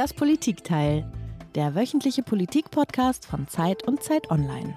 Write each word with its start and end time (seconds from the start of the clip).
Das 0.00 0.14
Politikteil, 0.14 1.04
der 1.54 1.74
wöchentliche 1.74 2.22
Politik-Podcast 2.22 3.26
von 3.26 3.46
Zeit 3.48 3.86
und 3.86 4.02
Zeit 4.02 4.30
Online. 4.30 4.72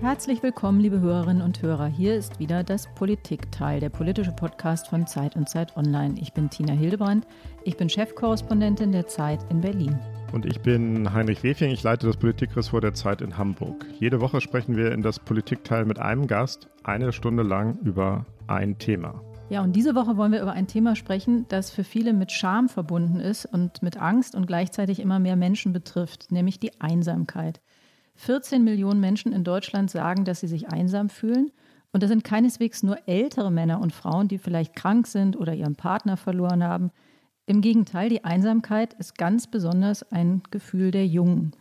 Herzlich 0.00 0.42
willkommen, 0.42 0.80
liebe 0.80 0.98
Hörerinnen 0.98 1.44
und 1.44 1.62
Hörer. 1.62 1.86
Hier 1.86 2.16
ist 2.16 2.40
wieder 2.40 2.64
das 2.64 2.92
Politikteil, 2.96 3.78
der 3.78 3.90
politische 3.90 4.32
Podcast 4.32 4.88
von 4.88 5.06
Zeit 5.06 5.36
und 5.36 5.48
Zeit 5.48 5.76
Online. 5.76 6.16
Ich 6.20 6.32
bin 6.32 6.50
Tina 6.50 6.72
Hildebrand. 6.72 7.24
Ich 7.62 7.76
bin 7.76 7.88
Chefkorrespondentin 7.88 8.90
der 8.90 9.06
Zeit 9.06 9.46
in 9.48 9.60
Berlin. 9.60 9.96
Und 10.32 10.44
ich 10.44 10.58
bin 10.60 11.14
Heinrich 11.14 11.44
Wefing, 11.44 11.70
ich 11.70 11.84
leite 11.84 12.08
das 12.08 12.16
Politikressort 12.16 12.82
der 12.82 12.94
Zeit 12.94 13.20
in 13.20 13.38
Hamburg. 13.38 13.86
Jede 14.00 14.20
Woche 14.20 14.40
sprechen 14.40 14.76
wir 14.76 14.90
in 14.90 15.02
das 15.02 15.20
Politikteil 15.20 15.84
mit 15.84 16.00
einem 16.00 16.26
Gast 16.26 16.66
eine 16.82 17.12
Stunde 17.12 17.44
lang 17.44 17.78
über 17.84 18.26
ein 18.48 18.76
Thema. 18.76 19.22
Ja, 19.50 19.62
und 19.62 19.74
diese 19.74 19.94
Woche 19.94 20.16
wollen 20.16 20.32
wir 20.32 20.40
über 20.40 20.52
ein 20.52 20.66
Thema 20.66 20.96
sprechen, 20.96 21.46
das 21.48 21.70
für 21.70 21.84
viele 21.84 22.12
mit 22.12 22.32
Scham 22.32 22.68
verbunden 22.68 23.20
ist 23.20 23.44
und 23.44 23.82
mit 23.82 23.98
Angst 23.98 24.34
und 24.34 24.46
gleichzeitig 24.46 24.98
immer 24.98 25.18
mehr 25.18 25.36
Menschen 25.36 25.72
betrifft, 25.72 26.32
nämlich 26.32 26.58
die 26.58 26.80
Einsamkeit. 26.80 27.60
14 28.14 28.64
Millionen 28.64 29.00
Menschen 29.00 29.32
in 29.32 29.44
Deutschland 29.44 29.90
sagen, 29.90 30.24
dass 30.24 30.40
sie 30.40 30.48
sich 30.48 30.68
einsam 30.68 31.08
fühlen. 31.08 31.50
Und 31.92 32.02
das 32.02 32.08
sind 32.08 32.24
keineswegs 32.24 32.82
nur 32.82 32.96
ältere 33.06 33.50
Männer 33.50 33.80
und 33.80 33.92
Frauen, 33.92 34.28
die 34.28 34.38
vielleicht 34.38 34.74
krank 34.74 35.06
sind 35.06 35.36
oder 35.36 35.54
ihren 35.54 35.76
Partner 35.76 36.16
verloren 36.16 36.64
haben. 36.64 36.90
Im 37.44 37.60
Gegenteil, 37.60 38.08
die 38.08 38.24
Einsamkeit 38.24 38.94
ist 38.94 39.18
ganz 39.18 39.46
besonders 39.46 40.10
ein 40.12 40.42
Gefühl 40.50 40.90
der 40.90 41.06
Jungen. 41.06 41.52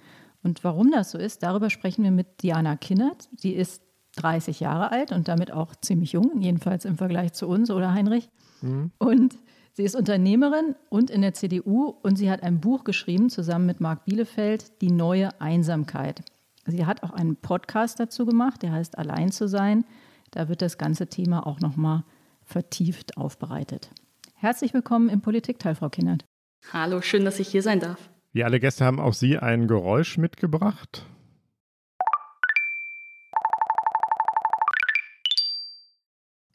Und 0.44 0.64
warum 0.64 0.92
das 0.92 1.12
so 1.12 1.18
ist, 1.18 1.44
darüber 1.44 1.70
sprechen 1.70 2.04
wir 2.04 2.12
mit 2.12 2.42
Diana 2.42 2.76
Kinnert. 2.78 3.28
Sie 3.36 3.52
ist 3.52 3.84
30 4.16 4.60
Jahre 4.60 4.92
alt 4.92 5.12
und 5.12 5.28
damit 5.28 5.52
auch 5.52 5.76
ziemlich 5.76 6.12
jung, 6.12 6.42
jedenfalls 6.42 6.86
im 6.86 6.98
Vergleich 6.98 7.34
zu 7.34 7.48
uns, 7.48 7.72
oder 7.72 7.94
Heinrich? 7.94 8.30
Mhm. 8.62 8.92
Und 8.98 9.38
sie 9.74 9.84
ist 9.84 9.96
Unternehmerin 9.96 10.76
und 10.90 11.10
in 11.10 11.22
der 11.22 11.34
CDU 11.34 11.96
und 12.02 12.18
sie 12.18 12.30
hat 12.30 12.44
ein 12.44 12.60
Buch 12.60 12.84
geschrieben 12.84 13.30
zusammen 13.30 13.66
mit 13.66 13.80
Marc 13.80 14.06
Bielefeld, 14.06 14.82
Die 14.82 14.92
neue 14.92 15.40
Einsamkeit. 15.40 16.24
Sie 16.66 16.86
hat 16.86 17.04
auch 17.04 17.12
einen 17.12 17.36
Podcast 17.38 18.00
dazu 18.00 18.26
gemacht, 18.26 18.62
der 18.62 18.72
heißt 18.72 18.98
Allein 18.98 19.32
zu 19.32 19.48
sein. 19.48 19.86
Da 20.32 20.48
wird 20.48 20.62
das 20.62 20.78
ganze 20.78 21.08
Thema 21.08 21.46
auch 21.48 21.60
nochmal 21.60 22.04
vertieft 22.44 23.18
aufbereitet. 23.18 23.90
Herzlich 24.36 24.74
willkommen 24.74 25.10
im 25.10 25.22
Politikteil, 25.22 25.76
Frau 25.76 25.90
Kinnert. 25.90 26.26
Hallo, 26.72 27.02
schön, 27.02 27.26
dass 27.26 27.40
ich 27.40 27.48
hier 27.48 27.64
sein 27.64 27.80
darf. 27.80 28.10
Wie 28.34 28.44
alle 28.44 28.60
Gäste 28.60 28.86
haben 28.86 29.00
auch 29.00 29.14
Sie 29.14 29.38
ein 29.38 29.68
Geräusch 29.68 30.18
mitgebracht. 30.18 31.06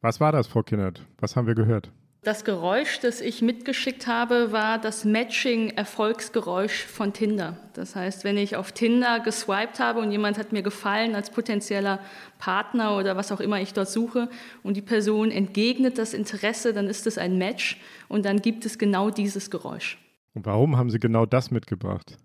Was 0.00 0.20
war 0.20 0.32
das, 0.32 0.46
Frau 0.46 0.62
Kinnert? 0.62 1.02
Was 1.18 1.36
haben 1.36 1.46
wir 1.46 1.54
gehört? 1.54 1.90
Das 2.26 2.44
Geräusch, 2.44 2.98
das 2.98 3.20
ich 3.20 3.40
mitgeschickt 3.40 4.08
habe, 4.08 4.50
war 4.50 4.80
das 4.80 5.04
Matching-Erfolgsgeräusch 5.04 6.84
von 6.84 7.12
Tinder. 7.12 7.56
Das 7.74 7.94
heißt, 7.94 8.24
wenn 8.24 8.36
ich 8.36 8.56
auf 8.56 8.72
Tinder 8.72 9.20
geswiped 9.20 9.78
habe 9.78 10.00
und 10.00 10.10
jemand 10.10 10.36
hat 10.36 10.50
mir 10.50 10.62
gefallen 10.62 11.14
als 11.14 11.30
potenzieller 11.30 12.00
Partner 12.40 12.96
oder 12.96 13.16
was 13.16 13.30
auch 13.30 13.38
immer 13.38 13.60
ich 13.60 13.74
dort 13.74 13.88
suche 13.88 14.28
und 14.64 14.76
die 14.76 14.82
Person 14.82 15.30
entgegnet 15.30 15.98
das 15.98 16.14
Interesse, 16.14 16.72
dann 16.72 16.88
ist 16.88 17.06
es 17.06 17.16
ein 17.16 17.38
Match 17.38 17.80
und 18.08 18.24
dann 18.24 18.42
gibt 18.42 18.66
es 18.66 18.76
genau 18.76 19.10
dieses 19.10 19.48
Geräusch. 19.48 19.96
Und 20.34 20.46
warum 20.46 20.76
haben 20.76 20.90
Sie 20.90 20.98
genau 20.98 21.26
das 21.26 21.52
mitgebracht? 21.52 22.18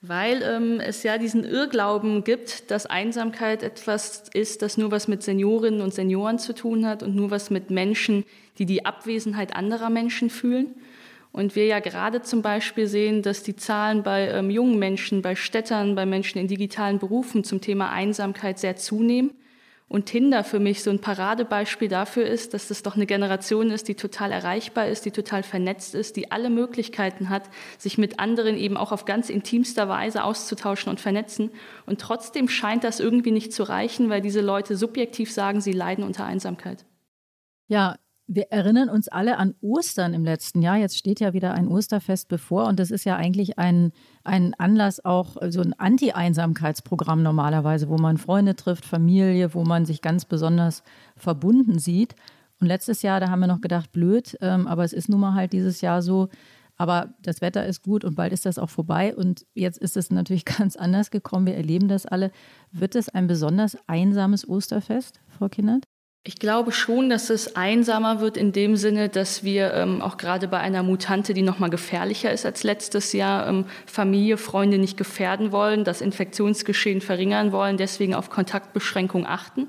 Weil 0.00 0.42
ähm, 0.42 0.78
es 0.78 1.02
ja 1.02 1.18
diesen 1.18 1.44
Irrglauben 1.44 2.22
gibt, 2.22 2.70
dass 2.70 2.86
Einsamkeit 2.86 3.64
etwas 3.64 4.24
ist, 4.32 4.62
das 4.62 4.76
nur 4.78 4.92
was 4.92 5.08
mit 5.08 5.24
Seniorinnen 5.24 5.80
und 5.80 5.92
Senioren 5.92 6.38
zu 6.38 6.54
tun 6.54 6.86
hat 6.86 7.02
und 7.02 7.16
nur 7.16 7.32
was 7.32 7.50
mit 7.50 7.70
Menschen, 7.70 8.24
die 8.58 8.66
die 8.66 8.86
Abwesenheit 8.86 9.56
anderer 9.56 9.90
Menschen 9.90 10.30
fühlen. 10.30 10.76
Und 11.32 11.56
wir 11.56 11.66
ja 11.66 11.80
gerade 11.80 12.22
zum 12.22 12.42
Beispiel 12.42 12.86
sehen, 12.86 13.22
dass 13.22 13.42
die 13.42 13.56
Zahlen 13.56 14.04
bei 14.04 14.28
ähm, 14.28 14.50
jungen 14.50 14.78
Menschen, 14.78 15.20
bei 15.20 15.34
Städtern, 15.34 15.96
bei 15.96 16.06
Menschen 16.06 16.38
in 16.38 16.46
digitalen 16.46 16.98
Berufen 17.00 17.42
zum 17.42 17.60
Thema 17.60 17.90
Einsamkeit 17.90 18.58
sehr 18.58 18.76
zunehmen. 18.76 19.32
Und 19.88 20.04
Tinder 20.04 20.44
für 20.44 20.60
mich 20.60 20.82
so 20.82 20.90
ein 20.90 21.00
Paradebeispiel 21.00 21.88
dafür 21.88 22.26
ist, 22.26 22.52
dass 22.52 22.68
das 22.68 22.82
doch 22.82 22.94
eine 22.94 23.06
Generation 23.06 23.70
ist, 23.70 23.88
die 23.88 23.94
total 23.94 24.32
erreichbar 24.32 24.86
ist, 24.86 25.06
die 25.06 25.10
total 25.10 25.42
vernetzt 25.42 25.94
ist, 25.94 26.16
die 26.16 26.30
alle 26.30 26.50
Möglichkeiten 26.50 27.30
hat, 27.30 27.48
sich 27.78 27.96
mit 27.96 28.20
anderen 28.20 28.56
eben 28.56 28.76
auch 28.76 28.92
auf 28.92 29.06
ganz 29.06 29.30
intimster 29.30 29.88
Weise 29.88 30.24
auszutauschen 30.24 30.90
und 30.90 31.00
vernetzen. 31.00 31.50
Und 31.86 32.02
trotzdem 32.02 32.48
scheint 32.48 32.84
das 32.84 33.00
irgendwie 33.00 33.30
nicht 33.30 33.54
zu 33.54 33.62
reichen, 33.62 34.10
weil 34.10 34.20
diese 34.20 34.42
Leute 34.42 34.76
subjektiv 34.76 35.32
sagen, 35.32 35.62
sie 35.62 35.72
leiden 35.72 36.04
unter 36.04 36.26
Einsamkeit. 36.26 36.84
Ja, 37.66 37.96
wir 38.28 38.52
erinnern 38.52 38.90
uns 38.90 39.08
alle 39.08 39.38
an 39.38 39.54
Ostern 39.62 40.12
im 40.12 40.22
letzten 40.22 40.60
Jahr. 40.60 40.76
Jetzt 40.76 40.98
steht 40.98 41.18
ja 41.18 41.32
wieder 41.32 41.54
ein 41.54 41.66
Osterfest 41.66 42.28
bevor 42.28 42.66
und 42.66 42.78
das 42.78 42.90
ist 42.90 43.04
ja 43.04 43.16
eigentlich 43.16 43.58
ein, 43.58 43.90
ein 44.22 44.52
Anlass, 44.58 45.02
auch 45.02 45.36
so 45.48 45.62
ein 45.62 45.72
Anti-Einsamkeitsprogramm 45.72 47.22
normalerweise, 47.22 47.88
wo 47.88 47.96
man 47.96 48.18
Freunde 48.18 48.54
trifft, 48.54 48.84
Familie, 48.84 49.54
wo 49.54 49.64
man 49.64 49.86
sich 49.86 50.02
ganz 50.02 50.26
besonders 50.26 50.82
verbunden 51.16 51.78
sieht. 51.78 52.14
Und 52.60 52.66
letztes 52.66 53.00
Jahr, 53.00 53.18
da 53.18 53.30
haben 53.30 53.40
wir 53.40 53.46
noch 53.46 53.62
gedacht, 53.62 53.92
blöd, 53.92 54.36
ähm, 54.42 54.66
aber 54.66 54.84
es 54.84 54.92
ist 54.92 55.08
nun 55.08 55.20
mal 55.20 55.34
halt 55.34 55.54
dieses 55.54 55.80
Jahr 55.80 56.02
so. 56.02 56.28
Aber 56.76 57.14
das 57.22 57.40
Wetter 57.40 57.64
ist 57.66 57.82
gut 57.82 58.04
und 58.04 58.14
bald 58.14 58.32
ist 58.32 58.44
das 58.44 58.58
auch 58.58 58.70
vorbei. 58.70 59.16
Und 59.16 59.46
jetzt 59.54 59.78
ist 59.78 59.96
es 59.96 60.10
natürlich 60.10 60.44
ganz 60.58 60.76
anders 60.76 61.10
gekommen. 61.10 61.46
Wir 61.46 61.56
erleben 61.56 61.88
das 61.88 62.04
alle. 62.04 62.30
Wird 62.72 62.94
es 62.94 63.08
ein 63.08 63.26
besonders 63.26 63.78
einsames 63.86 64.46
Osterfest, 64.46 65.20
Frau 65.28 65.48
Kindert? 65.48 65.84
Ich 66.28 66.38
glaube 66.38 66.72
schon, 66.72 67.08
dass 67.08 67.30
es 67.30 67.56
einsamer 67.56 68.20
wird 68.20 68.36
in 68.36 68.52
dem 68.52 68.76
Sinne, 68.76 69.08
dass 69.08 69.44
wir 69.44 69.72
ähm, 69.72 70.02
auch 70.02 70.18
gerade 70.18 70.46
bei 70.46 70.58
einer 70.58 70.82
Mutante, 70.82 71.32
die 71.32 71.40
noch 71.40 71.58
mal 71.58 71.70
gefährlicher 71.70 72.30
ist 72.30 72.44
als 72.44 72.64
letztes 72.64 73.14
Jahr, 73.14 73.48
ähm, 73.48 73.64
Familie, 73.86 74.36
Freunde 74.36 74.76
nicht 74.76 74.98
gefährden 74.98 75.52
wollen, 75.52 75.84
das 75.84 76.02
Infektionsgeschehen 76.02 77.00
verringern 77.00 77.50
wollen, 77.50 77.78
deswegen 77.78 78.14
auf 78.14 78.28
Kontaktbeschränkung 78.28 79.26
achten. 79.26 79.68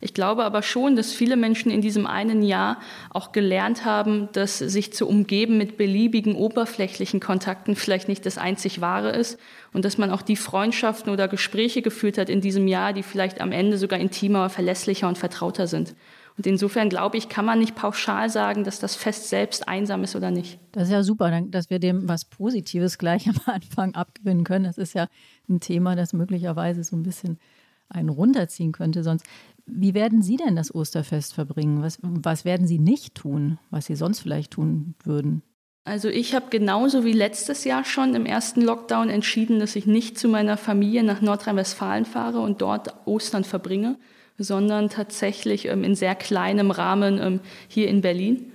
Ich 0.00 0.14
glaube 0.14 0.44
aber 0.44 0.62
schon, 0.62 0.94
dass 0.94 1.12
viele 1.12 1.36
Menschen 1.36 1.70
in 1.70 1.80
diesem 1.80 2.06
einen 2.06 2.42
Jahr 2.42 2.78
auch 3.10 3.32
gelernt 3.32 3.84
haben, 3.84 4.28
dass 4.32 4.58
sich 4.58 4.92
zu 4.92 5.08
umgeben 5.08 5.56
mit 5.56 5.76
beliebigen 5.76 6.34
oberflächlichen 6.34 7.20
Kontakten 7.20 7.76
vielleicht 7.76 8.08
nicht 8.08 8.26
das 8.26 8.38
einzig 8.38 8.80
wahre 8.80 9.10
ist 9.10 9.38
und 9.72 9.84
dass 9.84 9.98
man 9.98 10.10
auch 10.10 10.22
die 10.22 10.36
Freundschaften 10.36 11.12
oder 11.12 11.28
Gespräche 11.28 11.82
geführt 11.82 12.18
hat 12.18 12.28
in 12.28 12.40
diesem 12.40 12.68
Jahr, 12.68 12.92
die 12.92 13.02
vielleicht 13.02 13.40
am 13.40 13.52
Ende 13.52 13.78
sogar 13.78 13.98
intimer, 13.98 14.50
verlässlicher 14.50 15.08
und 15.08 15.18
vertrauter 15.18 15.66
sind. 15.66 15.94
Und 16.36 16.46
insofern 16.46 16.90
glaube 16.90 17.16
ich, 17.16 17.30
kann 17.30 17.46
man 17.46 17.58
nicht 17.58 17.74
pauschal 17.74 18.28
sagen, 18.28 18.64
dass 18.64 18.78
das 18.78 18.94
Fest 18.94 19.30
selbst 19.30 19.68
einsam 19.68 20.04
ist 20.04 20.14
oder 20.16 20.30
nicht. 20.30 20.58
Das 20.72 20.84
ist 20.84 20.92
ja 20.92 21.02
super, 21.02 21.40
dass 21.48 21.70
wir 21.70 21.78
dem 21.78 22.08
was 22.08 22.26
Positives 22.26 22.98
gleich 22.98 23.26
am 23.28 23.40
Anfang 23.46 23.94
abgewinnen 23.94 24.44
können. 24.44 24.66
Das 24.66 24.76
ist 24.76 24.94
ja 24.94 25.08
ein 25.48 25.60
Thema, 25.60 25.96
das 25.96 26.12
möglicherweise 26.12 26.84
so 26.84 26.94
ein 26.94 27.02
bisschen 27.02 27.38
einen 27.88 28.10
runterziehen 28.10 28.72
könnte 28.72 29.02
sonst. 29.02 29.24
Wie 29.66 29.94
werden 29.94 30.22
Sie 30.22 30.36
denn 30.36 30.54
das 30.54 30.72
Osterfest 30.72 31.34
verbringen? 31.34 31.82
Was, 31.82 31.98
was 32.02 32.44
werden 32.44 32.68
Sie 32.68 32.78
nicht 32.78 33.16
tun, 33.16 33.58
was 33.70 33.86
Sie 33.86 33.96
sonst 33.96 34.20
vielleicht 34.20 34.52
tun 34.52 34.94
würden? 35.02 35.42
Also 35.84 36.08
ich 36.08 36.34
habe 36.34 36.46
genauso 36.50 37.04
wie 37.04 37.12
letztes 37.12 37.64
Jahr 37.64 37.84
schon 37.84 38.14
im 38.14 38.26
ersten 38.26 38.60
Lockdown 38.60 39.08
entschieden, 39.08 39.60
dass 39.60 39.76
ich 39.76 39.86
nicht 39.86 40.18
zu 40.18 40.28
meiner 40.28 40.56
Familie 40.56 41.04
nach 41.04 41.20
Nordrhein-Westfalen 41.20 42.04
fahre 42.04 42.40
und 42.40 42.60
dort 42.60 42.94
Ostern 43.06 43.44
verbringe, 43.44 43.96
sondern 44.38 44.88
tatsächlich 44.88 45.66
ähm, 45.66 45.84
in 45.84 45.94
sehr 45.94 46.14
kleinem 46.14 46.70
Rahmen 46.70 47.20
ähm, 47.20 47.40
hier 47.68 47.88
in 47.88 48.00
Berlin 48.00 48.52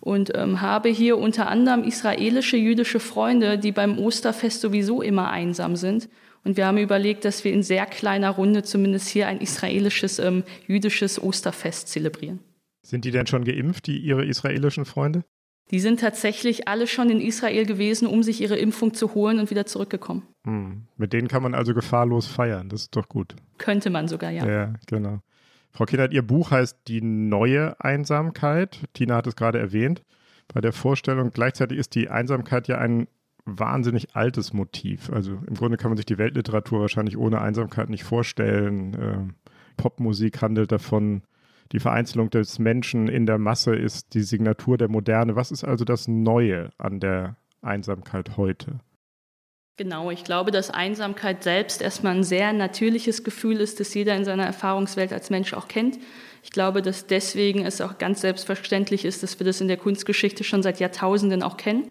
und 0.00 0.32
ähm, 0.34 0.60
habe 0.60 0.88
hier 0.88 1.18
unter 1.18 1.48
anderem 1.48 1.84
israelische 1.84 2.56
jüdische 2.56 2.98
Freunde, 2.98 3.58
die 3.58 3.72
beim 3.72 3.98
Osterfest 3.98 4.60
sowieso 4.60 5.02
immer 5.02 5.30
einsam 5.30 5.76
sind 5.76 6.08
und 6.44 6.56
wir 6.56 6.66
haben 6.66 6.78
überlegt, 6.78 7.24
dass 7.24 7.44
wir 7.44 7.52
in 7.52 7.62
sehr 7.62 7.86
kleiner 7.86 8.30
Runde 8.30 8.62
zumindest 8.62 9.08
hier 9.08 9.28
ein 9.28 9.40
israelisches, 9.40 10.18
ähm, 10.18 10.44
jüdisches 10.66 11.22
Osterfest 11.22 11.88
zelebrieren. 11.88 12.40
Sind 12.82 13.04
die 13.04 13.10
denn 13.10 13.26
schon 13.26 13.44
geimpft, 13.44 13.86
die 13.86 13.98
Ihre 13.98 14.24
israelischen 14.24 14.84
Freunde? 14.84 15.24
Die 15.70 15.80
sind 15.80 16.00
tatsächlich 16.00 16.68
alle 16.68 16.86
schon 16.86 17.08
in 17.08 17.20
Israel 17.20 17.64
gewesen, 17.64 18.06
um 18.06 18.22
sich 18.22 18.42
ihre 18.42 18.56
Impfung 18.56 18.92
zu 18.92 19.14
holen 19.14 19.38
und 19.38 19.50
wieder 19.50 19.64
zurückgekommen. 19.64 20.22
Hm. 20.44 20.82
Mit 20.96 21.12
denen 21.12 21.28
kann 21.28 21.42
man 21.42 21.54
also 21.54 21.72
gefahrlos 21.72 22.26
feiern, 22.26 22.68
das 22.68 22.82
ist 22.82 22.96
doch 22.96 23.08
gut. 23.08 23.36
Könnte 23.58 23.88
man 23.88 24.08
sogar, 24.08 24.30
ja. 24.30 24.46
Ja, 24.46 24.74
genau. 24.86 25.20
Frau 25.70 25.86
Kindert, 25.86 26.12
Ihr 26.12 26.22
Buch 26.22 26.50
heißt 26.50 26.76
Die 26.88 27.00
neue 27.00 27.80
Einsamkeit. 27.80 28.80
Tina 28.92 29.16
hat 29.16 29.26
es 29.26 29.36
gerade 29.36 29.58
erwähnt 29.58 30.02
bei 30.52 30.60
der 30.60 30.72
Vorstellung. 30.72 31.30
Gleichzeitig 31.32 31.78
ist 31.78 31.94
die 31.94 32.10
Einsamkeit 32.10 32.68
ja 32.68 32.76
ein 32.76 33.08
wahnsinnig 33.44 34.14
altes 34.14 34.52
Motiv. 34.52 35.10
Also 35.10 35.32
im 35.46 35.54
Grunde 35.54 35.76
kann 35.76 35.90
man 35.90 35.96
sich 35.96 36.06
die 36.06 36.18
Weltliteratur 36.18 36.80
wahrscheinlich 36.80 37.16
ohne 37.16 37.40
Einsamkeit 37.40 37.90
nicht 37.90 38.04
vorstellen. 38.04 38.96
Ähm, 39.00 39.34
Popmusik 39.76 40.42
handelt 40.42 40.70
davon, 40.72 41.22
die 41.72 41.80
Vereinzelung 41.80 42.30
des 42.30 42.58
Menschen 42.58 43.08
in 43.08 43.26
der 43.26 43.38
Masse 43.38 43.74
ist 43.74 44.14
die 44.14 44.22
Signatur 44.22 44.76
der 44.76 44.88
Moderne. 44.88 45.36
Was 45.36 45.50
ist 45.50 45.64
also 45.64 45.84
das 45.84 46.06
Neue 46.06 46.70
an 46.78 47.00
der 47.00 47.36
Einsamkeit 47.62 48.36
heute? 48.36 48.80
Genau, 49.78 50.10
ich 50.10 50.22
glaube, 50.22 50.50
dass 50.50 50.70
Einsamkeit 50.70 51.42
selbst 51.42 51.80
erstmal 51.80 52.14
ein 52.14 52.24
sehr 52.24 52.52
natürliches 52.52 53.24
Gefühl 53.24 53.56
ist, 53.56 53.80
das 53.80 53.94
jeder 53.94 54.14
in 54.14 54.24
seiner 54.24 54.44
Erfahrungswelt 54.44 55.14
als 55.14 55.30
Mensch 55.30 55.54
auch 55.54 55.66
kennt. 55.66 55.98
Ich 56.42 56.50
glaube, 56.50 56.82
dass 56.82 57.06
deswegen 57.06 57.64
es 57.64 57.80
auch 57.80 57.96
ganz 57.96 58.20
selbstverständlich 58.20 59.06
ist, 59.06 59.22
dass 59.22 59.40
wir 59.40 59.46
das 59.46 59.62
in 59.62 59.68
der 59.68 59.78
Kunstgeschichte 59.78 60.44
schon 60.44 60.62
seit 60.62 60.78
Jahrtausenden 60.78 61.42
auch 61.42 61.56
kennen. 61.56 61.90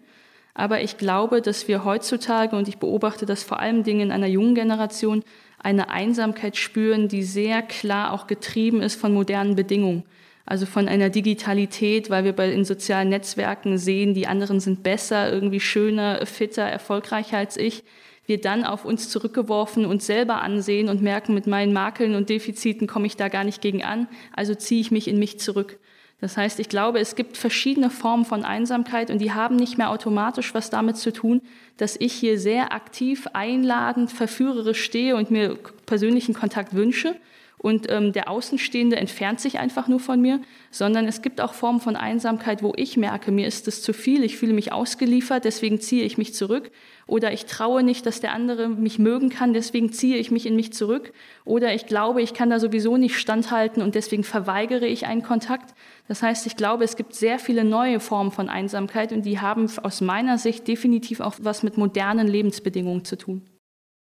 Aber 0.54 0.82
ich 0.82 0.98
glaube, 0.98 1.40
dass 1.40 1.66
wir 1.68 1.84
heutzutage, 1.84 2.56
und 2.56 2.68
ich 2.68 2.78
beobachte 2.78 3.24
das 3.26 3.42
vor 3.42 3.60
allem 3.60 3.84
Dingen 3.84 4.00
in 4.00 4.12
einer 4.12 4.26
jungen 4.26 4.54
Generation, 4.54 5.24
eine 5.58 5.90
Einsamkeit 5.90 6.56
spüren, 6.56 7.08
die 7.08 7.22
sehr 7.22 7.62
klar 7.62 8.12
auch 8.12 8.26
getrieben 8.26 8.82
ist 8.82 9.00
von 9.00 9.14
modernen 9.14 9.54
Bedingungen. 9.54 10.04
Also 10.44 10.66
von 10.66 10.88
einer 10.88 11.08
Digitalität, 11.08 12.10
weil 12.10 12.24
wir 12.24 12.32
bei 12.32 12.50
in 12.50 12.64
sozialen 12.64 13.08
Netzwerken 13.08 13.78
sehen, 13.78 14.12
die 14.12 14.26
anderen 14.26 14.58
sind 14.58 14.82
besser, 14.82 15.32
irgendwie 15.32 15.60
schöner, 15.60 16.26
fitter, 16.26 16.64
erfolgreicher 16.64 17.38
als 17.38 17.56
ich. 17.56 17.84
Wir 18.26 18.40
dann 18.40 18.64
auf 18.64 18.84
uns 18.84 19.08
zurückgeworfen 19.08 19.84
uns 19.84 20.06
selber 20.06 20.42
ansehen 20.42 20.88
und 20.88 21.00
merken, 21.00 21.34
mit 21.34 21.46
meinen 21.46 21.72
Makeln 21.72 22.14
und 22.14 22.28
Defiziten 22.28 22.86
komme 22.86 23.06
ich 23.06 23.16
da 23.16 23.28
gar 23.28 23.44
nicht 23.44 23.60
gegen 23.60 23.82
an, 23.82 24.08
also 24.32 24.54
ziehe 24.54 24.80
ich 24.80 24.90
mich 24.90 25.08
in 25.08 25.18
mich 25.18 25.38
zurück. 25.38 25.78
Das 26.22 26.36
heißt, 26.36 26.60
ich 26.60 26.68
glaube, 26.68 27.00
es 27.00 27.16
gibt 27.16 27.36
verschiedene 27.36 27.90
Formen 27.90 28.24
von 28.24 28.44
Einsamkeit 28.44 29.10
und 29.10 29.18
die 29.18 29.32
haben 29.32 29.56
nicht 29.56 29.76
mehr 29.76 29.90
automatisch 29.90 30.54
was 30.54 30.70
damit 30.70 30.96
zu 30.96 31.12
tun, 31.12 31.42
dass 31.78 31.96
ich 31.98 32.12
hier 32.12 32.38
sehr 32.38 32.72
aktiv, 32.72 33.26
einladend, 33.32 34.12
verführerisch 34.12 34.84
stehe 34.84 35.16
und 35.16 35.32
mir 35.32 35.58
persönlichen 35.84 36.32
Kontakt 36.32 36.74
wünsche, 36.74 37.16
und 37.62 37.90
ähm, 37.90 38.12
der 38.12 38.28
Außenstehende 38.28 38.96
entfernt 38.96 39.40
sich 39.40 39.58
einfach 39.60 39.86
nur 39.86 40.00
von 40.00 40.20
mir, 40.20 40.40
sondern 40.70 41.06
es 41.06 41.22
gibt 41.22 41.40
auch 41.40 41.54
Formen 41.54 41.80
von 41.80 41.94
Einsamkeit, 41.94 42.62
wo 42.62 42.72
ich 42.76 42.96
merke, 42.96 43.30
mir 43.30 43.46
ist 43.46 43.68
es 43.68 43.82
zu 43.82 43.92
viel, 43.92 44.24
ich 44.24 44.36
fühle 44.36 44.52
mich 44.52 44.72
ausgeliefert, 44.72 45.44
deswegen 45.44 45.80
ziehe 45.80 46.04
ich 46.04 46.18
mich 46.18 46.34
zurück. 46.34 46.72
Oder 47.06 47.32
ich 47.32 47.46
traue 47.46 47.82
nicht, 47.82 48.04
dass 48.06 48.20
der 48.20 48.32
andere 48.32 48.68
mich 48.68 48.98
mögen 48.98 49.28
kann, 49.28 49.54
deswegen 49.54 49.92
ziehe 49.92 50.16
ich 50.16 50.30
mich 50.30 50.46
in 50.46 50.56
mich 50.56 50.72
zurück. 50.72 51.12
Oder 51.44 51.72
ich 51.74 51.86
glaube, 51.86 52.20
ich 52.20 52.34
kann 52.34 52.50
da 52.50 52.58
sowieso 52.58 52.96
nicht 52.96 53.16
standhalten 53.16 53.82
und 53.82 53.94
deswegen 53.94 54.24
verweigere 54.24 54.86
ich 54.86 55.06
einen 55.06 55.22
Kontakt. 55.22 55.74
Das 56.08 56.22
heißt, 56.22 56.46
ich 56.46 56.56
glaube, 56.56 56.82
es 56.84 56.96
gibt 56.96 57.14
sehr 57.14 57.38
viele 57.38 57.64
neue 57.64 58.00
Formen 58.00 58.32
von 58.32 58.48
Einsamkeit 58.48 59.12
und 59.12 59.24
die 59.24 59.40
haben 59.40 59.70
aus 59.82 60.00
meiner 60.00 60.36
Sicht 60.38 60.66
definitiv 60.66 61.20
auch 61.20 61.34
was 61.40 61.62
mit 61.62 61.76
modernen 61.76 62.26
Lebensbedingungen 62.26 63.04
zu 63.04 63.16
tun. 63.16 63.42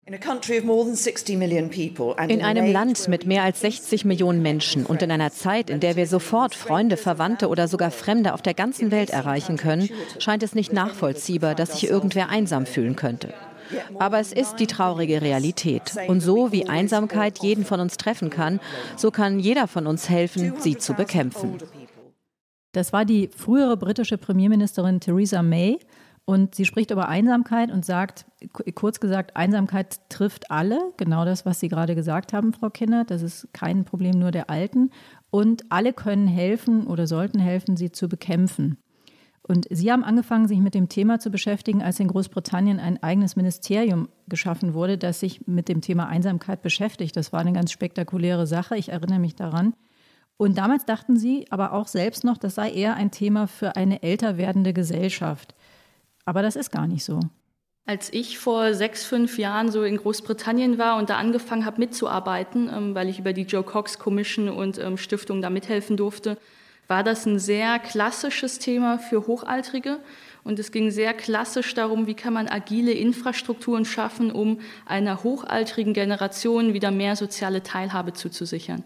In 0.06 0.16
einem 2.44 2.74
Land 2.74 3.08
mit 3.08 3.26
mehr 3.26 3.44
als 3.44 3.62
60 3.62 4.04
Millionen 4.04 4.42
Menschen 4.42 4.86
und 4.86 5.02
in 5.02 5.12
einer 5.12 5.32
Zeit, 5.32 5.70
in 5.70 5.80
der 5.80 5.96
wir 5.96 6.08
sofort 6.08 6.56
Freunde, 6.56 6.98
Verwandte 6.98 7.48
oder 7.48 7.70
sogar 7.70 7.90
Fremde 7.90 8.34
auf 8.34 8.42
der 8.42 8.54
ganzen 8.54 8.92
Welt 8.92 9.12
erreichen 9.12 9.56
können, 9.56 9.90
scheint 10.20 10.44
es 10.44 10.56
nicht 10.56 10.74
nachvollziehbar, 10.74 11.56
dass 11.56 11.80
sich 11.80 11.90
irgendwer 11.90 12.28
einsam 12.28 12.66
fühlen 12.66 12.98
könnte. 12.98 13.34
Aber 13.98 14.20
es 14.20 14.34
ist 14.34 14.58
die 14.58 14.68
traurige 14.68 15.22
Realität. 15.22 15.94
Und 16.08 16.20
so 16.20 16.52
wie 16.52 16.68
Einsamkeit 16.68 17.40
jeden 17.40 17.64
von 17.64 17.80
uns 17.80 17.96
treffen 17.96 18.30
kann, 18.30 18.60
so 18.98 19.10
kann 19.10 19.40
jeder 19.40 19.70
von 19.70 19.88
uns 19.88 20.10
helfen, 20.10 20.56
sie 20.60 20.78
zu 20.78 20.96
bekämpfen. 20.96 21.60
Das 22.74 22.92
war 22.92 23.06
die 23.06 23.30
frühere 23.30 23.78
britische 23.78 24.18
Premierministerin 24.18 25.00
Theresa 25.00 25.44
May. 25.44 25.78
Und 26.26 26.56
sie 26.56 26.64
spricht 26.64 26.92
über 26.92 27.10
Einsamkeit 27.10 27.70
und 27.70 27.86
sagt, 27.86 28.26
kurz 28.76 29.02
gesagt, 29.02 29.36
Einsamkeit 29.36 30.00
trifft 30.10 30.50
alle. 30.52 30.80
Genau 30.96 31.26
das, 31.26 31.46
was 31.46 31.60
Sie 31.60 31.68
gerade 31.68 31.96
gesagt 31.96 32.32
haben, 32.32 32.54
Frau 32.54 32.70
Kinnert. 32.70 33.12
Das 33.12 33.22
ist 33.22 33.50
kein 33.52 33.84
Problem 33.84 34.20
nur 34.20 34.32
der 34.32 34.50
Alten. 34.50 34.92
Und 35.32 35.64
alle 35.70 35.92
können 35.92 36.28
helfen 36.28 36.88
oder 36.88 37.08
sollten 37.08 37.40
helfen, 37.40 37.76
sie 37.76 37.92
zu 37.92 38.08
bekämpfen. 38.08 38.78
Und 39.46 39.68
Sie 39.70 39.92
haben 39.92 40.06
angefangen, 40.06 40.48
sich 40.48 40.60
mit 40.60 40.74
dem 40.74 40.88
Thema 40.88 41.20
zu 41.20 41.30
beschäftigen, 41.30 41.82
als 41.82 42.00
in 42.00 42.08
Großbritannien 42.08 42.80
ein 42.80 43.04
eigenes 43.04 43.36
Ministerium 43.36 44.08
geschaffen 44.30 44.74
wurde, 44.74 44.98
das 44.98 45.20
sich 45.20 45.46
mit 45.46 45.68
dem 45.68 45.82
Thema 45.82 46.08
Einsamkeit 46.08 46.62
beschäftigt. 46.62 47.18
Das 47.18 47.34
war 47.34 47.42
eine 47.42 47.52
ganz 47.52 47.74
spektakuläre 47.74 48.48
Sache. 48.48 48.78
Ich 48.78 48.90
erinnere 48.90 49.20
mich 49.20 49.36
daran. 49.36 49.74
Und 50.38 50.58
damals 50.58 50.86
dachten 50.86 51.18
Sie 51.18 51.46
aber 51.50 51.74
auch 51.74 51.88
selbst 51.88 52.24
noch, 52.24 52.38
das 52.38 52.56
sei 52.56 52.72
eher 52.72 52.96
ein 52.96 53.12
Thema 53.12 53.48
für 53.48 53.76
eine 53.76 54.02
älter 54.02 54.38
werdende 54.38 54.72
Gesellschaft. 54.72 55.54
Aber 56.26 56.42
das 56.42 56.56
ist 56.56 56.72
gar 56.72 56.88
nicht 56.88 57.04
so. 57.04 57.20
Als 57.86 58.14
ich 58.14 58.40
vor 58.40 58.74
sechs, 58.74 59.04
fünf 59.04 59.38
Jahren 59.38 59.70
so 59.70 59.84
in 59.84 59.98
Großbritannien 59.98 60.78
war 60.78 60.98
und 60.98 61.10
da 61.10 61.18
angefangen 61.18 61.66
habe 61.66 61.80
mitzuarbeiten, 61.80 62.70
ähm, 62.74 62.96
weil 62.96 63.10
ich 63.10 63.20
über 63.20 63.34
die 63.34 63.42
Joe 63.42 63.64
Cox 63.64 64.00
Commission 64.00 64.48
und 64.48 64.78
ähm, 64.78 64.98
Stiftung 64.98 65.42
da 65.42 65.50
mithelfen 65.50 65.98
durfte, 65.98 66.38
war 66.88 67.04
das 67.04 67.26
ein 67.26 67.40
sehr 67.40 67.80
klassisches 67.80 68.60
Thema 68.60 69.00
für 69.00 69.28
Hochaltrige. 69.28 70.00
Und 70.46 70.60
es 70.60 70.72
ging 70.72 70.92
sehr 70.92 71.14
klassisch 71.14 71.74
darum, 71.74 72.08
wie 72.08 72.14
kann 72.14 72.34
man 72.34 72.50
agile 72.50 72.92
Infrastrukturen 72.92 73.86
schaffen, 73.86 74.32
um 74.32 74.60
einer 74.86 75.24
hochaltrigen 75.24 75.94
Generation 75.94 76.74
wieder 76.74 76.92
mehr 76.92 77.16
soziale 77.16 77.64
Teilhabe 77.64 78.14
zuzusichern. 78.14 78.84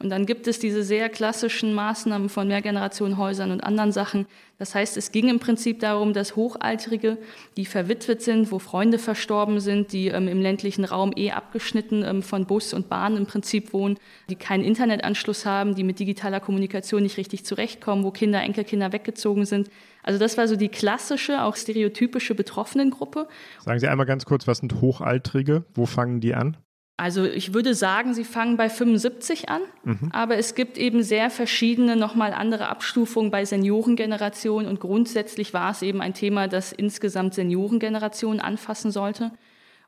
Und 0.00 0.10
dann 0.10 0.26
gibt 0.26 0.46
es 0.46 0.60
diese 0.60 0.84
sehr 0.84 1.08
klassischen 1.08 1.74
Maßnahmen 1.74 2.28
von 2.28 2.46
Mehrgenerationenhäusern 2.46 3.50
und 3.50 3.64
anderen 3.64 3.90
Sachen. 3.90 4.26
Das 4.56 4.76
heißt, 4.76 4.96
es 4.96 5.10
ging 5.10 5.28
im 5.28 5.40
Prinzip 5.40 5.80
darum, 5.80 6.12
dass 6.12 6.36
Hochaltrige, 6.36 7.18
die 7.56 7.64
verwitwet 7.64 8.22
sind, 8.22 8.52
wo 8.52 8.60
Freunde 8.60 8.98
verstorben 8.98 9.58
sind, 9.58 9.92
die 9.92 10.08
ähm, 10.08 10.28
im 10.28 10.40
ländlichen 10.40 10.84
Raum 10.84 11.12
eh 11.16 11.32
abgeschnitten 11.32 12.04
ähm, 12.04 12.22
von 12.22 12.46
Bus 12.46 12.74
und 12.74 12.88
Bahn 12.88 13.16
im 13.16 13.26
Prinzip 13.26 13.72
wohnen, 13.72 13.98
die 14.30 14.36
keinen 14.36 14.62
Internetanschluss 14.62 15.44
haben, 15.44 15.74
die 15.74 15.82
mit 15.82 15.98
digitaler 15.98 16.38
Kommunikation 16.38 17.02
nicht 17.02 17.16
richtig 17.16 17.44
zurechtkommen, 17.44 18.04
wo 18.04 18.12
Kinder, 18.12 18.40
Enkelkinder 18.40 18.92
weggezogen 18.92 19.46
sind. 19.46 19.68
Also 20.04 20.20
das 20.20 20.38
war 20.38 20.46
so 20.46 20.54
die 20.54 20.68
klassische, 20.68 21.42
auch 21.42 21.56
stereotypische 21.56 22.36
Betroffenengruppe. 22.36 23.26
Sagen 23.64 23.80
Sie 23.80 23.88
einmal 23.88 24.06
ganz 24.06 24.24
kurz, 24.24 24.46
was 24.46 24.58
sind 24.58 24.80
Hochaltrige? 24.80 25.64
Wo 25.74 25.86
fangen 25.86 26.20
die 26.20 26.34
an? 26.34 26.56
Also 26.98 27.24
ich 27.24 27.54
würde 27.54 27.74
sagen, 27.74 28.12
sie 28.12 28.24
fangen 28.24 28.56
bei 28.56 28.68
75 28.68 29.48
an, 29.48 29.62
mhm. 29.84 30.10
aber 30.12 30.36
es 30.36 30.56
gibt 30.56 30.76
eben 30.76 31.04
sehr 31.04 31.30
verschiedene, 31.30 31.94
nochmal 31.94 32.32
andere 32.32 32.68
Abstufungen 32.68 33.30
bei 33.30 33.44
Seniorengenerationen 33.44 34.68
und 34.68 34.80
grundsätzlich 34.80 35.54
war 35.54 35.70
es 35.70 35.82
eben 35.82 36.00
ein 36.00 36.12
Thema, 36.12 36.48
das 36.48 36.72
insgesamt 36.72 37.34
Seniorengenerationen 37.34 38.40
anfassen 38.40 38.90
sollte. 38.90 39.30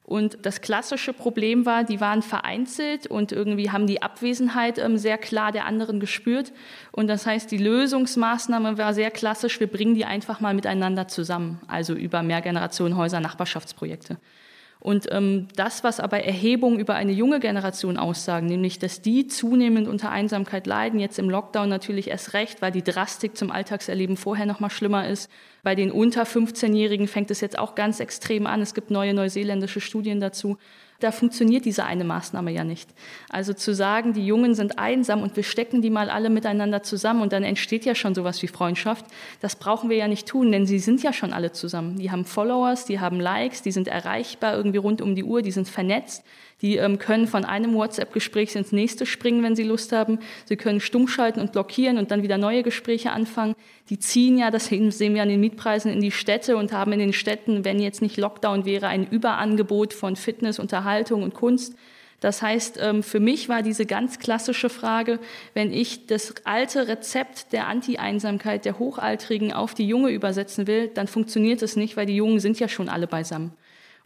Und 0.04 0.38
das 0.46 0.60
klassische 0.60 1.12
Problem 1.12 1.66
war, 1.66 1.82
die 1.82 2.00
waren 2.00 2.22
vereinzelt 2.22 3.08
und 3.08 3.32
irgendwie 3.32 3.72
haben 3.72 3.88
die 3.88 4.02
Abwesenheit 4.02 4.78
ähm, 4.78 4.96
sehr 4.96 5.18
klar 5.18 5.50
der 5.50 5.66
anderen 5.66 5.98
gespürt. 5.98 6.52
Und 6.92 7.08
das 7.08 7.26
heißt, 7.26 7.50
die 7.50 7.58
Lösungsmaßnahme 7.58 8.78
war 8.78 8.94
sehr 8.94 9.10
klassisch, 9.10 9.58
wir 9.58 9.66
bringen 9.66 9.96
die 9.96 10.04
einfach 10.04 10.38
mal 10.38 10.54
miteinander 10.54 11.08
zusammen, 11.08 11.60
also 11.66 11.94
über 11.94 12.22
Mehrgenerationenhäuser, 12.22 13.18
Nachbarschaftsprojekte. 13.18 14.16
Und 14.80 15.08
ähm, 15.12 15.46
das, 15.56 15.84
was 15.84 16.00
aber 16.00 16.24
Erhebungen 16.24 16.80
über 16.80 16.94
eine 16.94 17.12
junge 17.12 17.38
Generation 17.38 17.98
aussagen, 17.98 18.46
nämlich, 18.46 18.78
dass 18.78 19.02
die 19.02 19.26
zunehmend 19.26 19.86
unter 19.86 20.10
Einsamkeit 20.10 20.66
leiden, 20.66 20.98
jetzt 20.98 21.18
im 21.18 21.28
Lockdown 21.28 21.68
natürlich 21.68 22.08
erst 22.08 22.32
recht, 22.32 22.62
weil 22.62 22.72
die 22.72 22.82
Drastik 22.82 23.36
zum 23.36 23.50
Alltagserleben 23.50 24.16
vorher 24.16 24.46
noch 24.46 24.58
mal 24.58 24.70
schlimmer 24.70 25.06
ist. 25.06 25.30
Bei 25.62 25.74
den 25.74 25.92
unter 25.92 26.22
15-Jährigen 26.22 27.08
fängt 27.08 27.30
es 27.30 27.42
jetzt 27.42 27.58
auch 27.58 27.74
ganz 27.74 28.00
extrem 28.00 28.46
an. 28.46 28.62
Es 28.62 28.72
gibt 28.72 28.90
neue 28.90 29.12
neuseeländische 29.12 29.82
Studien 29.82 30.18
dazu 30.18 30.56
da 31.00 31.12
funktioniert 31.12 31.64
diese 31.64 31.84
eine 31.84 32.04
Maßnahme 32.04 32.50
ja 32.50 32.64
nicht. 32.64 32.88
Also 33.28 33.52
zu 33.52 33.74
sagen, 33.74 34.12
die 34.12 34.26
Jungen 34.26 34.54
sind 34.54 34.78
einsam 34.78 35.22
und 35.22 35.36
wir 35.36 35.42
stecken 35.42 35.82
die 35.82 35.90
mal 35.90 36.10
alle 36.10 36.30
miteinander 36.30 36.82
zusammen 36.82 37.22
und 37.22 37.32
dann 37.32 37.42
entsteht 37.42 37.84
ja 37.84 37.94
schon 37.94 38.14
sowas 38.14 38.42
wie 38.42 38.48
Freundschaft, 38.48 39.04
das 39.40 39.56
brauchen 39.56 39.90
wir 39.90 39.96
ja 39.96 40.08
nicht 40.08 40.28
tun, 40.28 40.52
denn 40.52 40.66
sie 40.66 40.78
sind 40.78 41.02
ja 41.02 41.12
schon 41.12 41.32
alle 41.32 41.52
zusammen. 41.52 41.98
Die 41.98 42.10
haben 42.10 42.24
Followers, 42.24 42.84
die 42.84 43.00
haben 43.00 43.20
Likes, 43.20 43.62
die 43.62 43.72
sind 43.72 43.88
erreichbar 43.88 44.56
irgendwie 44.56 44.78
rund 44.78 45.02
um 45.02 45.14
die 45.14 45.24
Uhr, 45.24 45.42
die 45.42 45.52
sind 45.52 45.68
vernetzt. 45.68 46.24
Die 46.62 46.76
ähm, 46.76 46.98
können 46.98 47.26
von 47.26 47.44
einem 47.44 47.74
WhatsApp-Gespräch 47.74 48.54
ins 48.54 48.72
nächste 48.72 49.06
springen, 49.06 49.42
wenn 49.42 49.56
sie 49.56 49.62
Lust 49.62 49.92
haben. 49.92 50.18
Sie 50.44 50.56
können 50.56 50.80
stumm 50.80 51.08
schalten 51.08 51.40
und 51.40 51.52
blockieren 51.52 51.98
und 51.98 52.10
dann 52.10 52.22
wieder 52.22 52.38
neue 52.38 52.62
Gespräche 52.62 53.12
anfangen. 53.12 53.54
Die 53.88 53.98
ziehen 53.98 54.38
ja, 54.38 54.50
das 54.50 54.66
sehen 54.66 55.14
wir 55.14 55.22
an 55.22 55.28
den 55.28 55.40
Mietpreisen, 55.40 55.90
in 55.90 56.00
die 56.00 56.10
Städte 56.10 56.56
und 56.56 56.72
haben 56.72 56.92
in 56.92 56.98
den 56.98 57.12
Städten, 57.12 57.64
wenn 57.64 57.80
jetzt 57.80 58.02
nicht 58.02 58.16
Lockdown 58.16 58.64
wäre, 58.64 58.88
ein 58.88 59.06
Überangebot 59.06 59.94
von 59.94 60.16
Fitness, 60.16 60.58
Unterhaltung 60.58 61.22
und 61.22 61.34
Kunst. 61.34 61.74
Das 62.20 62.42
heißt, 62.42 62.78
ähm, 62.82 63.02
für 63.02 63.18
mich 63.18 63.48
war 63.48 63.62
diese 63.62 63.86
ganz 63.86 64.18
klassische 64.18 64.68
Frage, 64.68 65.18
wenn 65.54 65.72
ich 65.72 66.06
das 66.06 66.34
alte 66.44 66.86
Rezept 66.86 67.52
der 67.52 67.66
Anti-Einsamkeit 67.66 68.66
der 68.66 68.78
Hochaltrigen 68.78 69.54
auf 69.54 69.72
die 69.72 69.86
Junge 69.86 70.10
übersetzen 70.10 70.66
will, 70.66 70.88
dann 70.88 71.06
funktioniert 71.06 71.62
es 71.62 71.76
nicht, 71.76 71.96
weil 71.96 72.06
die 72.06 72.16
Jungen 72.16 72.38
sind 72.38 72.60
ja 72.60 72.68
schon 72.68 72.90
alle 72.90 73.06
beisammen. 73.06 73.54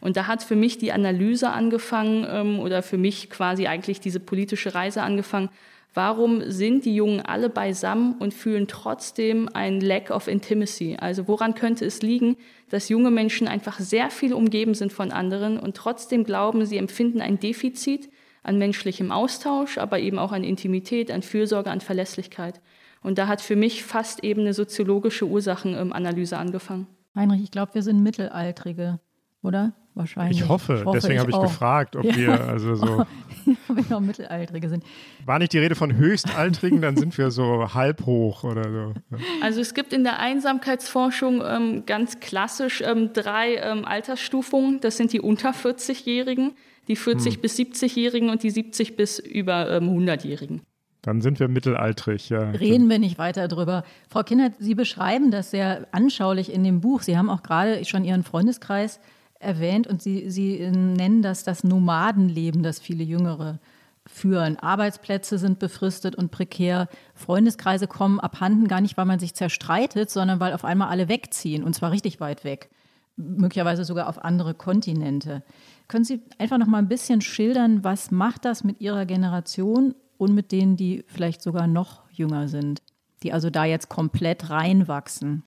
Und 0.05 0.17
da 0.17 0.27
hat 0.27 0.43
für 0.43 0.55
mich 0.55 0.77
die 0.77 0.91
Analyse 0.91 1.49
angefangen 1.49 2.27
ähm, 2.29 2.59
oder 2.59 2.83
für 2.83 2.99
mich 2.99 3.31
quasi 3.31 3.65
eigentlich 3.65 3.99
diese 3.99 4.19
politische 4.19 4.75
Reise 4.75 5.01
angefangen. 5.01 5.49
Warum 5.95 6.43
sind 6.45 6.85
die 6.85 6.93
Jungen 6.93 7.21
alle 7.21 7.49
beisammen 7.49 8.13
und 8.19 8.31
fühlen 8.31 8.67
trotzdem 8.67 9.49
ein 9.51 9.81
Lack 9.81 10.11
of 10.11 10.27
Intimacy? 10.27 10.97
Also 10.99 11.27
woran 11.27 11.55
könnte 11.55 11.85
es 11.85 12.03
liegen, 12.03 12.37
dass 12.69 12.89
junge 12.89 13.09
Menschen 13.09 13.47
einfach 13.47 13.79
sehr 13.79 14.11
viel 14.11 14.35
umgeben 14.35 14.75
sind 14.75 14.93
von 14.93 15.11
anderen 15.11 15.57
und 15.57 15.75
trotzdem 15.75 16.23
glauben, 16.23 16.67
sie 16.67 16.77
empfinden 16.77 17.19
ein 17.19 17.39
Defizit 17.39 18.11
an 18.43 18.59
menschlichem 18.59 19.11
Austausch, 19.11 19.79
aber 19.79 19.97
eben 19.97 20.19
auch 20.19 20.33
an 20.33 20.43
Intimität, 20.43 21.09
an 21.09 21.23
Fürsorge, 21.23 21.71
an 21.71 21.81
Verlässlichkeit. 21.81 22.61
Und 23.01 23.17
da 23.17 23.27
hat 23.27 23.41
für 23.41 23.55
mich 23.55 23.83
fast 23.83 24.23
eben 24.23 24.41
eine 24.41 24.53
soziologische 24.53 25.25
Ursachenanalyse 25.25 26.37
angefangen. 26.37 26.85
Heinrich, 27.15 27.41
ich 27.41 27.49
glaube, 27.49 27.73
wir 27.73 27.81
sind 27.81 28.03
Mittelaltrige 28.03 28.99
oder? 29.45 29.73
Wahrscheinlich. 29.95 30.41
Ich 30.41 30.49
hoffe, 30.49 30.79
ich 30.79 30.85
hoffe 30.85 30.99
deswegen 30.99 31.19
habe 31.19 31.29
ich 31.29 31.35
auch. 31.35 31.43
gefragt, 31.43 31.95
ob 31.95 32.03
ja. 32.03 32.17
wir 32.17 32.41
also 32.41 32.75
so. 32.75 32.85
ob 33.69 33.75
wir 33.77 33.85
noch 33.89 34.01
Mittelaltrige 34.01 34.67
sind. 34.67 34.83
War 35.25 35.39
nicht 35.39 35.53
die 35.53 35.59
Rede 35.59 35.75
von 35.75 35.95
Höchstaltrigen, 35.95 36.81
dann 36.81 36.97
sind 36.97 37.17
wir 37.17 37.31
so 37.31 37.73
halb 37.73 38.05
hoch 38.05 38.43
oder 38.43 38.63
so. 38.63 38.93
Also 39.41 39.61
es 39.61 39.73
gibt 39.73 39.93
in 39.93 40.03
der 40.03 40.19
Einsamkeitsforschung 40.19 41.41
ähm, 41.45 41.83
ganz 41.85 42.19
klassisch 42.19 42.81
ähm, 42.85 43.11
drei 43.13 43.55
ähm, 43.55 43.85
Altersstufungen. 43.85 44.81
Das 44.81 44.97
sind 44.97 45.13
die 45.13 45.21
unter 45.21 45.51
40-Jährigen, 45.51 46.51
die 46.89 46.97
40 46.97 47.35
hm. 47.35 47.41
bis 47.41 47.57
70-Jährigen 47.57 48.29
und 48.29 48.43
die 48.43 48.49
70 48.49 48.97
bis 48.97 49.19
über 49.19 49.77
100-Jährigen. 49.77 50.57
Ähm, 50.57 50.65
dann 51.03 51.21
sind 51.21 51.39
wir 51.39 51.47
mittelaltrig, 51.47 52.29
ja. 52.29 52.49
Reden 52.49 52.89
wir 52.89 52.97
nicht 52.97 53.19
weiter 53.19 53.47
drüber. 53.47 53.83
Frau 54.09 54.23
Kindert, 54.23 54.53
Sie 54.57 54.73
beschreiben 54.73 55.29
das 55.29 55.51
sehr 55.51 55.87
anschaulich 55.91 56.51
in 56.51 56.63
dem 56.63 56.81
Buch. 56.81 57.03
Sie 57.03 57.15
haben 57.15 57.29
auch 57.29 57.43
gerade 57.43 57.85
schon 57.85 58.03
Ihren 58.03 58.23
Freundeskreis 58.23 58.99
erwähnt 59.39 59.87
und 59.87 60.01
Sie, 60.01 60.29
Sie 60.29 60.59
nennen 60.69 61.21
das 61.21 61.43
das 61.43 61.63
Nomadenleben, 61.63 62.63
das 62.63 62.79
viele 62.79 63.03
Jüngere 63.03 63.59
führen. 64.07 64.57
Arbeitsplätze 64.57 65.37
sind 65.37 65.59
befristet 65.59 66.15
und 66.15 66.31
prekär. 66.31 66.87
Freundeskreise 67.15 67.87
kommen 67.87 68.19
abhanden, 68.19 68.67
gar 68.67 68.81
nicht, 68.81 68.97
weil 68.97 69.05
man 69.05 69.19
sich 69.19 69.33
zerstreitet, 69.33 70.09
sondern 70.09 70.39
weil 70.39 70.53
auf 70.53 70.65
einmal 70.65 70.89
alle 70.89 71.09
wegziehen 71.09 71.63
und 71.63 71.73
zwar 71.73 71.91
richtig 71.91 72.19
weit 72.19 72.43
weg. 72.43 72.69
Möglicherweise 73.17 73.85
sogar 73.85 74.09
auf 74.09 74.23
andere 74.23 74.53
Kontinente. 74.53 75.43
Können 75.87 76.03
Sie 76.03 76.21
einfach 76.37 76.57
noch 76.57 76.67
mal 76.67 76.79
ein 76.79 76.89
bisschen 76.89 77.21
schildern, 77.21 77.83
was 77.83 78.11
macht 78.11 78.45
das 78.45 78.63
mit 78.63 78.81
Ihrer 78.81 79.05
Generation 79.05 79.95
und 80.17 80.33
mit 80.33 80.51
denen, 80.51 80.75
die 80.75 81.03
vielleicht 81.07 81.41
sogar 81.41 81.67
noch 81.67 82.03
jünger 82.11 82.47
sind, 82.47 82.81
die 83.23 83.33
also 83.33 83.49
da 83.49 83.65
jetzt 83.65 83.89
komplett 83.89 84.49
reinwachsen? 84.49 85.43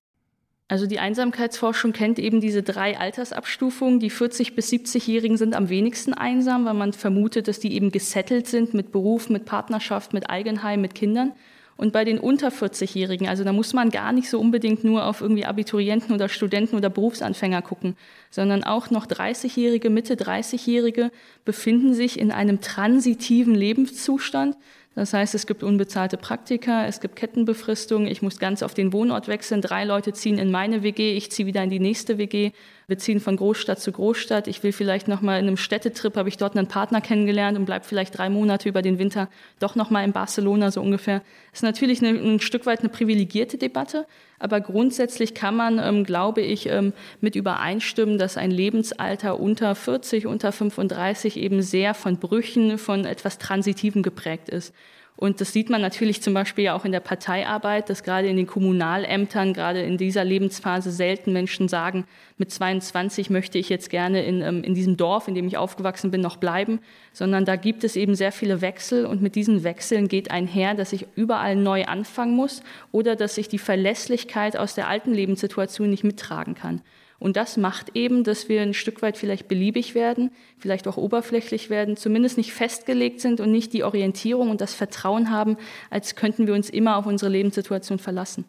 Also 0.71 0.87
die 0.87 0.99
Einsamkeitsforschung 0.99 1.93
kennt 1.93 2.19
eben 2.19 2.43
diese 2.43 2.63
drei 2.63 2.99
Altersabstufungen. 2.99 4.01
Die 4.01 4.11
40 4.11 4.55
bis 4.55 4.71
70-Jährigen 4.71 5.39
sind 5.39 5.57
am 5.57 5.71
wenigsten 5.71 6.13
einsam, 6.13 6.67
weil 6.67 6.75
man 6.75 6.93
vermutet, 6.93 7.49
dass 7.49 7.59
die 7.59 7.73
eben 7.73 7.91
gesettelt 7.91 8.47
sind 8.47 8.75
mit 8.75 8.93
Beruf, 8.93 9.31
mit 9.31 9.47
Partnerschaft, 9.47 10.13
mit 10.13 10.29
Eigenheim, 10.29 10.83
mit 10.83 10.95
Kindern. 10.95 11.33
Und 11.79 11.93
bei 11.93 12.05
den 12.05 12.19
unter 12.19 12.49
40-Jährigen, 12.49 13.29
also 13.29 13.45
da 13.45 13.53
muss 13.53 13.73
man 13.73 13.91
gar 13.91 14.13
nicht 14.13 14.29
so 14.29 14.41
unbedingt 14.41 14.85
nur 14.85 15.07
auf 15.07 15.21
irgendwie 15.21 15.47
Abiturienten 15.47 16.13
oder 16.13 16.29
Studenten 16.29 16.77
oder 16.77 16.91
Berufsanfänger 16.91 17.63
gucken, 17.63 17.97
sondern 18.31 18.65
auch 18.65 18.91
noch 18.91 19.07
30-Jährige, 19.07 19.89
Mitte 19.89 20.17
30-Jährige 20.17 21.13
befinden 21.45 21.95
sich 21.95 22.19
in 22.19 22.33
einem 22.33 22.61
transitiven 22.61 23.55
Lebenszustand. 23.55 24.57
Das 24.99 25.13
heißt, 25.13 25.37
es 25.37 25.47
gibt 25.47 25.63
unbezahlte 25.63 26.17
Praktika, 26.17 26.85
es 26.87 26.99
gibt 26.99 27.15
Kettenbefristung, 27.15 28.09
ich 28.09 28.21
muss 28.21 28.41
ganz 28.41 28.65
auf 28.65 28.75
den 28.75 28.93
Wohnort 28.93 29.29
wechseln. 29.29 29.63
Drei 29.63 29.85
Leute 29.85 30.13
ziehen 30.13 30.39
in 30.39 30.51
meine 30.51 30.83
WG, 30.83 31.17
ich 31.17 31.31
ziehe 31.31 31.47
wieder 31.47 31.63
in 31.63 31.71
die 31.71 31.79
nächste 31.79 32.19
WG. 32.19 32.51
Wir 32.89 32.97
ziehen 32.97 33.21
von 33.21 33.37
Großstadt 33.37 33.79
zu 33.79 33.93
Großstadt. 33.93 34.49
Ich 34.49 34.63
will 34.63 34.73
vielleicht 34.73 35.09
noch 35.09 35.21
mal 35.21 35.39
in 35.39 35.47
einem 35.47 35.59
Städtetrip, 35.59 36.17
habe 36.17 36.31
ich 36.31 36.39
dort 36.39 36.57
einen 36.57 36.69
Partner 36.69 37.03
kennengelernt 37.03 37.59
und 37.59 37.67
bleibe 37.67 37.85
vielleicht 37.85 38.17
drei 38.17 38.31
Monate 38.31 38.67
über 38.67 38.81
den 38.81 38.99
Winter 38.99 39.29
doch 39.61 39.75
noch 39.75 39.91
mal 39.91 40.03
in 40.05 40.13
Barcelona 40.13 40.71
so 40.71 40.81
ungefähr. 40.81 41.21
Das 41.51 41.59
ist 41.59 41.65
natürlich 41.65 42.03
eine, 42.03 42.19
ein 42.19 42.41
Stück 42.41 42.65
weit 42.65 42.81
eine 42.81 42.89
privilegierte 42.89 43.59
Debatte, 43.59 44.07
aber 44.39 44.63
grundsätzlich 44.63 45.35
kann 45.35 45.55
man, 45.55 45.79
ähm, 45.79 46.05
glaube 46.05 46.41
ich, 46.41 46.65
ähm, 46.65 46.95
mit 47.21 47.37
übereinstimmen, 47.37 48.17
dass 48.17 48.39
ein 48.39 48.51
Lebensalter 48.51 49.39
unter 49.39 49.75
40, 49.75 50.27
unter 50.27 50.51
35 50.51 51.37
eben 51.37 51.61
sehr 51.61 51.93
von 51.93 52.17
Brüchen, 52.17 52.79
von 52.79 53.05
etwas 53.05 53.37
Transitiven 53.37 54.03
geprägt 54.03 54.49
ist. 54.49 54.73
Und 55.21 55.41
das 55.41 55.53
sieht 55.53 55.69
man 55.69 55.81
natürlich 55.81 56.23
zum 56.23 56.33
Beispiel 56.33 56.69
auch 56.69 56.85
in 56.85 56.93
der 56.93 57.01
Parteiarbeit, 57.01 57.91
dass 57.91 58.05
gerade 58.05 58.29
in 58.29 58.37
den 58.37 58.47
Kommunalämtern, 58.47 59.53
gerade 59.53 59.83
in 59.83 59.99
dieser 59.99 60.23
Lebensphase 60.23 60.93
selten 60.93 61.33
Menschen 61.33 61.67
sagen, 61.67 62.05
mit 62.37 62.53
22 62.53 63.29
möchte 63.29 63.59
ich 63.59 63.69
jetzt 63.69 63.91
gerne 63.91 64.23
in, 64.23 64.43
ähm, 64.43 64.63
in 64.63 64.75
diesem 64.75 64.97
Dorf, 64.97 65.27
in 65.27 65.35
dem 65.35 65.49
ich 65.49 65.57
aufgewachsen 65.57 66.13
bin, 66.13 66.21
noch 66.21 66.37
bleiben, 66.37 66.79
sondern 67.13 67.45
da 67.45 67.57
gibt 67.57 67.83
es 67.83 67.97
eben 67.97 68.15
sehr 68.15 68.31
viele 68.31 68.61
Wechsel 68.61 69.07
und 69.07 69.21
mit 69.21 69.35
diesen 69.35 69.65
Wechseln 69.65 70.07
geht 70.07 70.31
einher, 70.31 70.75
dass 70.75 70.93
ich 70.93 71.09
überall 71.17 71.57
neu 71.57 71.87
anfangen 71.87 72.37
muss 72.37 72.63
oder 72.93 73.17
dass 73.17 73.39
ich 73.39 73.49
die 73.49 73.59
Verlässlichkeit 73.59 74.57
aus 74.57 74.77
der 74.77 74.87
alten 74.87 75.13
Lebenssituation 75.13 75.91
nicht 75.91 76.05
mittragen 76.05 76.55
kann. 76.55 76.81
Und 77.19 77.37
das 77.37 77.57
macht 77.57 77.97
eben, 77.97 78.23
dass 78.23 78.49
wir 78.49 78.63
ein 78.63 78.75
Stück 78.75 79.03
weit 79.03 79.17
vielleicht 79.17 79.49
beliebig 79.49 79.95
werden, 79.95 80.31
vielleicht 80.59 80.87
auch 80.87 80.97
oberflächlich 80.97 81.69
werden, 81.69 81.97
zumindest 81.97 82.37
nicht 82.37 82.53
festgelegt 82.53 83.21
sind 83.21 83.41
und 83.41 83.51
nicht 83.51 83.73
die 83.73 83.83
Orientierung 83.83 84.51
und 84.51 84.61
das 84.61 84.75
Vertrauen 84.75 85.31
haben, 85.31 85.57
als 85.91 86.15
könnten 86.15 86.47
wir 86.47 86.55
uns 86.55 86.71
immer 86.71 86.97
auf 86.97 87.07
unsere 87.07 87.31
Lebenssituation 87.31 87.99
verlassen. 87.99 88.45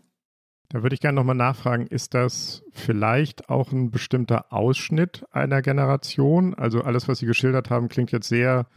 Da 0.72 0.84
würde 0.84 0.94
ich 0.94 1.00
gerne 1.00 1.16
nochmal 1.16 1.36
nachfragen, 1.36 1.88
ist 1.88 2.14
das 2.14 2.64
vielleicht 2.72 3.50
auch 3.50 3.72
ein 3.72 3.90
bestimmter 3.90 4.54
Ausschnitt 4.54 5.26
einer 5.32 5.64
Generation? 5.64 6.54
Also 6.54 6.82
alles, 6.82 7.08
was 7.08 7.18
Sie 7.18 7.26
geschildert 7.26 7.72
haben, 7.72 7.90
klingt 7.90 8.12
jetzt 8.12 8.30
sehr 8.30 8.68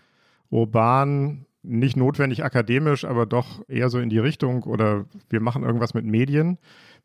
urban, 0.49 1.45
nicht 1.63 1.99
notwendig 1.99 2.45
akademisch, 2.45 3.05
aber 3.05 3.27
doch 3.27 3.63
eher 3.69 3.91
so 3.91 3.99
in 3.99 4.09
die 4.09 4.19
Richtung 4.19 4.63
oder 4.63 5.05
wir 5.29 5.41
machen 5.41 5.65
irgendwas 5.65 5.93
mit 5.93 6.07
Medien. 6.07 6.59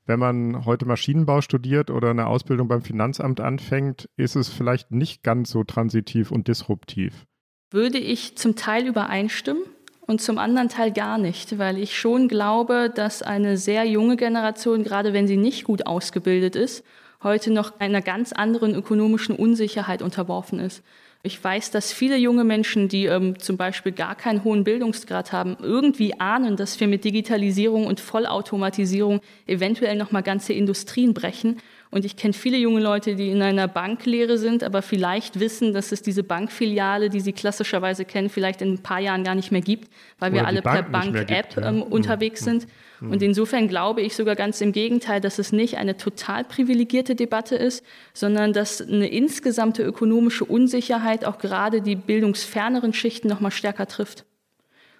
Wenn 0.08 0.20
man 0.20 0.64
heute 0.66 0.86
Maschinenbau 0.86 1.42
studiert 1.42 1.92
oder 1.92 2.12
eine 2.12 2.28
Ausbildung 2.28 2.70
beim 2.70 2.82
Finanzamt 2.82 3.42
anfängt, 3.42 4.10
ist 4.16 4.38
es 4.38 4.48
vielleicht 4.48 4.90
nicht 4.90 5.22
ganz 5.22 5.52
so 5.52 5.66
transitiv 5.66 6.32
und 6.32 6.48
disruptiv. 6.48 7.26
Würde 7.72 7.98
ich 7.98 8.38
zum 8.38 8.56
Teil 8.56 8.88
übereinstimmen 8.88 9.64
und 10.00 10.22
zum 10.22 10.38
anderen 10.38 10.70
Teil 10.70 10.94
gar 10.94 11.18
nicht, 11.18 11.60
weil 11.60 11.78
ich 11.78 11.98
schon 11.98 12.30
glaube, 12.30 12.90
dass 12.90 13.22
eine 13.22 13.58
sehr 13.58 13.84
junge 13.84 14.16
Generation, 14.16 14.86
gerade 14.86 15.12
wenn 15.12 15.28
sie 15.28 15.36
nicht 15.36 15.66
gut 15.66 15.86
ausgebildet 15.86 16.56
ist, 16.56 16.86
heute 17.22 17.52
noch 17.52 17.82
einer 17.82 18.02
ganz 18.02 18.32
anderen 18.32 18.76
ökonomischen 18.76 19.36
Unsicherheit 19.36 20.02
unterworfen 20.02 20.60
ist. 20.60 20.86
Ich 21.24 21.44
weiß, 21.44 21.72
dass 21.72 21.92
viele 21.92 22.18
junge 22.18 22.44
Menschen, 22.44 22.88
die 22.88 23.06
ähm, 23.06 23.40
zum 23.40 23.58
Beispiel 23.58 23.92
gar 23.92 24.16
keinen 24.16 24.44
hohen 24.44 24.64
Bildungsgrad 24.64 25.32
haben, 25.32 25.58
irgendwie 25.62 26.20
ahnen, 26.20 26.56
dass 26.56 26.80
wir 26.80 26.88
mit 26.88 27.04
Digitalisierung 27.04 27.88
und 27.88 28.00
Vollautomatisierung 28.00 29.22
eventuell 29.48 29.96
noch 29.96 30.12
mal 30.12 30.22
ganze 30.22 30.54
Industrien 30.54 31.14
brechen 31.14 31.58
und 31.90 32.06
ich 32.06 32.18
kenne 32.18 32.34
viele 32.34 32.58
junge 32.58 32.82
Leute, 32.82 33.16
die 33.16 33.32
in 33.32 33.42
einer 33.42 33.68
Banklehre 33.68 34.38
sind, 34.38 34.64
aber 34.64 34.82
vielleicht 34.82 35.40
wissen, 35.40 35.74
dass 35.74 35.92
es 35.92 36.02
diese 36.02 36.24
Bankfiliale, 36.24 37.10
die 37.10 37.22
sie 37.22 37.34
klassischerweise 37.34 38.04
kennen, 38.04 38.30
vielleicht 38.30 38.62
in 38.62 38.74
ein 38.74 38.84
paar 38.84 39.00
Jahren 39.00 39.24
gar 39.24 39.36
nicht 39.36 39.52
mehr 39.52 39.62
gibt, 39.62 39.90
weil 40.20 40.32
Oder 40.32 40.42
wir 40.42 40.48
alle 40.48 40.62
Bank 40.62 40.92
per 40.92 41.00
Bank-App 41.00 41.56
ja. 41.56 41.70
ähm, 41.70 41.82
unterwegs 41.82 42.42
mhm. 42.42 42.46
sind. 42.46 42.68
Mhm. 43.00 43.12
Und 43.12 43.22
insofern 43.22 43.68
glaube 43.68 44.02
ich 44.02 44.16
sogar 44.16 44.36
ganz 44.36 44.60
im 44.60 44.74
Gegenteil, 44.74 45.22
dass 45.22 45.40
es 45.40 45.52
nicht 45.52 45.78
eine 45.78 45.96
total 45.96 46.44
privilegierte 46.44 47.16
Debatte 47.16 47.56
ist, 47.56 47.86
sondern 48.14 48.52
dass 48.52 48.82
eine 48.82 49.08
insgesamte 49.08 49.84
ökonomische 49.84 50.44
Unsicherheit 50.46 51.24
auch 51.24 51.38
gerade 51.38 51.82
die 51.82 51.96
bildungsferneren 51.96 52.94
Schichten 52.94 53.28
noch 53.30 53.40
mal 53.40 53.52
stärker 53.52 53.88
trifft. 53.88 54.26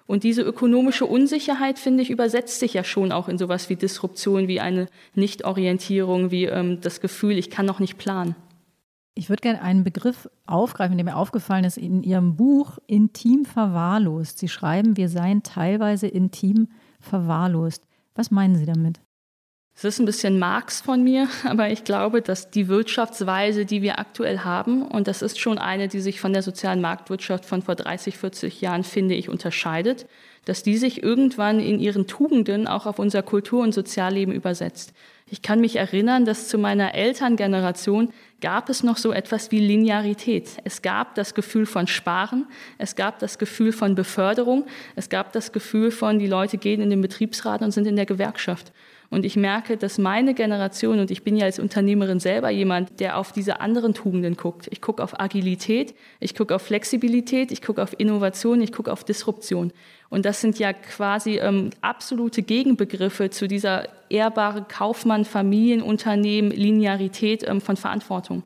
Und 0.08 0.24
diese 0.24 0.40
ökonomische 0.40 1.04
Unsicherheit, 1.04 1.78
finde 1.78 2.02
ich, 2.02 2.08
übersetzt 2.08 2.60
sich 2.60 2.72
ja 2.72 2.82
schon 2.82 3.12
auch 3.12 3.28
in 3.28 3.36
sowas 3.36 3.68
wie 3.68 3.76
Disruption, 3.76 4.48
wie 4.48 4.58
eine 4.58 4.86
Nichtorientierung, 5.14 6.30
wie 6.30 6.46
ähm, 6.46 6.80
das 6.80 7.02
Gefühl, 7.02 7.36
ich 7.36 7.50
kann 7.50 7.66
noch 7.66 7.78
nicht 7.78 7.98
planen. 7.98 8.34
Ich 9.14 9.28
würde 9.28 9.42
gerne 9.42 9.60
einen 9.60 9.84
Begriff 9.84 10.26
aufgreifen, 10.46 10.96
der 10.96 11.04
mir 11.04 11.16
aufgefallen 11.16 11.64
ist 11.64 11.76
in 11.76 12.02
Ihrem 12.02 12.36
Buch 12.36 12.78
Intim 12.86 13.44
verwahrlost. 13.44 14.38
Sie 14.38 14.48
schreiben, 14.48 14.96
wir 14.96 15.10
seien 15.10 15.42
teilweise 15.42 16.06
intim 16.06 16.68
verwahrlost. 17.00 17.84
Was 18.14 18.30
meinen 18.30 18.56
Sie 18.56 18.64
damit? 18.64 19.02
Es 19.80 19.84
ist 19.84 20.00
ein 20.00 20.06
bisschen 20.06 20.40
Marx 20.40 20.80
von 20.80 21.04
mir, 21.04 21.28
aber 21.44 21.70
ich 21.70 21.84
glaube, 21.84 22.20
dass 22.20 22.50
die 22.50 22.66
Wirtschaftsweise, 22.66 23.64
die 23.64 23.80
wir 23.80 24.00
aktuell 24.00 24.40
haben, 24.40 24.82
und 24.82 25.06
das 25.06 25.22
ist 25.22 25.38
schon 25.38 25.56
eine, 25.56 25.86
die 25.86 26.00
sich 26.00 26.20
von 26.20 26.32
der 26.32 26.42
sozialen 26.42 26.80
Marktwirtschaft 26.80 27.46
von 27.46 27.62
vor 27.62 27.76
30, 27.76 28.18
40 28.18 28.60
Jahren, 28.60 28.82
finde 28.82 29.14
ich, 29.14 29.28
unterscheidet, 29.28 30.06
dass 30.46 30.64
die 30.64 30.76
sich 30.78 31.04
irgendwann 31.04 31.60
in 31.60 31.78
ihren 31.78 32.08
Tugenden 32.08 32.66
auch 32.66 32.86
auf 32.86 32.98
unser 32.98 33.22
Kultur- 33.22 33.62
und 33.62 33.72
Sozialleben 33.72 34.34
übersetzt. 34.34 34.94
Ich 35.30 35.42
kann 35.42 35.60
mich 35.60 35.76
erinnern, 35.76 36.24
dass 36.24 36.48
zu 36.48 36.58
meiner 36.58 36.94
Elterngeneration 36.94 38.12
gab 38.40 38.70
es 38.70 38.82
noch 38.82 38.96
so 38.96 39.12
etwas 39.12 39.52
wie 39.52 39.60
Linearität. 39.60 40.48
Es 40.64 40.82
gab 40.82 41.14
das 41.14 41.34
Gefühl 41.34 41.66
von 41.66 41.86
Sparen, 41.86 42.46
es 42.78 42.96
gab 42.96 43.20
das 43.20 43.38
Gefühl 43.38 43.70
von 43.70 43.94
Beförderung, 43.94 44.66
es 44.96 45.08
gab 45.08 45.32
das 45.32 45.52
Gefühl 45.52 45.92
von, 45.92 46.18
die 46.18 46.26
Leute 46.26 46.58
gehen 46.58 46.80
in 46.80 46.90
den 46.90 47.00
Betriebsrat 47.00 47.62
und 47.62 47.70
sind 47.70 47.86
in 47.86 47.94
der 47.94 48.06
Gewerkschaft. 48.06 48.72
Und 49.10 49.24
ich 49.24 49.36
merke, 49.36 49.78
dass 49.78 49.96
meine 49.96 50.34
Generation, 50.34 50.98
und 50.98 51.10
ich 51.10 51.24
bin 51.24 51.36
ja 51.36 51.46
als 51.46 51.58
Unternehmerin 51.58 52.20
selber 52.20 52.50
jemand, 52.50 53.00
der 53.00 53.16
auf 53.16 53.32
diese 53.32 53.60
anderen 53.60 53.94
Tugenden 53.94 54.36
guckt. 54.36 54.68
Ich 54.70 54.82
gucke 54.82 55.02
auf 55.02 55.18
Agilität, 55.18 55.94
ich 56.20 56.34
gucke 56.34 56.54
auf 56.54 56.62
Flexibilität, 56.62 57.50
ich 57.50 57.62
gucke 57.62 57.82
auf 57.82 57.98
Innovation, 57.98 58.60
ich 58.60 58.70
gucke 58.70 58.92
auf 58.92 59.04
Disruption. 59.04 59.72
Und 60.10 60.26
das 60.26 60.42
sind 60.42 60.58
ja 60.58 60.74
quasi 60.74 61.38
ähm, 61.38 61.70
absolute 61.80 62.42
Gegenbegriffe 62.42 63.30
zu 63.30 63.48
dieser 63.48 63.88
ehrbaren 64.10 64.68
Kaufmann, 64.68 65.24
Familienunternehmen, 65.24 66.50
Linearität 66.50 67.48
ähm, 67.48 67.62
von 67.62 67.78
Verantwortung. 67.78 68.42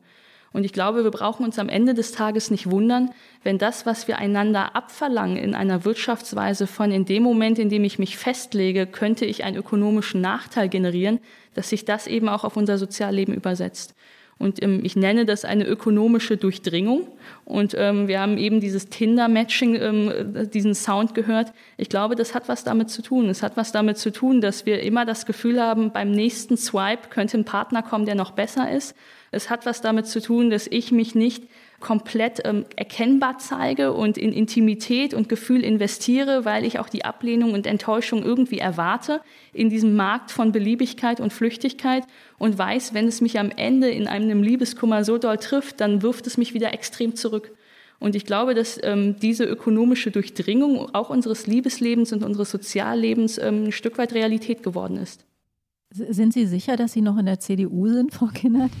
Und 0.53 0.63
ich 0.63 0.71
glaube, 0.71 1.03
wir 1.03 1.11
brauchen 1.11 1.43
uns 1.43 1.57
am 1.57 1.67
Ende 1.67 1.95
des 1.95 2.11
Tages 2.11 2.51
nicht 2.51 2.69
wundern, 2.69 3.09
wenn 3.43 3.57
das, 3.57 3.85
was 3.87 4.07
wir 4.07 4.19
einander 4.19 4.75
abverlangen 4.75 5.35
in 5.35 5.55
einer 5.55 5.83
Wirtschaftsweise 5.83 6.67
von 6.67 6.91
in 6.91 7.05
dem 7.05 7.23
Moment, 7.23 7.57
in 7.57 7.69
dem 7.69 7.83
ich 7.83 7.97
mich 7.97 8.17
festlege, 8.17 8.85
könnte 8.85 9.25
ich 9.25 9.43
einen 9.43 9.57
ökonomischen 9.57 10.21
Nachteil 10.21 10.69
generieren, 10.69 11.19
dass 11.55 11.69
sich 11.69 11.85
das 11.85 12.05
eben 12.05 12.29
auch 12.29 12.43
auf 12.43 12.55
unser 12.55 12.77
Sozialleben 12.77 13.33
übersetzt. 13.33 13.95
Und 14.39 14.61
ähm, 14.61 14.81
ich 14.83 14.95
nenne 14.95 15.25
das 15.25 15.45
eine 15.45 15.65
ökonomische 15.65 16.37
Durchdringung. 16.37 17.07
Und 17.45 17.75
ähm, 17.77 18.07
wir 18.07 18.19
haben 18.19 18.37
eben 18.37 18.59
dieses 18.59 18.89
Tinder-Matching, 18.89 19.75
ähm, 19.75 20.49
diesen 20.53 20.75
Sound 20.75 21.15
gehört. 21.15 21.53
Ich 21.77 21.89
glaube, 21.89 22.15
das 22.15 22.35
hat 22.35 22.49
was 22.49 22.63
damit 22.63 22.89
zu 22.89 23.01
tun. 23.01 23.29
Es 23.29 23.43
hat 23.43 23.57
was 23.57 23.71
damit 23.71 23.97
zu 23.97 24.11
tun, 24.11 24.41
dass 24.41 24.65
wir 24.65 24.81
immer 24.81 25.05
das 25.05 25.25
Gefühl 25.25 25.61
haben, 25.61 25.91
beim 25.91 26.11
nächsten 26.11 26.57
Swipe 26.57 27.09
könnte 27.09 27.37
ein 27.37 27.45
Partner 27.45 27.83
kommen, 27.83 28.05
der 28.05 28.15
noch 28.15 28.31
besser 28.31 28.71
ist. 28.71 28.95
Es 29.33 29.49
hat 29.49 29.65
was 29.65 29.81
damit 29.81 30.07
zu 30.07 30.21
tun, 30.21 30.49
dass 30.49 30.67
ich 30.67 30.91
mich 30.91 31.15
nicht 31.15 31.43
komplett 31.79 32.41
ähm, 32.45 32.65
erkennbar 32.75 33.39
zeige 33.39 33.91
und 33.93 34.17
in 34.17 34.31
Intimität 34.31 35.13
und 35.13 35.27
Gefühl 35.27 35.63
investiere, 35.63 36.45
weil 36.45 36.65
ich 36.65 36.79
auch 36.79 36.87
die 36.87 37.03
Ablehnung 37.03 37.53
und 37.53 37.67
Enttäuschung 37.67 38.23
irgendwie 38.23 38.59
erwarte 38.59 39.21
in 39.51 39.69
diesem 39.69 39.95
Markt 39.95 40.31
von 40.31 40.51
Beliebigkeit 40.51 41.19
und 41.19 41.33
Flüchtigkeit 41.33 42.03
und 42.37 42.57
weiß, 42.57 42.93
wenn 42.93 43.07
es 43.07 43.19
mich 43.19 43.37
am 43.37 43.51
Ende 43.51 43.89
in 43.89 44.07
einem 44.07 44.41
Liebeskummer 44.41 45.03
so 45.03 45.17
doll 45.17 45.37
trifft, 45.37 45.81
dann 45.81 46.01
wirft 46.01 46.25
es 46.25 46.37
mich 46.37 46.53
wieder 46.53 46.73
extrem 46.73 47.15
zurück. 47.15 47.51
Und 47.99 48.15
ich 48.15 48.25
glaube, 48.25 48.53
dass 48.53 48.79
ähm, 48.83 49.17
diese 49.21 49.45
ökonomische 49.45 50.11
Durchdringung 50.11 50.93
auch 50.93 51.09
unseres 51.09 51.47
Liebeslebens 51.47 52.11
und 52.13 52.23
unseres 52.23 52.51
Soziallebens 52.51 53.37
ähm, 53.37 53.65
ein 53.65 53.71
Stück 53.71 53.97
weit 53.97 54.13
Realität 54.13 54.63
geworden 54.63 54.97
ist. 54.97 55.25
Sind 55.89 56.33
Sie 56.33 56.45
sicher, 56.45 56.75
dass 56.75 56.93
Sie 56.93 57.01
noch 57.01 57.17
in 57.17 57.27
der 57.27 57.39
CDU 57.39 57.87
sind, 57.87 58.13
Frau 58.13 58.27
Kinnert? 58.27 58.71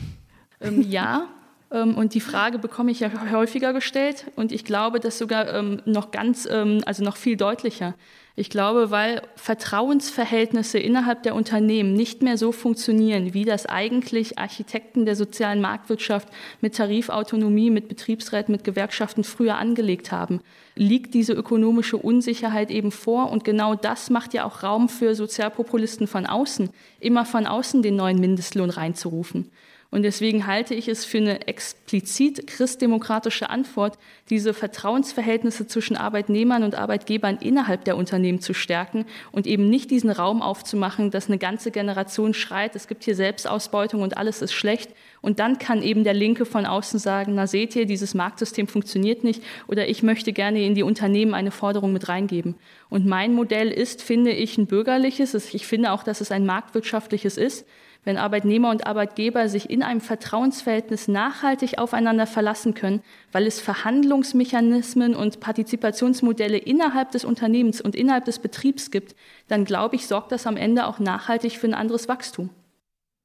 Ähm, 0.63 0.81
ja, 0.89 1.27
ähm, 1.71 1.97
und 1.97 2.13
die 2.13 2.21
Frage 2.21 2.59
bekomme 2.59 2.91
ich 2.91 2.99
ja 2.99 3.09
häufiger 3.31 3.73
gestellt 3.73 4.31
und 4.35 4.51
ich 4.51 4.63
glaube, 4.63 4.99
das 4.99 5.17
sogar 5.17 5.53
ähm, 5.53 5.81
noch 5.85 6.11
ganz, 6.11 6.47
ähm, 6.49 6.81
also 6.85 7.03
noch 7.03 7.17
viel 7.17 7.35
deutlicher. 7.35 7.95
Ich 8.35 8.49
glaube, 8.49 8.89
weil 8.89 9.21
Vertrauensverhältnisse 9.35 10.79
innerhalb 10.79 11.21
der 11.21 11.35
Unternehmen 11.35 11.93
nicht 11.93 12.23
mehr 12.23 12.35
so 12.35 12.51
funktionieren, 12.51 13.35
wie 13.35 13.45
das 13.45 13.67
eigentlich 13.67 14.39
Architekten 14.39 15.05
der 15.05 15.15
sozialen 15.15 15.61
Marktwirtschaft 15.61 16.29
mit 16.59 16.75
Tarifautonomie, 16.75 17.69
mit 17.69 17.89
Betriebsräten, 17.89 18.51
mit 18.51 18.63
Gewerkschaften 18.63 19.23
früher 19.23 19.57
angelegt 19.57 20.11
haben, 20.11 20.41
liegt 20.75 21.13
diese 21.13 21.33
ökonomische 21.33 21.97
Unsicherheit 21.97 22.71
eben 22.71 22.91
vor. 22.91 23.31
Und 23.31 23.43
genau 23.43 23.75
das 23.75 24.09
macht 24.09 24.33
ja 24.33 24.45
auch 24.45 24.63
Raum 24.63 24.89
für 24.89 25.13
Sozialpopulisten 25.13 26.07
von 26.07 26.25
außen, 26.25 26.71
immer 26.99 27.25
von 27.25 27.45
außen 27.45 27.83
den 27.83 27.95
neuen 27.95 28.19
Mindestlohn 28.19 28.71
reinzurufen. 28.71 29.51
Und 29.93 30.01
deswegen 30.01 30.47
halte 30.47 30.73
ich 30.73 30.87
es 30.87 31.05
für 31.05 31.19
eine 31.19 31.47
explizit 31.47 32.47
christdemokratische 32.47 33.51
Antwort, 33.51 33.99
diese 34.31 34.55
Vertrauensverhältnisse 34.55 35.67
zwischen 35.67 35.95
Arbeitnehmern 35.95 36.63
und 36.63 36.73
Arbeitgebern 36.73 37.37
innerhalb 37.37 37.85
der 37.85 37.95
Unternehmen 37.95 38.41
zu 38.41 38.55
stärken 38.55 39.05
und 39.31 39.45
eben 39.45 39.69
nicht 39.69 39.91
diesen 39.91 40.09
Raum 40.09 40.41
aufzumachen, 40.41 41.11
dass 41.11 41.27
eine 41.27 41.37
ganze 41.37 41.69
Generation 41.69 42.33
schreit, 42.33 42.75
es 42.75 42.87
gibt 42.87 43.03
hier 43.03 43.13
Selbstausbeutung 43.13 44.01
und 44.01 44.17
alles 44.17 44.41
ist 44.41 44.53
schlecht. 44.53 44.89
Und 45.21 45.37
dann 45.37 45.59
kann 45.59 45.83
eben 45.83 46.03
der 46.03 46.15
Linke 46.15 46.45
von 46.45 46.65
außen 46.65 46.97
sagen, 46.97 47.35
na 47.35 47.45
seht 47.45 47.75
ihr, 47.75 47.85
dieses 47.85 48.15
Marktsystem 48.15 48.67
funktioniert 48.67 49.23
nicht 49.23 49.43
oder 49.67 49.87
ich 49.87 50.01
möchte 50.01 50.33
gerne 50.33 50.65
in 50.65 50.73
die 50.73 50.81
Unternehmen 50.81 51.35
eine 51.35 51.51
Forderung 51.51 51.93
mit 51.93 52.09
reingeben. 52.09 52.55
Und 52.89 53.05
mein 53.05 53.35
Modell 53.35 53.69
ist, 53.69 54.01
finde 54.01 54.31
ich, 54.31 54.57
ein 54.57 54.65
bürgerliches. 54.65 55.53
Ich 55.53 55.67
finde 55.67 55.91
auch, 55.91 56.01
dass 56.01 56.19
es 56.19 56.31
ein 56.31 56.47
marktwirtschaftliches 56.47 57.37
ist 57.37 57.67
wenn 58.03 58.17
Arbeitnehmer 58.17 58.69
und 58.69 58.85
Arbeitgeber 58.85 59.47
sich 59.47 59.69
in 59.69 59.83
einem 59.83 60.01
Vertrauensverhältnis 60.01 61.07
nachhaltig 61.07 61.77
aufeinander 61.77 62.27
verlassen 62.27 62.73
können, 62.73 63.01
weil 63.31 63.47
es 63.47 63.59
Verhandlungsmechanismen 63.59 65.15
und 65.15 65.39
Partizipationsmodelle 65.39 66.57
innerhalb 66.57 67.11
des 67.11 67.25
Unternehmens 67.25 67.81
und 67.81 67.95
innerhalb 67.95 68.25
des 68.25 68.39
Betriebs 68.39 68.91
gibt, 68.91 69.15
dann 69.47 69.65
glaube 69.65 69.95
ich, 69.95 70.07
sorgt 70.07 70.31
das 70.31 70.47
am 70.47 70.57
Ende 70.57 70.87
auch 70.87 70.99
nachhaltig 70.99 71.57
für 71.57 71.67
ein 71.67 71.73
anderes 71.73 72.07
Wachstum. 72.07 72.49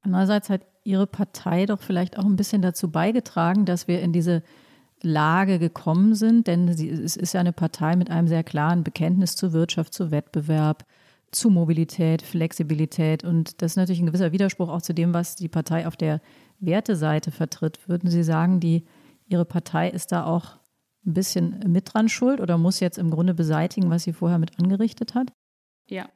Andererseits 0.01 0.49
hat 0.49 0.61
Ihre 0.83 1.07
Partei 1.07 1.65
doch 1.65 1.81
vielleicht 1.81 2.17
auch 2.17 2.25
ein 2.25 2.37
bisschen 2.37 2.61
dazu 2.61 2.89
beigetragen, 2.89 3.65
dass 3.65 3.87
wir 3.87 4.01
in 4.01 4.13
diese 4.13 4.43
Lage 5.01 5.59
gekommen 5.59 6.15
sind, 6.15 6.47
denn 6.47 6.73
sie, 6.75 6.89
es 6.89 7.15
ist 7.15 7.33
ja 7.33 7.39
eine 7.39 7.53
Partei 7.53 7.95
mit 7.95 8.09
einem 8.09 8.27
sehr 8.27 8.43
klaren 8.43 8.83
Bekenntnis 8.83 9.35
zur 9.35 9.53
Wirtschaft, 9.53 9.93
zu 9.93 10.11
Wettbewerb, 10.11 10.85
zu 11.31 11.49
Mobilität, 11.49 12.21
Flexibilität. 12.21 13.23
Und 13.23 13.61
das 13.61 13.73
ist 13.73 13.75
natürlich 13.77 13.99
ein 13.99 14.07
gewisser 14.07 14.31
Widerspruch 14.31 14.69
auch 14.69 14.81
zu 14.81 14.93
dem, 14.93 15.13
was 15.13 15.35
die 15.35 15.49
Partei 15.49 15.87
auf 15.87 15.97
der 15.97 16.21
Werteseite 16.59 17.31
vertritt. 17.31 17.87
Würden 17.87 18.09
Sie 18.09 18.23
sagen, 18.23 18.59
die, 18.59 18.85
Ihre 19.27 19.45
Partei 19.45 19.89
ist 19.89 20.11
da 20.11 20.25
auch 20.25 20.59
ein 21.05 21.13
bisschen 21.13 21.63
mit 21.67 21.93
dran 21.93 22.09
schuld 22.09 22.39
oder 22.39 22.57
muss 22.57 22.79
jetzt 22.79 22.97
im 22.97 23.09
Grunde 23.09 23.33
beseitigen, 23.33 23.89
was 23.89 24.03
sie 24.03 24.13
vorher 24.13 24.39
mit 24.39 24.59
angerichtet 24.59 25.15
hat? 25.15 25.31
Ja. 25.87 26.09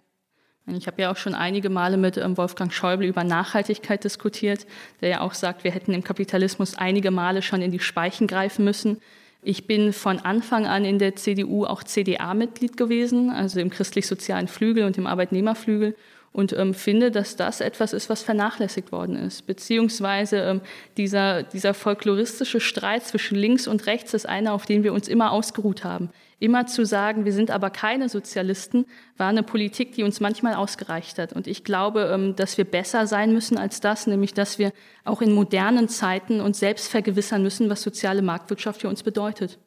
Ich 0.66 0.88
habe 0.88 1.02
ja 1.02 1.12
auch 1.12 1.18
schon 1.18 1.36
einige 1.36 1.70
Male 1.70 1.98
mit 1.98 2.16
ähm, 2.16 2.38
Wolfgang 2.38 2.72
Schäuble 2.72 3.06
über 3.06 3.26
Nachhaltigkeit 3.26 4.02
diskutiert, 4.04 4.66
der 5.02 5.10
ja 5.10 5.22
auch 5.22 5.34
sagt, 5.34 5.66
wir 5.66 5.72
hätten 5.72 5.94
im 5.94 6.06
Kapitalismus 6.06 6.76
einige 6.76 7.12
Male 7.12 7.42
schon 7.42 7.62
in 7.62 7.72
die 7.72 7.80
Speichen 7.80 8.28
greifen 8.28 8.64
müssen. 8.64 9.00
Ich 9.44 9.68
bin 9.68 9.94
von 9.94 10.20
Anfang 10.20 10.66
an 10.66 10.86
in 10.86 11.00
der 11.00 11.16
CDU 11.16 11.66
auch 11.66 11.84
CDA-Mitglied 11.84 12.78
gewesen, 12.78 13.30
also 13.30 13.60
im 13.60 13.70
christlich-sozialen 13.70 14.48
Flügel 14.48 14.86
und 14.86 14.98
im 14.98 15.08
Arbeitnehmerflügel 15.08 15.96
und 16.34 16.52
ähm, 16.54 16.74
finde, 16.74 17.12
dass 17.12 17.36
das 17.36 17.62
etwas 17.62 17.94
ist, 17.94 18.10
was 18.10 18.24
vernachlässigt 18.24 18.92
worden 18.92 19.16
ist. 19.16 19.46
Beziehungsweise 19.46 20.38
ähm, 20.38 20.62
dieser, 20.98 21.44
dieser 21.44 21.74
folkloristische 21.74 22.60
Streit 22.60 23.04
zwischen 23.04 23.36
links 23.36 23.68
und 23.68 23.86
rechts 23.86 24.14
ist 24.14 24.28
einer, 24.28 24.54
auf 24.54 24.66
den 24.66 24.84
wir 24.84 24.94
uns 24.94 25.08
immer 25.08 25.32
ausgeruht 25.32 25.84
haben. 25.84 26.10
Immer 26.44 26.66
zu 26.66 26.86
sagen, 26.86 27.24
wir 27.24 27.32
sind 27.32 27.52
aber 27.52 27.70
keine 27.70 28.10
Sozialisten, 28.10 28.86
war 29.16 29.30
eine 29.30 29.44
Politik, 29.44 29.94
die 29.94 30.04
uns 30.04 30.20
manchmal 30.20 30.56
ausgereicht 30.56 31.18
hat. 31.18 31.32
Und 31.32 31.48
ich 31.48 31.64
glaube, 31.64 32.12
ähm, 32.14 32.36
dass 32.36 32.58
wir 32.58 32.66
besser 32.66 33.08
sein 33.08 33.32
müssen 33.32 33.58
als 33.58 33.80
das, 33.80 34.08
nämlich 34.08 34.34
dass 34.34 34.60
wir 34.60 34.74
auch 35.06 35.22
in 35.22 35.32
modernen 35.32 35.88
Zeiten 35.88 36.42
uns 36.42 36.60
selbst 36.60 36.90
vergewissern 36.90 37.44
müssen, 37.44 37.70
was 37.70 37.82
soziale 37.82 38.22
Marktwirtschaft 38.22 38.82
für 38.82 38.90
uns 38.90 39.04
bedeutet. 39.04 39.58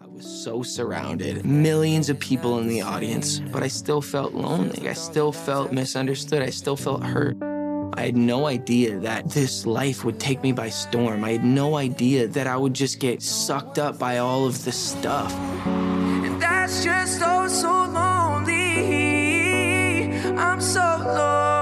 I 0.00 0.06
was 0.06 0.44
so 0.44 0.62
surrounded, 0.62 1.44
millions 1.44 2.08
of 2.08 2.20
people 2.20 2.60
in 2.60 2.68
the 2.68 2.84
audience, 2.84 3.42
but 3.50 3.64
I 3.64 3.68
still 3.68 4.00
felt 4.00 4.34
lonely. 4.34 4.88
I 4.88 4.94
still 4.94 5.32
felt 5.32 5.72
misunderstood. 5.72 6.42
I 6.42 6.52
still 6.52 6.76
felt 6.76 7.02
hurt. 7.02 7.51
I 7.94 8.06
had 8.06 8.16
no 8.16 8.46
idea 8.46 8.98
that 9.00 9.28
this 9.30 9.66
life 9.66 10.02
would 10.04 10.18
take 10.18 10.42
me 10.42 10.52
by 10.52 10.70
storm. 10.70 11.24
I 11.24 11.32
had 11.32 11.44
no 11.44 11.76
idea 11.76 12.26
that 12.28 12.46
I 12.46 12.56
would 12.56 12.74
just 12.74 13.00
get 13.00 13.20
sucked 13.22 13.78
up 13.78 13.98
by 13.98 14.18
all 14.18 14.46
of 14.46 14.64
this 14.64 14.76
stuff. 14.76 15.30
And 15.66 16.40
that's 16.40 16.82
just 16.82 17.20
oh 17.22 17.46
so 17.48 17.68
lonely. 17.68 18.62
I'm 20.38 20.60
so 20.60 20.80
lonely. 20.80 21.52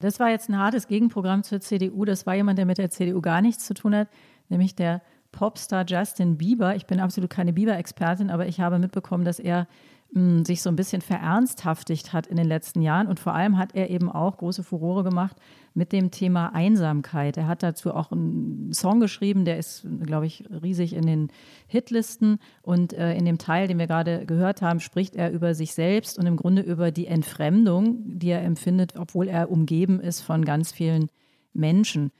Das 0.00 0.18
war 0.18 0.28
jetzt 0.28 0.48
ein 0.50 0.58
hartes 0.58 0.88
Gegenprogramm 0.88 1.44
zur 1.44 1.60
CDU. 1.60 2.04
Das 2.04 2.26
war 2.26 2.34
jemand, 2.34 2.58
der 2.58 2.66
mit 2.66 2.78
der 2.78 2.90
CDU 2.90 3.20
gar 3.22 3.40
nichts 3.40 3.64
zu 3.64 3.74
tun 3.74 3.94
hat, 3.94 4.08
nämlich 4.48 4.74
der 4.74 5.02
Popstar 5.30 5.84
Justin 5.86 6.36
Bieber. 6.36 6.74
Ich 6.76 6.86
bin 6.86 7.00
absolut 7.00 7.30
keine 7.30 7.52
Bieber-Expertin, 7.52 8.30
aber 8.30 8.46
ich 8.46 8.60
habe 8.60 8.78
mitbekommen, 8.78 9.24
dass 9.24 9.38
er 9.38 9.66
mh, 10.14 10.44
sich 10.46 10.62
so 10.62 10.70
ein 10.70 10.76
bisschen 10.76 11.02
verernsthaftigt 11.02 12.12
hat 12.12 12.26
in 12.26 12.36
den 12.36 12.46
letzten 12.46 12.80
Jahren. 12.80 13.06
Und 13.06 13.20
vor 13.20 13.34
allem 13.34 13.58
hat 13.58 13.74
er 13.74 13.90
eben 13.90 14.10
auch 14.10 14.38
große 14.38 14.62
Furore 14.62 15.04
gemacht 15.04 15.36
mit 15.74 15.92
dem 15.92 16.10
Thema 16.10 16.54
Einsamkeit. 16.54 17.36
Er 17.36 17.48
hat 17.48 17.62
dazu 17.62 17.92
auch 17.92 18.12
einen 18.12 18.72
Song 18.72 19.00
geschrieben, 19.00 19.44
der 19.44 19.58
ist, 19.58 19.86
glaube 20.02 20.26
ich, 20.26 20.44
riesig 20.62 20.94
in 20.94 21.06
den 21.06 21.28
Hitlisten. 21.66 22.38
Und 22.62 22.92
äh, 22.92 23.14
in 23.14 23.24
dem 23.24 23.38
Teil, 23.38 23.68
den 23.68 23.78
wir 23.78 23.88
gerade 23.88 24.24
gehört 24.24 24.62
haben, 24.62 24.80
spricht 24.80 25.16
er 25.16 25.32
über 25.32 25.54
sich 25.54 25.74
selbst 25.74 26.18
und 26.18 26.26
im 26.26 26.36
Grunde 26.36 26.62
über 26.62 26.90
die 26.90 27.06
Entfremdung, 27.06 28.18
die 28.18 28.30
er 28.30 28.42
empfindet, 28.42 28.94
obwohl 28.96 29.28
er 29.28 29.50
umgeben 29.50 30.00
ist 30.00 30.20
von 30.20 30.44
ganz 30.44 30.72
vielen 30.72 31.08
Menschen. 31.52 32.12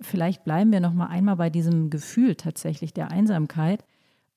Vielleicht 0.00 0.44
bleiben 0.44 0.72
wir 0.72 0.80
noch 0.80 0.94
mal 0.94 1.08
einmal 1.08 1.36
bei 1.36 1.50
diesem 1.50 1.90
Gefühl 1.90 2.36
tatsächlich 2.36 2.94
der 2.94 3.10
Einsamkeit. 3.10 3.84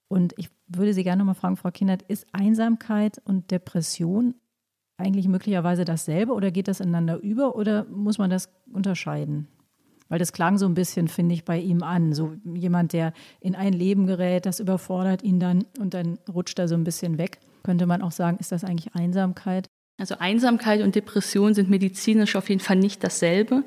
Und 0.09 0.33
ich 0.37 0.49
würde 0.77 0.93
Sie 0.93 1.03
gerne 1.03 1.19
noch 1.19 1.25
mal 1.25 1.33
fragen, 1.33 1.57
Frau 1.57 1.71
Kindert, 1.71 2.03
ist 2.03 2.27
Einsamkeit 2.31 3.21
und 3.25 3.51
Depression 3.51 4.35
eigentlich 4.97 5.27
möglicherweise 5.27 5.85
dasselbe 5.85 6.33
oder 6.33 6.51
geht 6.51 6.67
das 6.67 6.79
ineinander 6.79 7.17
über 7.19 7.55
oder 7.55 7.85
muss 7.85 8.17
man 8.17 8.29
das 8.29 8.49
unterscheiden? 8.71 9.47
Weil 10.09 10.19
das 10.19 10.33
klang 10.33 10.57
so 10.57 10.65
ein 10.65 10.75
bisschen, 10.75 11.07
finde 11.07 11.33
ich, 11.33 11.45
bei 11.45 11.59
ihm 11.59 11.81
an. 11.81 12.13
So 12.13 12.35
jemand, 12.43 12.93
der 12.93 13.13
in 13.39 13.55
ein 13.55 13.73
Leben 13.73 14.05
gerät, 14.05 14.45
das 14.45 14.59
überfordert 14.59 15.23
ihn 15.23 15.39
dann 15.39 15.65
und 15.79 15.93
dann 15.93 16.19
rutscht 16.31 16.59
er 16.59 16.67
so 16.67 16.75
ein 16.75 16.83
bisschen 16.83 17.17
weg. 17.17 17.39
Könnte 17.63 17.85
man 17.87 18.01
auch 18.01 18.11
sagen, 18.11 18.37
ist 18.39 18.51
das 18.51 18.63
eigentlich 18.63 18.93
Einsamkeit? 18.93 19.69
Also 19.99 20.15
Einsamkeit 20.19 20.81
und 20.81 20.95
Depression 20.95 21.53
sind 21.53 21.69
medizinisch 21.69 22.35
auf 22.35 22.49
jeden 22.49 22.61
Fall 22.61 22.77
nicht 22.77 23.03
dasselbe, 23.03 23.63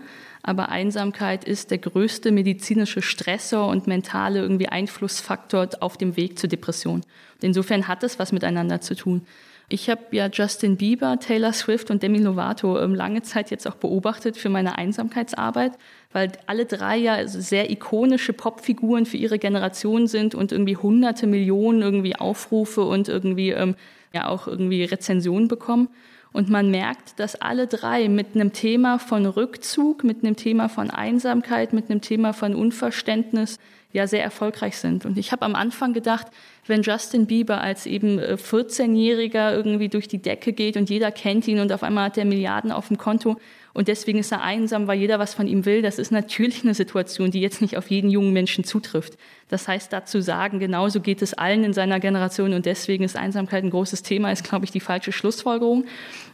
aber 0.47 0.69
Einsamkeit 0.69 1.45
ist 1.45 1.73
der 1.73 1.79
größte 1.79 2.31
medizinische 2.31 3.03
Stressor 3.03 3.67
und 3.67 3.89
mentale 3.89 4.41
irgendwie 4.41 4.69
Einflussfaktor 4.69 5.69
auf 5.81 5.97
dem 5.97 6.17
Weg 6.17 6.39
zur 6.39 6.49
Depression. 6.49 7.01
Und 7.01 7.43
insofern 7.43 7.89
hat 7.89 8.05
es 8.05 8.19
was 8.21 8.31
miteinander 8.31 8.81
zu 8.81 8.95
tun. 8.95 9.27
Ich 9.69 9.91
habe 9.91 10.03
ja 10.13 10.29
Justin 10.33 10.77
Bieber, 10.77 11.19
Taylor 11.19 11.53
Swift 11.53 11.91
und 11.91 12.01
Demi 12.05 12.19
Lovato 12.19 12.81
ähm, 12.81 12.95
lange 12.95 13.23
Zeit 13.23 13.51
jetzt 13.51 13.67
auch 13.67 13.75
beobachtet 13.75 14.37
für 14.37 14.49
meine 14.49 14.79
Einsamkeitsarbeit, 14.79 15.73
weil 16.13 16.31
alle 16.47 16.67
drei 16.67 16.97
ja 16.97 17.27
sehr 17.27 17.69
ikonische 17.69 18.33
Popfiguren 18.33 19.07
für 19.07 19.17
ihre 19.17 19.41
Generation 19.41 20.07
sind 20.07 20.37
und 20.37 20.53
irgendwie 20.53 20.77
hunderte 20.77 21.27
Millionen 21.27 21.83
irgendwie 21.83 22.15
Aufrufe 22.15 22.83
und 22.83 23.09
irgendwie 23.09 23.51
ähm, 23.51 23.75
ja 24.15 24.29
auch 24.29 24.47
irgendwie 24.47 24.85
Rezensionen 24.85 25.49
bekommen. 25.49 25.89
Und 26.37 26.51
man 26.51 26.71
merkt, 26.71 27.19
dass 27.19 27.35
alle 27.41 27.67
drei 27.67 28.11
mit 28.11 28.35
einem 28.35 28.53
Thema 28.53 28.99
von 28.99 29.25
Rückzug, 29.25 30.05
mit 30.05 30.23
einem 30.23 30.37
Thema 30.37 30.69
von 30.69 30.91
Einsamkeit, 30.91 31.73
mit 31.73 31.89
einem 31.89 32.03
Thema 32.03 32.35
von 32.35 32.55
Unverständnis 32.55 33.59
ja 33.95 34.07
sehr 34.07 34.23
erfolgreich 34.23 34.77
sind. 34.77 35.07
Und 35.07 35.17
ich 35.17 35.33
habe 35.33 35.47
am 35.47 35.55
Anfang 35.55 35.95
gedacht, 35.95 36.27
wenn 36.67 36.83
Justin 36.83 37.25
Bieber 37.25 37.63
als 37.63 37.87
eben 37.87 38.21
14-Jähriger 38.21 39.53
äh, 39.53 39.55
irgendwie 39.55 39.89
durch 39.89 40.09
die 40.09 40.21
Decke 40.21 40.53
geht 40.53 40.77
und 40.77 40.91
jeder 40.91 41.11
kennt 41.11 41.49
ihn 41.49 41.59
und 41.59 41.73
auf 41.73 41.83
einmal 41.83 42.05
hat 42.05 42.19
er 42.19 42.27
Milliarden 42.27 42.71
auf 42.71 42.89
dem 42.89 42.99
Konto, 42.99 43.39
und 43.77 43.89
deswegen 43.89 44.21
ist 44.21 44.33
er 44.33 44.41
einsam, 44.41 44.87
weil 44.87 44.99
jeder 44.99 45.19
was 45.19 45.35
von 45.35 45.47
ihm 45.47 45.67
will. 45.67 45.83
Das 45.83 45.99
ist 45.99 46.11
natürlich 46.11 46.65
eine 46.65 46.73
Situation, 46.73 47.31
die 47.31 47.43
jetzt 47.43 47.61
nicht 47.61 47.77
auf 47.77 47.91
jeden 47.91 48.09
jungen 48.09 48.33
Menschen 48.33 48.65
zutrifft. 48.65 49.19
Das 49.49 49.69
heißt, 49.69 49.93
dazu 49.93 50.23
sagen, 50.23 50.59
genauso 50.59 51.03
geht 51.03 51.21
es 51.21 51.35
allen 51.35 51.63
in 51.63 51.75
seiner 51.75 52.01
Generation 52.01 52.55
und 52.55 52.65
deswegen 52.65 53.05
ist 53.05 53.17
Einsamkeit 53.17 53.65
ein 53.65 53.69
großes 53.69 54.03
Thema, 54.03 54.33
ist, 54.33 54.49
glaube 54.49 54.65
ich, 54.65 54.71
die 54.71 54.81
falsche 54.81 55.13
Schlussfolgerung. 55.13 55.85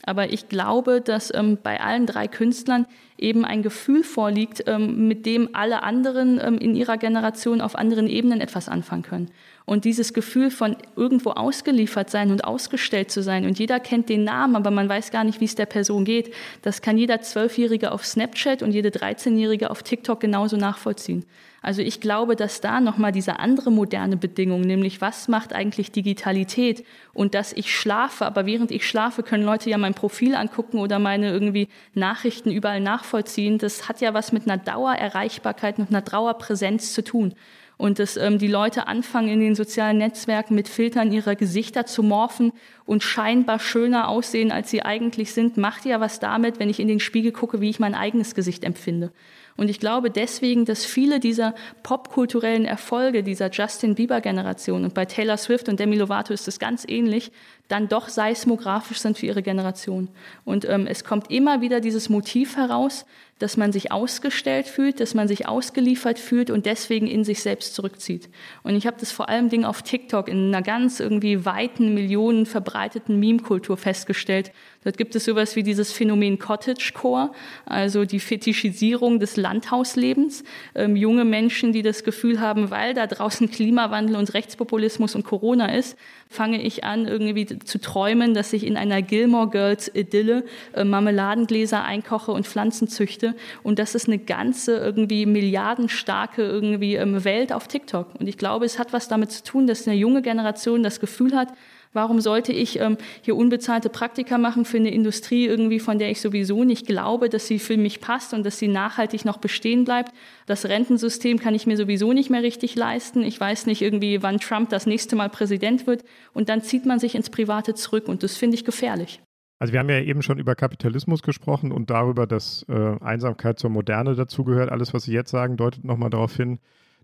Aber 0.05 0.33
ich 0.33 0.49
glaube, 0.49 1.01
dass 1.01 1.35
ähm, 1.35 1.59
bei 1.61 1.81
allen 1.81 2.07
drei 2.07 2.29
Künstlern 2.29 2.87
eben 3.19 3.45
ein 3.45 3.65
Gefühl 3.65 4.05
vorliegt, 4.05 4.63
ähm, 4.69 5.09
mit 5.09 5.27
dem 5.27 5.49
alle 5.53 5.83
anderen 5.83 6.41
ähm, 6.41 6.59
in 6.59 6.77
ihrer 6.77 6.97
Generation 6.97 7.61
auf 7.61 7.75
anderen 7.75 8.07
Ebenen 8.07 8.41
etwas 8.41 8.69
anfangen 8.69 9.03
können. 9.03 9.31
Und 9.65 9.85
dieses 9.85 10.13
Gefühl 10.13 10.51
von 10.51 10.77
irgendwo 10.97 11.31
ausgeliefert 11.31 12.11
sein 12.11 12.31
und 12.31 12.45
ausgestellt 12.45 13.11
zu 13.11 13.23
sein 13.23 13.47
und 13.47 13.59
jeder 13.59 13.81
kennt 13.81 14.09
den 14.09 14.25
Namen, 14.25 14.57
aber 14.57 14.71
man 14.71 14.89
weiß 14.89 15.11
gar 15.11 15.25
nicht, 15.25 15.41
wie 15.41 15.45
es 15.45 15.55
der 15.55 15.67
Person 15.67 16.05
geht, 16.05 16.35
das 16.63 16.83
kann 16.83 16.99
jeder 16.99 17.21
Zwölfjährige 17.21 17.93
auf 17.93 18.05
Snapchat 18.05 18.63
und 18.63 18.73
jede 18.73 18.91
13-Jährige 18.91 19.71
auf 19.71 19.83
TikTok 19.83 20.21
genauso 20.21 20.57
nachvollziehen. 20.57 21.25
Also 21.63 21.81
ich 21.81 22.01
glaube, 22.01 22.35
dass 22.35 22.61
da 22.61 22.81
nochmal 22.81 23.13
diese 23.13 23.39
andere 23.39 23.71
moderne 23.71 24.17
Bedingung, 24.17 24.63
nämlich 24.63 25.01
was 25.01 25.29
macht 25.29 25.53
eigentlich 25.53 25.93
Digitalität 25.93 26.85
und 27.15 27.35
dass 27.35 27.53
ich 27.53 27.73
schlafe, 27.73 28.27
aber 28.27 28.47
während 28.47 28.73
ich 28.73 28.87
schlafe, 28.87 29.23
können 29.23 29.45
Leute 29.45 29.71
ja 29.71 29.79
mein 29.79 29.95
Profil 29.95 30.35
angucken 30.35 30.79
oder 30.79 30.99
meine 30.99 31.31
irgendwie 31.31 31.69
Nachrichten 31.95 32.51
überall 32.51 32.81
nachvollziehen. 32.81 33.59
Das 33.59 33.89
hat 33.89 34.01
ja 34.01 34.13
was 34.13 34.33
mit 34.33 34.51
einer 34.51 34.59
Dauererreichbarkeit 34.59 35.79
und 35.79 35.91
einer 35.91 36.03
Dauerpräsenz 36.03 36.93
zu 36.93 37.05
tun 37.05 37.35
und 37.83 37.99
dass 37.99 38.17
ähm, 38.17 38.39
die 38.39 38.47
Leute 38.47 38.87
anfangen, 38.87 39.27
in 39.27 39.41
den 39.41 39.57
sozialen 39.57 39.99
Netzwerken 39.99 40.55
mit 40.55 40.69
Filtern 40.69 41.11
ihre 41.11 41.35
Gesichter 41.35 41.85
zu 41.85 42.05
morphen 42.05 42.53
und 42.85 43.03
scheinbar 43.03 43.59
schöner 43.59 44.09
aussehen, 44.09 44.53
als 44.53 44.71
sie 44.71 44.85
eigentlich 44.85 45.33
sind, 45.33 45.57
macht 45.57 45.85
ja 45.85 45.99
was 45.99 46.21
damit, 46.21 46.61
wenn 46.61 46.71
ich 46.71 46.79
in 46.79 46.87
den 46.87 47.01
Spiegel 47.01 47.33
gucke, 47.33 47.61
wie 47.61 47.71
ich 47.71 47.81
mein 47.81 47.97
eigenes 47.97 48.37
Gesicht 48.37 48.63
empfinde. 48.63 49.11
Und 49.57 49.69
ich 49.69 49.81
glaube 49.81 50.13
deswegen, 50.13 50.65
dass 50.65 50.85
viele 50.85 51.19
dieser 51.19 51.57
popkulturellen 51.83 52.67
Erfolge 52.67 53.25
dieser 53.25 53.51
Justin 53.51 53.97
Bieber-Generation 53.97 54.85
und 54.85 54.95
bei 54.95 55.05
Taylor 55.05 55.37
Swift 55.37 55.69
und 55.69 55.81
Demi 55.81 55.97
Lovato 55.97 56.33
ist 56.33 56.47
es 56.47 56.61
ganz 56.61 56.85
ähnlich, 56.87 57.33
dann 57.67 57.89
doch 57.89 58.09
seismografisch 58.09 58.99
sind 58.99 59.19
für 59.19 59.27
ihre 59.27 59.43
Generation. 59.43 60.09
Und 60.45 60.69
ähm, 60.69 60.87
es 60.87 61.03
kommt 61.03 61.33
immer 61.33 61.61
wieder 61.61 61.81
dieses 61.81 62.09
Motiv 62.09 62.57
heraus, 62.57 63.07
dass 63.39 63.57
man 63.57 63.73
sich 63.73 63.91
ausgestellt 63.91 64.67
fühlt, 64.67 65.01
dass 65.01 65.15
man 65.15 65.27
sich 65.27 65.49
ausgeliefert 65.49 66.19
fühlt 66.19 66.51
und 66.51 66.67
deswegen 66.67 67.07
in 67.07 67.25
sich 67.25 67.43
selbst 67.43 67.75
zurückzieht. 67.75 68.29
Und 68.63 68.77
ich 68.77 68.87
habe 68.87 68.97
das 69.01 69.11
vor 69.11 69.29
allem 69.29 69.49
Ding 69.49 69.65
auf 69.65 69.83
TikTok 69.83 70.29
in 70.29 70.49
einer 70.49 70.63
ganz 70.63 71.01
irgendwie 71.01 71.45
weiten, 71.45 71.95
Millionen 71.95 72.47
verbreiteten 72.47 73.19
Meme-Kultur 73.19 73.77
festgestellt. 73.77 74.53
Dort 74.85 74.97
gibt 74.97 75.15
es 75.15 75.25
sowas 75.25 75.55
wie 75.55 75.63
dieses 75.63 75.93
Phänomen 75.93 76.39
Cottagecore, 76.39 77.31
also 77.67 78.05
die 78.05 78.19
Fetischisierung 78.19 79.21
des 79.21 79.37
Landhauslebens. 79.37 80.43
Ähm, 80.75 80.97
junge 80.97 81.25
Menschen, 81.25 81.73
die 81.73 81.83
das 81.83 82.03
Gefühl 82.03 82.41
haben, 82.41 82.71
weil 82.71 82.93
da 82.95 83.07
draußen 83.07 83.51
Klimawandel 83.51 84.17
und 84.17 84.35
Rechtspopulismus 84.35 85.15
und 85.15 85.25
Corona 85.25 85.73
ist, 85.75 85.97
fange 86.29 86.61
ich 86.61 86.83
an, 86.83 87.07
irgendwie 87.07 87.47
zu 87.47 87.81
träumen, 87.81 88.35
dass 88.35 88.53
ich 88.53 88.67
in 88.67 88.77
einer 88.77 89.03
Gilmore 89.03 89.51
Girls 89.51 89.91
Idylle 89.95 90.45
äh, 90.75 90.83
Marmeladengläser 90.83 91.85
einkoche 91.85 92.33
und 92.33 92.47
Pflanzen 92.47 92.89
züchte. 92.89 93.37
Und 93.63 93.79
das 93.79 93.95
ist 93.95 94.09
eine 94.09 94.19
ganze 94.19 94.77
irgendwie 94.77 95.27
milliardenstarke 95.27 96.43
irgendwie 96.43 96.97
ähm, 96.97 97.25
Welt 97.25 97.53
auf 97.53 97.69
TikTok. 97.69 98.09
Und 98.19 98.27
ich 98.27 98.37
glaube, 98.37 98.65
es 98.65 98.81
hat 98.81 98.93
was 98.93 99.07
damit 99.07 99.31
zu 99.31 99.45
tun, 99.45 99.67
dass 99.69 99.87
eine 99.87 99.97
junge 99.97 100.23
Generation 100.23 100.83
das 100.83 100.99
Gefühl 100.99 101.37
hat, 101.37 101.49
Warum 101.93 102.21
sollte 102.21 102.53
ich 102.53 102.81
ähm, 102.81 102.97
hier 103.21 103.37
unbezahlte 103.37 103.91
Praktika 103.91 104.39
machen 104.39 104.65
für 104.65 104.79
eine 104.79 104.91
Industrie 104.91 105.47
irgendwie, 105.47 105.79
von 105.79 105.99
der 105.99 106.11
ich 106.11 106.21
sowieso 106.21 106.65
nicht 106.65 106.87
glaube, 106.87 107.29
dass 107.29 107.47
sie 107.47 107.59
für 107.59 107.77
mich 107.77 108.01
passt 108.01 108.33
und 108.33 108.45
dass 108.45 108.59
sie 108.59 108.69
nachhaltig 108.69 109.25
noch 109.25 109.37
bestehen 109.39 109.85
bleibt? 109.85 110.13
Das 110.47 110.65
Rentensystem 110.65 111.39
kann 111.39 111.55
ich 111.55 111.67
mir 111.67 111.77
sowieso 111.77 112.13
nicht 112.15 112.31
mehr 112.31 112.43
richtig 112.43 112.77
leisten. 112.77 113.23
Ich 113.23 113.39
weiß 113.39 113.67
nicht 113.67 113.83
irgendwie, 113.83 114.23
wann 114.23 114.39
Trump 114.39 114.71
das 114.71 114.87
nächste 114.87 115.17
Mal 115.17 115.29
Präsident 115.29 115.87
wird. 115.87 116.05
Und 116.33 116.49
dann 116.49 116.63
zieht 116.63 116.87
man 116.87 116.99
sich 116.99 117.15
ins 117.15 117.29
Private 117.29 117.75
zurück 117.75 118.09
und 118.09 118.23
das 118.23 118.37
finde 118.37 118.55
ich 118.55 118.65
gefährlich. 118.65 119.21
Also 119.59 119.75
wir 119.75 119.81
haben 119.81 119.91
ja 119.91 120.01
eben 120.01 120.23
schon 120.23 120.39
über 120.39 120.57
Kapitalismus 120.57 121.23
gesprochen 121.23 121.71
und 121.71 121.91
darüber, 121.91 122.27
dass 122.27 122.67
äh, 122.69 122.97
Einsamkeit 123.01 123.61
zur 123.61 123.71
Moderne 123.71 124.17
dazugehört. 124.17 124.73
Alles, 124.73 124.93
was 124.93 125.05
Sie 125.05 125.13
jetzt 125.13 125.31
sagen, 125.31 125.57
deutet 125.57 125.85
nochmal 125.85 126.11
darauf 126.11 126.35
hin, 126.35 126.59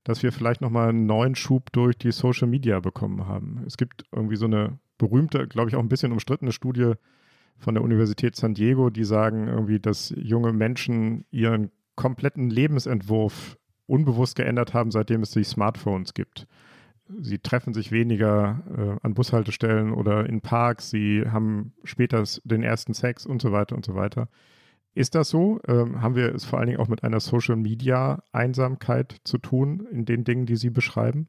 dass 0.09 0.23
wir 0.23 0.33
vielleicht 0.33 0.63
nochmal 0.63 0.89
einen 0.89 1.05
neuen 1.05 1.35
Schub 1.35 1.71
durch 1.73 1.99
die 1.99 2.13
Social 2.13 2.49
Media 2.49 2.81
bekommen 2.81 3.27
haben. 3.27 3.63
Es 3.67 3.77
gibt 3.77 4.07
irgendwie 4.11 4.37
so 4.37 4.47
eine 4.47 4.79
berühmte, 4.97 5.47
glaube 5.47 5.69
ich 5.69 5.77
auch 5.77 5.83
ein 5.83 5.91
bisschen 5.91 6.13
umstrittene 6.13 6.51
Studie 6.51 6.95
von 7.59 7.75
der 7.75 7.85
Universität 7.85 8.35
San 8.35 8.55
Diego, 8.55 8.89
die 8.89 9.05
sagen 9.05 9.49
irgendwie, 9.49 9.81
dass 9.81 10.15
junge 10.17 10.55
Menschen 10.55 11.27
ihren 11.31 11.71
kompletten 11.95 12.49
Lebensentwurf 12.49 13.59
unbewusst 13.87 14.37
geändert 14.37 14.73
haben, 14.73 14.91
seitdem 14.91 15.21
es 15.21 15.33
die 15.33 15.45
Smartphones 15.45 16.15
gibt. 16.15 16.47
Sie 17.21 17.39
treffen 17.39 17.75
sich 17.75 17.93
weniger 17.93 18.63
äh, 18.79 19.07
an 19.07 19.13
Bushaltestellen 19.13 19.93
oder 19.93 20.27
in 20.27 20.41
Parks, 20.41 20.89
sie 20.89 21.25
haben 21.27 21.75
später 21.85 22.25
den 22.45 22.63
ersten 22.63 22.95
Sex 22.95 23.27
und 23.27 23.43
so 23.43 23.53
weiter 23.53 23.77
und 23.77 23.85
so 23.85 23.95
weiter. 23.95 24.31
Ist 24.95 25.15
das 25.15 25.29
so? 25.29 25.61
Ähm, 25.69 26.03
haben 26.03 26.17
wir 26.17 26.35
es 26.35 26.45
vor 26.45 26.59
allen 26.59 26.69
Dingen 26.69 26.81
auch 26.81 26.89
mit 26.89 27.05
einer 27.05 27.21
Social-Media-Einsamkeit 27.21 29.17
zu 29.25 29.39
tun 29.39 29.87
in 29.93 30.05
den 30.05 30.25
Dingen, 30.25 30.47
die 30.47 30.57
Sie 30.57 30.71
beschreiben? 30.71 31.29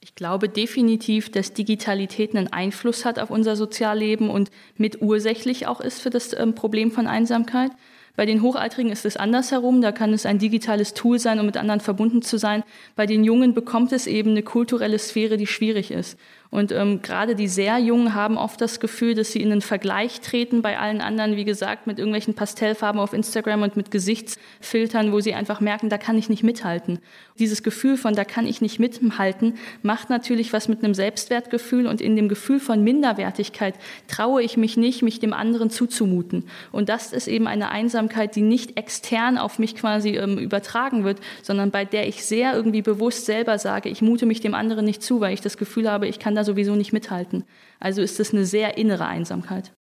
Ich 0.00 0.14
glaube 0.14 0.48
definitiv, 0.48 1.30
dass 1.30 1.52
Digitalität 1.54 2.36
einen 2.36 2.52
Einfluss 2.52 3.04
hat 3.04 3.18
auf 3.18 3.30
unser 3.30 3.56
Sozialleben 3.56 4.28
und 4.28 4.50
mit 4.76 5.00
ursächlich 5.00 5.66
auch 5.66 5.80
ist 5.80 6.00
für 6.00 6.10
das 6.10 6.38
ähm, 6.38 6.54
Problem 6.54 6.90
von 6.90 7.06
Einsamkeit. 7.06 7.72
Bei 8.16 8.24
den 8.24 8.40
Hochaltrigen 8.40 8.90
ist 8.90 9.04
es 9.04 9.16
andersherum. 9.16 9.82
Da 9.82 9.92
kann 9.92 10.12
es 10.12 10.26
ein 10.26 10.38
digitales 10.38 10.94
Tool 10.94 11.18
sein, 11.18 11.38
um 11.38 11.46
mit 11.46 11.56
anderen 11.56 11.80
verbunden 11.80 12.22
zu 12.22 12.38
sein. 12.38 12.64
Bei 12.94 13.04
den 13.06 13.24
Jungen 13.24 13.52
bekommt 13.52 13.92
es 13.92 14.06
eben 14.06 14.30
eine 14.30 14.42
kulturelle 14.42 14.98
Sphäre, 14.98 15.36
die 15.36 15.46
schwierig 15.46 15.90
ist. 15.90 16.18
Und 16.50 16.72
ähm, 16.72 17.02
gerade 17.02 17.34
die 17.34 17.48
sehr 17.48 17.78
Jungen 17.78 18.14
haben 18.14 18.38
oft 18.38 18.60
das 18.60 18.80
Gefühl, 18.80 19.14
dass 19.14 19.32
sie 19.32 19.42
in 19.42 19.52
einen 19.52 19.62
Vergleich 19.62 20.20
treten 20.20 20.62
bei 20.62 20.78
allen 20.78 21.00
anderen, 21.00 21.36
wie 21.36 21.44
gesagt, 21.44 21.86
mit 21.86 21.98
irgendwelchen 21.98 22.34
Pastellfarben 22.34 23.00
auf 23.00 23.12
Instagram 23.12 23.62
und 23.62 23.76
mit 23.76 23.90
Gesichtsfiltern, 23.90 25.12
wo 25.12 25.20
sie 25.20 25.34
einfach 25.34 25.60
merken, 25.60 25.88
da 25.88 25.98
kann 25.98 26.16
ich 26.16 26.28
nicht 26.28 26.44
mithalten. 26.44 27.00
Dieses 27.38 27.62
Gefühl 27.62 27.96
von, 27.96 28.14
da 28.14 28.24
kann 28.24 28.46
ich 28.46 28.60
nicht 28.60 28.78
mithalten, 28.78 29.54
macht 29.82 30.08
natürlich 30.08 30.52
was 30.52 30.68
mit 30.68 30.82
einem 30.82 30.94
Selbstwertgefühl 30.94 31.86
und 31.86 32.00
in 32.00 32.16
dem 32.16 32.28
Gefühl 32.28 32.60
von 32.60 32.82
Minderwertigkeit 32.82 33.74
traue 34.08 34.42
ich 34.42 34.56
mich 34.56 34.76
nicht, 34.76 35.02
mich 35.02 35.18
dem 35.18 35.32
anderen 35.32 35.68
zuzumuten. 35.68 36.44
Und 36.72 36.88
das 36.88 37.12
ist 37.12 37.26
eben 37.28 37.46
eine 37.46 37.70
Einsamkeit, 37.70 38.36
die 38.36 38.42
nicht 38.42 38.78
extern 38.78 39.36
auf 39.36 39.58
mich 39.58 39.74
quasi 39.74 40.10
ähm, 40.10 40.38
übertragen 40.38 41.04
wird, 41.04 41.20
sondern 41.42 41.70
bei 41.70 41.84
der 41.84 42.06
ich 42.06 42.24
sehr 42.24 42.54
irgendwie 42.54 42.82
bewusst 42.82 43.26
selber 43.26 43.58
sage, 43.58 43.88
ich 43.88 44.00
mute 44.00 44.26
mich 44.26 44.40
dem 44.40 44.54
anderen 44.54 44.84
nicht 44.84 45.02
zu, 45.02 45.20
weil 45.20 45.34
ich 45.34 45.40
das 45.40 45.58
Gefühl 45.58 45.90
habe, 45.90 46.06
ich 46.06 46.18
kann 46.18 46.35
da 46.36 46.44
sowieso 46.44 46.76
nicht 46.76 46.92
mithalten. 46.92 47.44
Also 47.80 48.02
ist 48.02 48.20
das 48.20 48.32
eine 48.32 48.44
sehr 48.44 48.78
innere 48.78 49.06
Einsamkeit. 49.06 49.72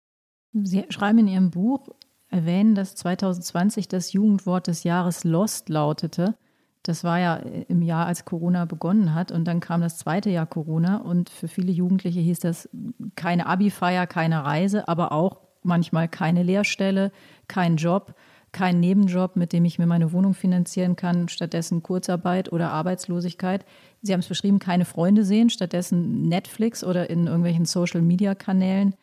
Sie 0.53 0.85
schreiben 0.89 1.19
in 1.19 1.29
Ihrem 1.29 1.51
Buch, 1.51 1.89
erwähnen, 2.29 2.75
dass 2.75 2.95
2020 2.97 3.89
das 3.89 4.13
Jugendwort 4.13 4.67
des 4.67 4.85
Jahres 4.85 5.25
Lost 5.25 5.69
lautete. 5.69 6.37
Das 6.83 7.03
war 7.03 7.19
ja 7.19 7.37
im 7.37 7.83
Jahr, 7.83 8.07
als 8.07 8.25
Corona 8.25 8.65
begonnen 8.67 9.15
hat. 9.15 9.33
Und 9.33 9.47
dann 9.47 9.61
kam 9.61 9.81
das 9.81 9.99
zweite 9.99 10.31
Jahr 10.31 10.47
Corona. 10.47 10.99
Und 10.99 11.31
für 11.31 11.49
viele 11.49 11.73
Jugendliche 11.73 12.21
hieß 12.21 12.41
das 12.41 12.69
keine 13.17 13.47
Abi-Feier, 13.47 14.07
keine 14.07 14.45
Reise, 14.45 14.87
aber 14.89 15.13
auch 15.13 15.41
manchmal 15.63 16.09
keine 16.09 16.43
Lehrstelle, 16.43 17.11
kein 17.49 17.77
Job, 17.77 18.15
kein 18.55 18.81
Nebenjob, 18.81 19.37
mit 19.37 19.53
dem 19.53 19.67
ich 19.67 19.79
mir 19.79 19.87
meine 19.87 20.13
Wohnung 20.13 20.33
finanzieren 20.33 20.97
kann, 20.97 21.29
stattdessen 21.29 21.83
Kurzarbeit 21.83 22.51
oder 22.51 22.71
Arbeitslosigkeit. 22.71 23.67
Sie 24.01 24.15
haben 24.15 24.21
es 24.21 24.29
beschrieben, 24.29 24.59
keine 24.59 24.87
Freunde 24.87 25.25
sehen, 25.25 25.51
stattdessen 25.51 26.29
Netflix 26.29 26.83
oder 26.83 27.11
in 27.11 27.27
irgendwelchen 27.27 27.67
Social-Media-Kanälen 27.67 28.95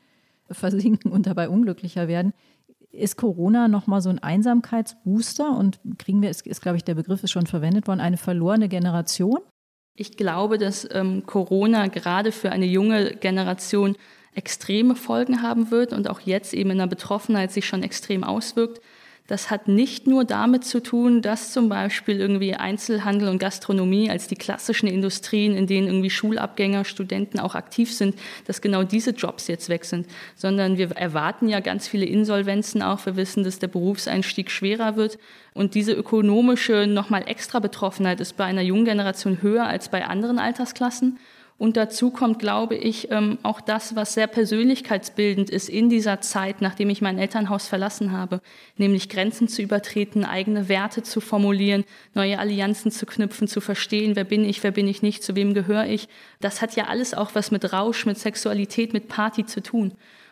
versinken 0.49 1.11
und 1.11 1.27
dabei 1.27 1.49
unglücklicher 1.49 2.07
werden. 2.07 2.33
Ist 2.91 3.17
Corona 3.17 3.67
nochmal 3.67 4.01
so 4.01 4.09
ein 4.09 4.19
Einsamkeitsbooster 4.19 5.55
und 5.55 5.79
kriegen 5.97 6.21
wir, 6.21 6.29
ist, 6.29 6.47
ist 6.47 6.61
glaube 6.61 6.77
ich, 6.77 6.83
der 6.83 6.95
Begriff 6.95 7.23
ist 7.23 7.31
schon 7.31 7.45
verwendet 7.45 7.87
worden, 7.87 7.99
eine 7.99 8.17
verlorene 8.17 8.69
Generation? 8.69 9.39
Ich 9.95 10.17
glaube, 10.17 10.57
dass 10.57 10.87
ähm, 10.91 11.25
Corona 11.25 11.87
gerade 11.87 12.31
für 12.31 12.51
eine 12.51 12.65
junge 12.65 13.15
Generation 13.15 13.95
extreme 14.33 14.95
Folgen 14.95 15.41
haben 15.41 15.71
wird 15.71 15.91
und 15.91 16.09
auch 16.09 16.21
jetzt 16.21 16.53
eben 16.53 16.71
in 16.71 16.77
der 16.77 16.87
Betroffenheit 16.87 17.51
sich 17.51 17.65
schon 17.65 17.83
extrem 17.83 18.23
auswirkt 18.23 18.81
Das 19.31 19.49
hat 19.49 19.69
nicht 19.69 20.07
nur 20.07 20.25
damit 20.25 20.65
zu 20.65 20.83
tun, 20.83 21.21
dass 21.21 21.53
zum 21.53 21.69
Beispiel 21.69 22.19
irgendwie 22.19 22.53
Einzelhandel 22.53 23.29
und 23.29 23.37
Gastronomie 23.37 24.09
als 24.09 24.27
die 24.27 24.35
klassischen 24.35 24.87
Industrien, 24.87 25.55
in 25.55 25.67
denen 25.67 25.87
irgendwie 25.87 26.09
Schulabgänger, 26.09 26.83
Studenten 26.83 27.39
auch 27.39 27.55
aktiv 27.55 27.93
sind, 27.93 28.15
dass 28.45 28.59
genau 28.59 28.83
diese 28.83 29.11
Jobs 29.11 29.47
jetzt 29.47 29.69
weg 29.69 29.85
sind, 29.85 30.05
sondern 30.35 30.77
wir 30.77 30.91
erwarten 30.97 31.47
ja 31.47 31.61
ganz 31.61 31.87
viele 31.87 32.07
Insolvenzen 32.07 32.81
auch. 32.81 33.05
Wir 33.05 33.15
wissen, 33.15 33.45
dass 33.45 33.57
der 33.57 33.69
Berufseinstieg 33.69 34.51
schwerer 34.51 34.97
wird. 34.97 35.17
Und 35.53 35.75
diese 35.75 35.93
ökonomische 35.93 36.85
nochmal 36.85 37.23
extra 37.25 37.59
Betroffenheit 37.59 38.19
ist 38.19 38.35
bei 38.35 38.43
einer 38.43 38.61
jungen 38.61 38.83
Generation 38.83 39.41
höher 39.41 39.65
als 39.65 39.87
bei 39.87 40.05
anderen 40.05 40.39
Altersklassen. 40.39 41.19
Und 41.61 41.77
dazu 41.77 42.09
kommt, 42.09 42.39
glaube 42.39 42.73
ich, 42.73 43.11
ähm, 43.11 43.37
auch 43.43 43.61
das, 43.61 43.95
was 43.95 44.15
sehr 44.15 44.25
persönlichkeitsbildend 44.25 45.51
ist 45.51 45.69
in 45.69 45.89
dieser 45.89 46.19
Zeit, 46.19 46.59
nachdem 46.59 46.89
ich 46.89 47.03
mein 47.03 47.19
Elternhaus 47.19 47.67
verlassen 47.67 48.11
habe, 48.11 48.41
nämlich 48.77 49.09
Grenzen 49.09 49.47
zu 49.47 49.61
übertreten, 49.61 50.25
eigene 50.25 50.69
Werte 50.69 51.03
zu 51.03 51.21
formulieren, 51.21 51.83
neue 52.15 52.39
Allianzen 52.39 52.89
zu 52.89 53.05
knüpfen, 53.05 53.47
zu 53.47 53.61
verstehen, 53.61 54.15
wer 54.15 54.23
bin 54.23 54.43
ich, 54.43 54.63
wer 54.63 54.71
bin 54.71 54.87
ich 54.87 55.03
nicht, 55.03 55.21
zu 55.21 55.35
wem 55.35 55.53
gehöre 55.53 55.85
ich. 55.85 56.09
Das 56.39 56.63
hat 56.63 56.75
ja 56.75 56.85
alles 56.85 57.13
auch 57.13 57.35
was 57.35 57.51
mit 57.51 57.71
Rausch, 57.71 58.07
mit 58.07 58.17
Sexualität, 58.17 58.91
mit 58.91 59.07
Party 59.07 59.45
zu 59.45 59.61
tun. 59.61 59.91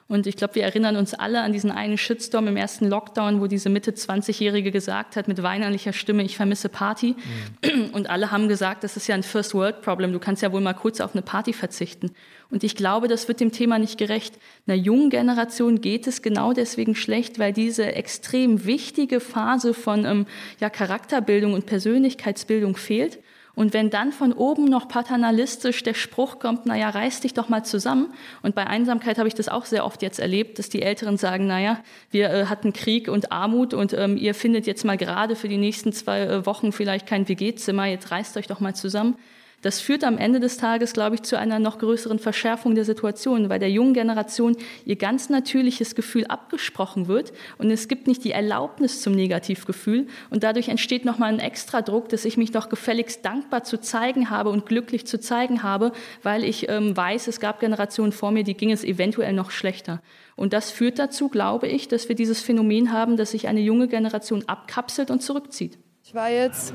Und 0.09 0.25
ich 0.25 0.37
glaube, 0.37 0.55
wir 0.55 0.63
erinnern 0.63 0.95
uns 0.95 1.13
alle 1.13 1.41
an 1.41 1.53
diesen 1.53 1.69
einen 1.69 1.95
Shitstorm 1.95 2.47
im 2.47 2.57
ersten 2.57 2.89
Lockdown, 2.89 3.41
wo 3.41 3.45
diese 3.45 3.69
Mitte 3.69 3.91
20-Jährige 3.91 4.71
gesagt 4.71 5.15
hat 5.15 5.27
mit 5.27 5.43
weinerlicher 5.43 5.93
Stimme, 5.93 6.23
ich 6.23 6.35
vermisse 6.35 6.67
Party. 6.67 7.15
Mhm. 7.63 7.91
Und 7.91 8.09
alle 8.09 8.31
haben 8.31 8.47
gesagt, 8.47 8.83
das 8.83 8.97
ist 8.97 9.05
ja 9.05 9.13
ein 9.13 9.21
First 9.21 9.53
World 9.53 9.83
Problem. 9.83 10.11
Du 10.11 10.17
kannst 10.17 10.41
ja 10.41 10.51
wohl 10.51 10.61
mal 10.61 10.73
kurz 10.73 10.99
auf 10.99 11.13
eine 11.13 11.21
Party 11.21 11.53
verzichten. 11.53 12.09
Und 12.49 12.63
ich 12.63 12.75
glaube, 12.75 13.07
das 13.07 13.27
wird 13.27 13.39
dem 13.39 13.51
Thema 13.51 13.77
nicht 13.77 13.99
gerecht. 13.99 14.39
Einer 14.65 14.77
jungen 14.77 15.11
Generation 15.11 15.79
geht 15.79 16.07
es 16.07 16.23
genau 16.23 16.53
deswegen 16.53 16.95
schlecht, 16.95 17.37
weil 17.37 17.53
diese 17.53 17.93
extrem 17.93 18.65
wichtige 18.65 19.19
Phase 19.19 19.75
von 19.75 20.05
ähm, 20.05 20.25
ja, 20.59 20.71
Charakterbildung 20.71 21.53
und 21.53 21.67
Persönlichkeitsbildung 21.67 22.75
fehlt. 22.77 23.19
Und 23.55 23.73
wenn 23.73 23.89
dann 23.89 24.11
von 24.11 24.31
oben 24.31 24.65
noch 24.65 24.87
paternalistisch 24.87 25.83
der 25.83 25.93
Spruch 25.93 26.39
kommt, 26.39 26.65
naja, 26.65 26.89
reiß 26.89 27.21
dich 27.21 27.33
doch 27.33 27.49
mal 27.49 27.63
zusammen. 27.63 28.13
Und 28.41 28.55
bei 28.55 28.65
Einsamkeit 28.65 29.17
habe 29.17 29.27
ich 29.27 29.35
das 29.35 29.49
auch 29.49 29.65
sehr 29.65 29.85
oft 29.85 30.01
jetzt 30.01 30.19
erlebt, 30.19 30.59
dass 30.59 30.69
die 30.69 30.81
Älteren 30.81 31.17
sagen, 31.17 31.47
naja, 31.47 31.79
wir 32.11 32.29
äh, 32.29 32.45
hatten 32.45 32.73
Krieg 32.73 33.07
und 33.07 33.31
Armut 33.31 33.73
und 33.73 33.93
ähm, 33.93 34.17
ihr 34.17 34.33
findet 34.33 34.67
jetzt 34.67 34.85
mal 34.85 34.97
gerade 34.97 35.35
für 35.35 35.49
die 35.49 35.57
nächsten 35.57 35.91
zwei 35.91 36.21
äh, 36.21 36.45
Wochen 36.45 36.71
vielleicht 36.71 37.07
kein 37.07 37.27
WG-Zimmer, 37.27 37.85
jetzt 37.85 38.11
reißt 38.11 38.37
euch 38.37 38.47
doch 38.47 38.59
mal 38.59 38.75
zusammen. 38.75 39.15
Das 39.61 39.81
führt 39.81 40.05
am 40.05 40.17
Ende 40.17 40.39
des 40.39 40.55
Tages, 40.55 40.93
glaube 40.93 41.15
ich, 41.15 41.23
zu 41.23 41.37
einer 41.37 41.59
noch 41.59 41.79
größeren 41.79 42.17
Verschärfung 42.17 42.75
der 42.75 42.85
Situation, 42.85 43.49
weil 43.49 43.59
der 43.59 43.69
jungen 43.69 43.93
Generation 43.93 44.55
ihr 44.85 44.95
ganz 44.95 45.29
natürliches 45.29 45.95
Gefühl 45.95 46.25
abgesprochen 46.27 47.07
wird 47.07 47.33
und 47.57 47.69
es 47.69 47.89
gibt 47.89 48.07
nicht 48.07 48.23
die 48.23 48.31
Erlaubnis 48.31 49.01
zum 49.01 49.13
Negativgefühl 49.13 50.07
und 50.29 50.43
dadurch 50.43 50.69
entsteht 50.69 51.03
nochmal 51.03 51.33
ein 51.33 51.39
extra 51.39 51.81
Druck, 51.81 52.07
dass 52.07 52.23
ich 52.23 52.37
mich 52.37 52.51
doch 52.51 52.69
gefälligst 52.69 53.25
dankbar 53.25 53.65
zu 53.65 53.81
zeigen 53.81 54.29
habe 54.29 54.49
und 54.49 54.65
glücklich 54.65 55.05
zu 55.05 55.19
zeigen 55.19 55.61
habe, 55.61 55.91
weil 56.23 56.45
ich 56.45 56.69
ähm, 56.69 56.95
weiß, 56.95 57.27
es 57.27 57.41
gab 57.41 57.59
Generationen 57.59 58.13
vor 58.13 58.31
mir, 58.31 58.45
die 58.45 58.55
ging 58.55 58.71
es 58.71 58.85
eventuell 58.85 59.33
noch 59.33 59.51
schlechter. 59.51 60.01
Und 60.37 60.53
das 60.53 60.71
führt 60.71 60.99
dazu, 60.99 61.27
glaube 61.27 61.67
ich, 61.67 61.89
dass 61.89 62.07
wir 62.07 62.15
dieses 62.15 62.41
Phänomen 62.41 62.93
haben, 62.93 63.17
dass 63.17 63.31
sich 63.31 63.49
eine 63.49 63.59
junge 63.59 63.89
Generation 63.89 64.43
abkapselt 64.47 65.11
und 65.11 65.21
zurückzieht. 65.21 65.77
Ich 66.09 66.15
war 66.15 66.31
jetzt 66.31 66.73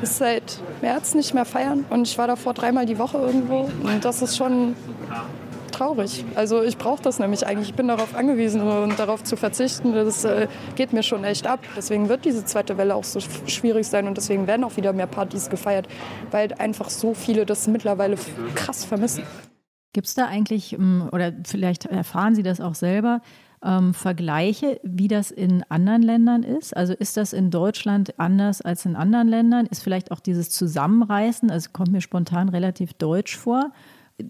bis 0.00 0.16
seit 0.16 0.58
März 0.80 1.14
nicht 1.14 1.34
mehr 1.34 1.44
feiern 1.44 1.84
und 1.90 2.08
ich 2.08 2.16
war 2.16 2.26
davor 2.26 2.54
dreimal 2.54 2.86
die 2.86 2.98
Woche 2.98 3.18
irgendwo 3.18 3.70
und 3.82 4.06
das 4.06 4.22
ist 4.22 4.38
schon 4.38 4.74
traurig. 5.70 6.24
Also 6.34 6.62
ich 6.62 6.78
brauche 6.78 7.02
das 7.02 7.18
nämlich 7.18 7.46
eigentlich. 7.46 7.68
Ich 7.68 7.74
bin 7.74 7.88
darauf 7.88 8.14
angewiesen 8.14 8.62
und 8.62 8.98
darauf 8.98 9.22
zu 9.22 9.36
verzichten, 9.36 9.92
das 9.92 10.24
äh, 10.24 10.48
geht 10.76 10.94
mir 10.94 11.02
schon 11.02 11.24
echt 11.24 11.46
ab. 11.46 11.60
Deswegen 11.76 12.08
wird 12.08 12.24
diese 12.24 12.46
zweite 12.46 12.78
Welle 12.78 12.94
auch 12.94 13.04
so 13.04 13.20
schwierig 13.20 13.86
sein 13.86 14.08
und 14.08 14.16
deswegen 14.16 14.46
werden 14.46 14.64
auch 14.64 14.78
wieder 14.78 14.94
mehr 14.94 15.08
Partys 15.08 15.50
gefeiert, 15.50 15.86
weil 16.30 16.54
einfach 16.54 16.88
so 16.88 17.12
viele 17.12 17.44
das 17.44 17.66
mittlerweile 17.66 18.16
krass 18.54 18.86
vermissen. 18.86 19.24
Gibt 19.92 20.06
es 20.06 20.14
da 20.14 20.24
eigentlich, 20.24 20.72
ähm, 20.72 21.10
oder 21.12 21.34
vielleicht 21.46 21.84
erfahren 21.84 22.34
Sie 22.34 22.42
das 22.42 22.62
auch 22.62 22.74
selber, 22.74 23.20
ähm, 23.64 23.94
Vergleiche, 23.94 24.78
wie 24.82 25.08
das 25.08 25.30
in 25.30 25.64
anderen 25.68 26.02
Ländern 26.02 26.42
ist? 26.42 26.76
Also 26.76 26.92
ist 26.92 27.16
das 27.16 27.32
in 27.32 27.50
Deutschland 27.50 28.18
anders 28.18 28.60
als 28.60 28.84
in 28.84 28.94
anderen 28.94 29.28
Ländern? 29.28 29.66
Ist 29.66 29.82
vielleicht 29.82 30.12
auch 30.12 30.20
dieses 30.20 30.50
Zusammenreißen, 30.50 31.50
also 31.50 31.70
kommt 31.72 31.90
mir 31.90 32.00
spontan 32.00 32.48
relativ 32.48 32.92
deutsch 32.94 33.36
vor. 33.36 33.72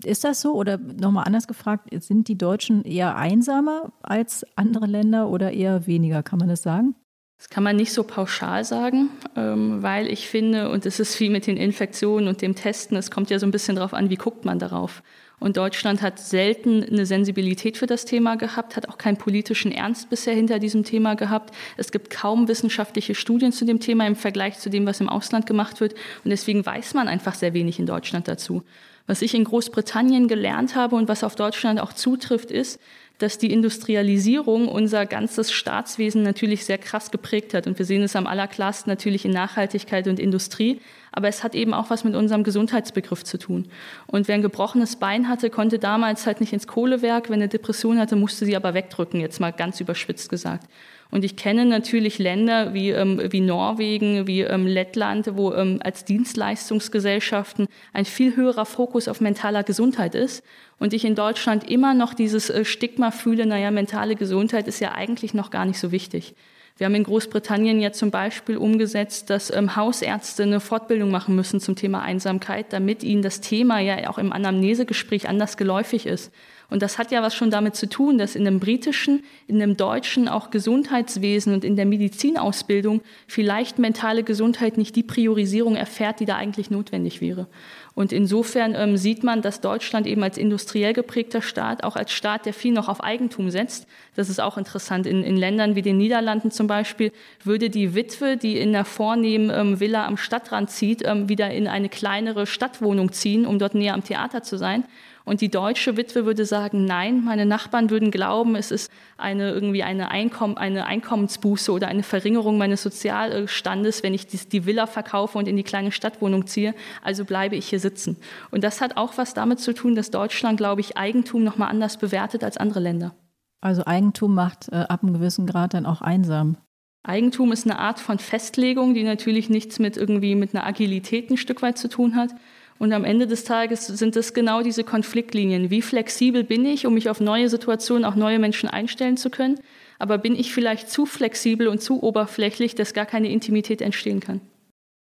Ist 0.05 0.25
das 0.25 0.41
so? 0.41 0.55
Oder 0.55 0.79
nochmal 0.79 1.25
anders 1.27 1.47
gefragt, 1.47 1.91
sind 2.03 2.29
die 2.29 2.39
Deutschen 2.39 2.85
eher 2.85 3.17
einsamer 3.17 3.93
als 4.03 4.47
andere 4.57 4.87
Länder 4.87 5.29
oder 5.29 5.53
eher 5.53 5.87
weniger? 5.87 6.23
Kann 6.23 6.39
man 6.39 6.49
das 6.49 6.63
sagen? 6.63 6.95
Das 7.37 7.51
kann 7.51 7.65
man 7.65 7.77
nicht 7.77 7.93
so 7.93 8.05
pauschal 8.05 8.65
sagen, 8.65 9.11
ähm, 9.37 9.83
weil 9.83 10.07
ich 10.07 10.29
finde, 10.29 10.71
und 10.71 10.87
es 10.87 11.01
ist 11.01 11.19
wie 11.21 11.29
mit 11.29 11.47
den 11.47 11.57
Infektionen 11.57 12.29
und 12.29 12.41
dem 12.41 12.55
Testen, 12.55 12.97
es 12.97 13.11
kommt 13.11 13.29
ja 13.29 13.39
so 13.39 13.45
ein 13.45 13.51
bisschen 13.51 13.77
darauf 13.77 13.93
an, 13.93 14.09
wie 14.09 14.17
guckt 14.17 14.45
man 14.45 14.59
darauf. 14.59 15.03
Und 15.45 15.59
Deutschland 15.59 16.01
hat 16.01 16.19
selten 16.19 16.83
eine 16.83 17.05
Sensibilität 17.05 17.77
für 17.77 17.87
das 17.87 18.07
Thema 18.07 18.37
gehabt, 18.37 18.77
hat 18.77 18.89
auch 18.89 18.97
keinen 18.97 19.19
politischen 19.19 19.73
Ernst 19.73 20.09
bisher 20.09 20.33
hinter 20.33 20.59
diesem 20.59 20.85
Thema 20.85 21.17
gehabt. 21.17 21.55
Es 21.77 21.93
gibt 21.93 22.09
kaum 22.09 22.49
wissenschaftliche 22.49 23.15
Studien 23.15 23.53
zu 23.53 23.67
dem 23.67 23.79
Thema 23.79 24.07
im 24.07 24.17
Vergleich 24.17 24.59
zu 24.59 24.71
dem, 24.71 24.87
was 24.87 25.03
im 25.03 25.11
Ausland 25.11 25.45
gemacht 25.45 25.83
wird. 25.83 25.93
Und 26.25 26.31
deswegen 26.31 26.65
weiß 26.65 26.95
man 26.95 27.09
einfach 27.09 27.35
sehr 27.35 27.53
wenig 27.53 27.79
in 27.79 27.85
Deutschland 27.85 28.27
dazu. 28.27 28.63
Was 29.07 29.21
ich 29.21 29.35
in 29.35 29.45
Großbritannien 29.45 30.29
gelernt 30.29 30.77
habe 30.77 30.97
und 30.97 31.09
was 31.09 31.23
auf 31.23 31.35
Deutschland 31.35 31.79
auch 31.79 31.93
zutrifft, 31.93 32.51
ist, 32.51 32.81
dass 33.19 33.39
die 33.39 33.53
Industrialisierung 33.53 34.69
unser 34.69 35.07
ganzes 35.07 35.53
Staatswesen 35.53 36.23
natürlich 36.23 36.65
sehr 36.65 36.79
krass 36.79 37.11
geprägt 37.11 37.55
hat. 37.55 37.67
Und 37.67 37.79
wir 37.79 37.87
sehen 37.87 38.03
es 38.03 38.17
am 38.17 38.27
allerklarsten 38.27 38.91
natürlich 38.91 39.25
in 39.25 39.31
Nachhaltigkeit 39.31 40.09
und 40.09 40.19
Industrie. 40.19 40.81
Aber 41.13 41.29
es 41.29 41.45
hat 41.45 41.55
eben 41.55 41.75
auch 41.75 41.91
was 41.91 42.03
mit 42.03 42.17
unserem 42.17 42.43
Gesundheitsbegriff 42.43 43.23
zu 43.23 43.39
tun. 43.39 43.69
Und 44.09 44.27
wer 44.27 44.35
ein 44.35 44.43
gebrochenes 44.43 44.97
Bein 44.97 45.29
hatte, 45.29 45.49
konnte 45.49 45.79
damals 45.79 46.27
halt 46.27 46.41
nicht 46.41 46.53
ins 46.53 46.67
Kohlewerk. 46.67 47.31
Wenn 47.31 47.41
er 47.41 47.47
Depression 47.47 48.01
hatte, 48.01 48.17
musste 48.17 48.47
sie 48.47 48.57
aber 48.57 48.75
wegdrücken, 48.75 49.21
jetzt 49.21 49.39
mal 49.39 49.53
ganz 49.53 49.81
überspitzt 49.81 50.29
gesagt. 50.29 50.69
Und 51.15 51.25
ich 51.25 51.37
kenne 51.37 51.65
natürlich 51.65 52.19
Länder 52.19 52.75
wie, 52.75 52.91
ähm, 52.91 53.21
wie 53.31 53.41
Norwegen, 53.41 54.27
wie 54.27 54.41
ähm, 54.41 54.67
Lettland, 54.67 55.37
wo 55.37 55.53
ähm, 55.53 55.79
als 55.85 56.05
Dienstleistungsgesellschaften 56.05 57.69
ein 57.93 58.05
viel 58.05 58.35
höherer 58.35 58.67
Fokus 58.67 59.07
auf 59.07 59.21
mentaler 59.21 59.63
Gesundheit 59.63 60.17
ist. 60.17 60.43
Und 60.81 60.93
ich 60.93 61.05
in 61.05 61.15
Deutschland 61.15 61.71
immer 61.71 61.95
noch 61.95 62.15
dieses 62.15 62.51
äh, 62.51 62.65
Stigma 62.65 63.13
fühle, 63.13 63.47
naja, 63.47 63.71
mentale 63.71 64.17
Gesundheit 64.17 64.67
ist 64.67 64.81
ja 64.81 64.91
eigentlich 64.91 65.35
noch 65.35 65.51
gar 65.51 65.67
nicht 65.67 65.79
so 65.79 65.93
wichtig. 65.93 66.35
Wir 66.79 66.87
haben 66.87 66.97
in 66.97 67.05
Großbritannien 67.05 67.81
ja 67.81 67.93
zum 67.93 68.11
Beispiel 68.11 68.57
umgesetzt, 68.57 69.31
dass 69.31 69.55
ähm, 69.55 69.77
Hausärzte 69.77 70.43
eine 70.43 70.59
Fortbildung 70.59 71.13
machen 71.13 71.37
müssen 71.37 71.61
zum 71.61 71.77
Thema 71.77 72.03
Einsamkeit, 72.03 72.73
damit 72.73 73.05
ihnen 73.05 73.23
das 73.23 73.41
Thema 73.41 73.79
ja 73.79 74.11
auch 74.11 74.19
im 74.19 74.33
Anamnesegespräch 74.33 75.29
anders 75.29 75.57
geläufig 75.57 76.07
ist. 76.07 76.33
Und 76.71 76.83
das 76.83 76.99
hat 76.99 77.13
ja 77.13 77.23
was 77.23 77.35
schon 77.35 77.51
damit 77.51 77.77
zu 77.77 77.89
tun, 77.89 78.19
dass 78.19 78.35
in 78.35 78.45
dem 78.45 78.59
britischen, 78.59 79.23
in 79.47 79.59
dem 79.59 79.77
deutschen 79.77 80.29
auch 80.29 80.51
Gesundheitswesen 80.51 81.53
und 81.53 81.65
in 81.65 81.77
der 81.77 81.87
Medizinausbildung 81.87 83.03
vielleicht 83.27 83.79
mentale 83.79 84.23
Gesundheit 84.23 84.79
nicht 84.79 84.97
die 84.97 85.03
Priorisierung 85.03 85.77
erfährt, 85.77 86.21
die 86.21 86.25
da 86.25 86.37
eigentlich 86.37 86.71
notwendig 86.71 87.21
wäre. 87.21 87.47
Und 87.95 88.13
insofern 88.13 88.75
ähm, 88.75 88.97
sieht 88.97 89.23
man, 89.23 89.41
dass 89.41 89.61
Deutschland 89.61 90.09
eben 90.09 90.23
als 90.25 90.37
industriell 90.37 90.95
geprägter 90.95 91.43
Staat, 91.43 91.85
auch 91.85 91.95
als 91.95 92.13
Staat, 92.13 92.45
der 92.45 92.53
viel 92.53 92.73
noch 92.73 92.89
auf 92.89 93.05
Eigentum 93.05 93.51
setzt, 93.51 93.87
das 94.17 94.29
ist 94.29 94.41
auch 94.41 94.59
interessant. 94.59 95.07
In, 95.07 95.23
in 95.23 95.37
Ländern 95.37 95.77
wie 95.77 95.83
den 95.83 95.97
Niederlanden 95.97 96.51
zum 96.51 96.67
Beispiel 96.67 97.13
würde 97.45 97.71
die 97.71 97.95
Witwe, 97.95 98.37
die 98.37 98.59
in 98.59 98.71
einer 98.71 98.85
vornehmen 98.85 99.51
ähm, 99.51 99.79
Villa 99.79 100.07
am 100.07 100.17
Stadtrand 100.17 100.71
zieht, 100.71 101.03
ähm, 101.05 101.29
wieder 101.29 101.51
in 101.51 101.69
eine 101.69 101.89
kleinere 101.89 102.47
Stadtwohnung 102.47 103.13
ziehen, 103.13 103.47
um 103.47 103.61
dort 103.61 103.75
näher 103.75 103.95
am 103.95 104.03
Theater 104.03 104.43
zu 104.43 104.57
sein. 104.57 104.85
Und 105.25 105.41
die 105.41 105.51
deutsche 105.51 105.97
Witwe 105.97 106.27
würde 106.27 106.45
sagen, 106.45 106.85
nein, 106.85 107.25
meine 107.25 107.47
Nachbarn 107.47 107.89
würden 107.89 108.11
glauben, 108.11 108.57
es 108.57 108.71
ist 108.71 108.93
eine, 109.17 109.53
irgendwie 109.53 109.83
eine, 109.83 110.11
Einkommen, 110.11 110.59
eine 110.59 110.85
Einkommensbuße 110.85 111.73
oder 111.73 111.89
eine 111.89 112.03
Verringerung 112.03 112.59
meines 112.59 112.83
Sozialstandes, 112.83 114.03
wenn 114.03 114.13
ich 114.13 114.27
die, 114.27 114.67
Villa 114.67 114.87
verkaufe 114.87 115.39
und 115.39 115.49
in 115.49 115.57
die 115.57 115.63
kleine 115.63 115.93
Stadtwohnung 115.93 116.47
ziehe. 116.47 116.75
Also 117.03 117.25
bleibe 117.25 117.57
ich 117.57 117.69
hier 117.69 117.81
sitzen. 117.81 118.19
Und 118.51 118.65
das 118.65 118.83
hat 118.83 118.99
auch 118.99 119.17
was 119.17 119.33
damit 119.33 119.61
zu 119.61 119.73
tun, 119.73 119.95
dass 119.95 120.11
Deutschland, 120.11 120.59
glaube 120.59 120.83
ich, 120.83 120.99
Eigentum 120.99 121.43
nochmal 121.43 121.71
anders 121.71 121.97
bewertet 121.97 122.45
als 122.45 122.59
andere 122.59 122.81
Länder. 122.81 123.15
Also 123.63 123.87
Eigentum 123.87 124.35
macht 124.35 124.69
äh, 124.73 124.77
ab 124.77 125.03
einem 125.03 125.15
gewissen 125.15 125.47
Grad 125.47 125.73
dann 125.73 125.87
auch 125.87 126.03
einsam. 126.03 126.59
Eigentum 127.03 127.53
ist 127.53 127.67
eine 127.67 127.79
Art 127.79 127.99
von 127.99 128.19
Festlegung, 128.19 128.93
die 128.95 129.05
natürlich 129.05 129.49
nichts 129.49 129.79
mit 129.79 129.97
irgendwie 129.97 130.35
mit 130.35 130.55
einer 130.55 130.67
Agilität 130.67 131.31
ein 131.31 131.37
Stück 131.39 131.63
weit 131.63 131.79
zu 131.79 131.89
tun 131.89 132.15
hat. 132.15 132.31
Und 132.79 132.93
am 132.93 133.05
Ende 133.05 133.27
des 133.27 133.45
Tages 133.45 133.87
sind 133.87 134.17
es 134.17 134.35
genau 134.35 134.63
diese 134.63 134.85
Konfliktlinien. 134.85 135.71
Wie 135.71 135.83
flexibel 135.83 136.45
bin 136.45 136.67
ich, 136.67 136.87
um 136.87 136.95
mich 136.95 137.09
auf 137.09 137.21
neue 137.21 137.49
Situationen, 137.49 138.05
auch 138.05 138.17
neue 138.17 138.39
Menschen 138.39 138.69
einstellen 138.69 139.17
zu 139.17 139.31
können? 139.31 139.61
Aber 139.99 140.19
bin 140.19 140.35
ich 140.35 140.53
vielleicht 140.53 140.91
zu 140.91 141.07
flexibel 141.07 141.69
und 141.69 141.81
zu 141.81 142.03
oberflächlich, 142.03 142.75
dass 142.75 142.95
gar 142.95 143.07
keine 143.07 143.31
Intimität 143.31 143.81
entstehen 143.81 144.21
kann? 144.21 144.41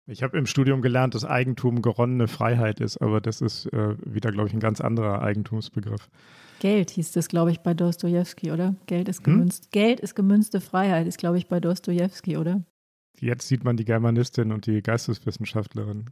Ich 0.06 0.22
habe 0.22 0.38
im 0.38 0.46
Studium 0.46 0.80
gelernt, 0.80 1.14
dass 1.14 1.24
Eigentum 1.24 1.82
geronnene 1.82 2.28
Freiheit 2.28 2.80
ist, 2.80 2.96
aber 2.96 3.20
das 3.20 3.42
ist 3.42 3.66
äh, 3.66 3.94
wieder, 4.04 4.30
glaube 4.30 4.48
ich, 4.48 4.54
ein 4.54 4.60
ganz 4.60 4.80
anderer 4.80 5.20
Eigentumsbegriff. 5.20 6.08
Geld 6.60 6.90
hieß 6.90 7.12
das, 7.12 7.28
glaube 7.28 7.50
ich, 7.50 7.60
bei 7.60 7.74
Dostoevsky, 7.74 8.50
oder? 8.50 8.74
Geld 8.86 9.08
ist 9.08 9.18
hm? 9.18 9.34
gemünzt. 9.34 9.64
Hm? 9.64 9.70
Geld 9.72 10.00
ist 10.00 10.14
gemünzte 10.14 10.60
Freiheit, 10.60 11.06
ist, 11.06 11.18
glaube 11.18 11.36
ich, 11.36 11.46
bei 11.46 11.60
Dostoevsky, 11.60 12.38
oder? 12.38 12.62
Jetzt 13.20 13.48
sieht 13.48 13.64
man 13.64 13.76
die 13.76 13.84
Germanistin 13.84 14.52
und 14.52 14.66
die 14.66 14.82
Geisteswissenschaftlerin. 14.82 16.06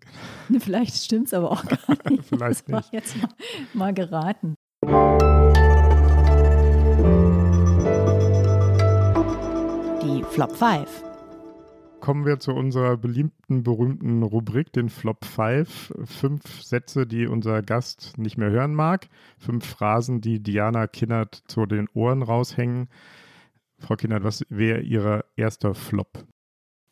Vielleicht 0.59 0.97
stimmt 0.97 1.29
es 1.29 1.35
aber 1.35 1.53
auch 1.53 1.65
gar 1.65 1.79
nicht. 2.11 2.25
Vielleicht 2.25 2.69
das 2.69 2.91
nicht. 2.91 2.93
jetzt 2.93 3.17
mal, 3.17 3.29
mal 3.75 3.95
geraten. 3.95 4.55
Die 10.03 10.23
Flop 10.31 10.57
5 10.57 11.05
kommen 12.01 12.25
wir 12.25 12.39
zu 12.39 12.53
unserer 12.53 12.97
beliebten, 12.97 13.65
berühmten 13.65 14.23
Rubrik, 14.23 14.73
den 14.73 14.91
Flop 14.91 15.25
5. 15.25 15.93
Fünf 16.05 16.63
Sätze, 16.63 17.05
die 17.05 17.27
unser 17.27 17.63
Gast 17.63 18.17
nicht 18.17 18.39
mehr 18.39 18.51
hören 18.51 18.75
mag. 18.75 19.09
Fünf 19.39 19.67
Phrasen, 19.67 20.21
die 20.21 20.41
Diana 20.41 20.87
Kinnert 20.87 21.43
zu 21.49 21.67
den 21.67 21.89
Ohren 21.95 22.23
raushängen. 22.23 22.89
Frau 23.81 23.97
Kinnert, 23.97 24.23
was 24.23 24.47
wäre 24.49 24.83
Ihr 24.83 25.25
erster 25.35 25.75
Flop? 25.75 26.25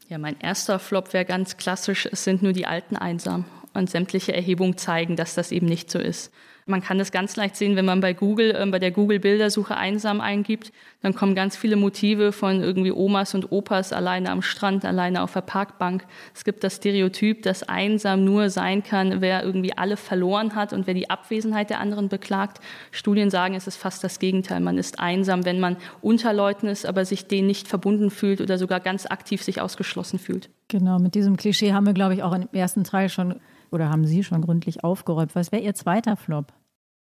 Ja, 0.09 0.19
mein 0.19 0.39
erster 0.39 0.79
Flop 0.79 1.13
wäre 1.13 1.25
ganz 1.25 1.57
klassisch, 1.57 2.07
es 2.11 2.25
sind 2.25 2.43
nur 2.43 2.53
die 2.53 2.67
Alten 2.67 2.97
einsam. 2.97 3.45
Und 3.73 3.91
sämtliche 3.91 4.35
Erhebungen 4.35 4.77
zeigen, 4.77 5.17
dass 5.17 5.35
das 5.35 5.51
eben 5.51 5.67
nicht 5.67 5.91
so 5.91 5.99
ist. 5.99 6.31
Man 6.67 6.83
kann 6.83 6.99
das 6.99 7.13
ganz 7.13 7.37
leicht 7.37 7.57
sehen, 7.57 7.77
wenn 7.77 7.85
man 7.85 8.01
bei 8.01 8.15
Google, 8.15 8.55
äh, 8.55 8.67
bei 8.67 8.79
der 8.79 8.91
Google-Bildersuche 8.91 9.77
einsam 9.77 10.21
eingibt, 10.21 10.73
dann 11.03 11.15
kommen 11.15 11.35
ganz 11.35 11.57
viele 11.57 11.77
Motive 11.77 12.33
von 12.33 12.63
irgendwie 12.63 12.93
Omas 12.93 13.35
und 13.35 13.53
Opas 13.53 13.93
alleine 13.93 14.31
am 14.31 14.41
Strand, 14.41 14.87
alleine 14.87 15.23
auf 15.23 15.35
der 15.35 15.43
Parkbank. 15.43 16.07
Es 16.35 16.45
gibt 16.45 16.65
das 16.65 16.77
Stereotyp, 16.77 17.43
dass 17.43 17.63
einsam 17.63 18.25
nur 18.25 18.49
sein 18.49 18.83
kann, 18.83 19.21
wer 19.21 19.43
irgendwie 19.43 19.77
alle 19.77 19.99
verloren 19.99 20.55
hat 20.55 20.73
und 20.73 20.87
wer 20.87 20.95
die 20.95 21.11
Abwesenheit 21.11 21.69
der 21.69 21.81
anderen 21.81 22.09
beklagt. 22.09 22.61
Studien 22.91 23.29
sagen, 23.29 23.55
es 23.55 23.67
ist 23.67 23.77
fast 23.77 24.03
das 24.03 24.19
Gegenteil. 24.19 24.61
Man 24.61 24.79
ist 24.79 24.99
einsam, 24.99 25.45
wenn 25.45 25.61
man 25.61 25.77
unter 26.01 26.33
Leuten 26.33 26.69
ist, 26.69 26.87
aber 26.87 27.05
sich 27.05 27.27
denen 27.27 27.47
nicht 27.47 27.69
verbunden 27.69 28.11
fühlt 28.11 28.41
oder 28.41 28.57
sogar 28.57 28.81
ganz 28.81 29.05
aktiv 29.05 29.43
sich 29.43 29.61
ausgeschlossen 29.61 30.19
fühlt. 30.19 30.49
Genau, 30.69 30.99
mit 30.99 31.15
diesem 31.15 31.37
Klischee 31.37 31.75
haben 31.75 31.85
wir, 31.85 31.93
glaube 31.93 32.15
ich, 32.15 32.23
auch 32.23 32.33
im 32.35 32.49
ersten 32.53 32.85
Teil 32.85 33.11
schon 33.11 33.41
oder 33.71 33.89
haben 33.91 34.07
Sie 34.07 34.25
schon 34.25 34.43
gründlich 34.43 34.85
aufgeräumt? 34.85 35.35
Was 35.35 35.53
wäre 35.53 35.63
Ihr 35.63 35.75
zweiter 35.75 36.17
Flop? 36.17 36.53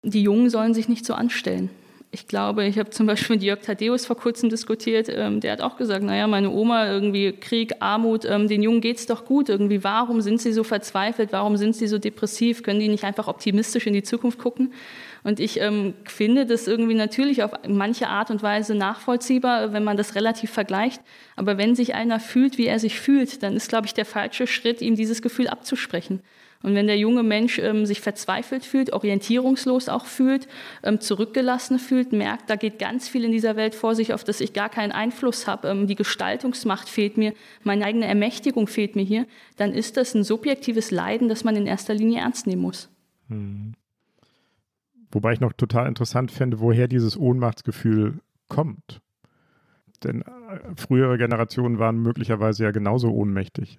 Die 0.03 0.23
Jungen 0.23 0.51
sollen 0.51 0.75
sich 0.75 0.89
nicht 0.89 1.05
so 1.05 1.15
anstellen. 1.15 1.71
Ich 2.11 2.27
glaube, 2.27 2.65
ich 2.65 2.79
habe 2.79 2.89
zum 2.89 3.07
Beispiel 3.07 3.37
mit 3.37 3.43
Jörg 3.43 3.61
Thaddeus 3.61 4.07
vor 4.07 4.17
kurzem 4.17 4.49
diskutiert. 4.49 5.11
Ähm, 5.11 5.41
der 5.41 5.53
hat 5.53 5.61
auch 5.61 5.77
gesagt, 5.77 6.03
naja, 6.03 6.27
meine 6.27 6.51
Oma, 6.51 6.91
irgendwie 6.91 7.33
Krieg, 7.33 7.75
Armut, 7.81 8.25
ähm, 8.25 8.49
den 8.49 8.63
Jungen 8.63 8.81
geht 8.81 8.97
es 8.97 9.05
doch 9.05 9.27
gut. 9.27 9.51
Irgendwie, 9.51 9.85
warum 9.85 10.23
sind 10.23 10.41
sie 10.41 10.55
so 10.55 10.65
verzweifelt? 10.65 11.33
Warum 11.33 11.59
sind 11.59 11.77
sie 11.77 11.87
so 11.87 11.99
depressiv? 11.99 12.63
Können 12.63 12.81
die 12.81 12.89
nicht 12.89 13.05
einfach 13.05 13.29
optimistisch 13.29 13.87
in 13.87 13.93
die 13.93 14.03
Zukunft 14.03 14.39
gucken? 14.39 14.73
Und 15.23 15.39
ich 15.39 15.61
ähm, 15.61 15.93
finde 16.05 16.47
das 16.47 16.67
irgendwie 16.67 16.95
natürlich 16.95 17.43
auf 17.43 17.51
manche 17.69 18.09
Art 18.09 18.31
und 18.31 18.43
Weise 18.43 18.75
nachvollziehbar, 18.75 19.75
wenn 19.75 19.85
man 19.85 19.99
das 19.99 20.15
relativ 20.15 20.51
vergleicht. 20.51 21.03
Aber 21.37 21.59
wenn 21.59 21.75
sich 21.75 21.95
einer 21.95 22.21
fühlt, 22.21 22.57
wie 22.57 22.67
er 22.67 22.79
sich 22.79 22.99
fühlt, 22.99 23.43
dann 23.43 23.55
ist, 23.55 23.69
glaube 23.69 23.87
ich, 23.87 23.93
der 23.93 24.07
falsche 24.07 24.47
Schritt, 24.47 24.81
ihm 24.81 24.97
dieses 24.97 25.21
Gefühl 25.21 25.49
abzusprechen. 25.49 26.21
Und 26.63 26.75
wenn 26.75 26.89
der 26.89 26.99
junge 26.99 27.23
Mensch 27.23 27.59
ähm, 27.61 27.87
sich 27.87 28.01
verzweifelt 28.01 28.65
fühlt, 28.65 28.93
orientierungslos 28.93 29.89
auch 29.89 30.07
fühlt, 30.07 30.49
ähm, 30.83 31.01
zurückgelassen 31.01 31.79
fühlt, 31.79 32.13
merkt, 32.13 32.51
da 32.51 32.57
geht 32.57 32.81
ganz 32.81 33.09
viel 33.09 33.25
in 33.25 33.31
dieser 33.31 33.55
Welt 33.55 33.77
vor 33.77 33.95
sich, 33.95 34.13
auf 34.13 34.25
das 34.25 34.41
ich 34.41 34.53
gar 34.55 34.69
keinen 34.69 34.91
Einfluss 34.91 35.47
habe, 35.47 35.69
ähm, 35.69 35.87
die 35.87 35.95
Gestaltungsmacht 35.95 36.89
fehlt 36.89 37.17
mir, 37.17 37.33
meine 37.63 37.85
eigene 37.85 38.07
Ermächtigung 38.07 38.67
fehlt 38.67 38.97
mir 38.97 39.05
hier, 39.05 39.27
dann 39.57 39.73
ist 39.73 39.97
das 39.97 40.15
ein 40.15 40.25
subjektives 40.25 40.91
Leiden, 40.91 41.29
das 41.29 41.45
man 41.45 41.55
in 41.55 41.67
erster 41.67 41.95
Linie 41.95 42.21
ernst 42.21 42.49
nehmen 42.49 42.63
muss. 42.63 42.91
Hm. 43.29 43.75
Wobei 45.13 45.33
ich 45.33 45.41
noch 45.41 45.53
total 45.53 45.87
interessant 45.87 46.33
fände, 46.33 46.61
woher 46.61 46.89
dieses 46.89 47.17
Ohnmachtsgefühl 47.17 48.21
kommt. 48.49 49.01
Denn 50.03 50.23
äh, 50.23 50.27
frühere 50.77 51.19
Generationen 51.19 51.79
waren 51.79 52.03
möglicherweise 52.03 52.65
ja 52.65 52.73
genauso 52.73 53.11
ohnmächtig. 53.11 53.79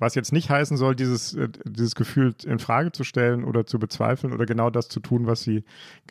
Was 0.00 0.14
jetzt 0.16 0.32
nicht 0.32 0.50
heißen 0.50 0.76
soll, 0.76 0.96
dieses, 0.96 1.34
äh, 1.34 1.48
dieses 1.64 1.94
Gefühl 1.94 2.34
in 2.44 2.58
Frage 2.58 2.90
zu 2.90 3.04
stellen 3.04 3.44
oder 3.44 3.66
zu 3.66 3.78
bezweifeln 3.78 4.32
oder 4.32 4.46
genau 4.46 4.70
das 4.70 4.88
zu 4.88 4.98
tun, 4.98 5.26
was 5.26 5.42
sie, 5.42 5.62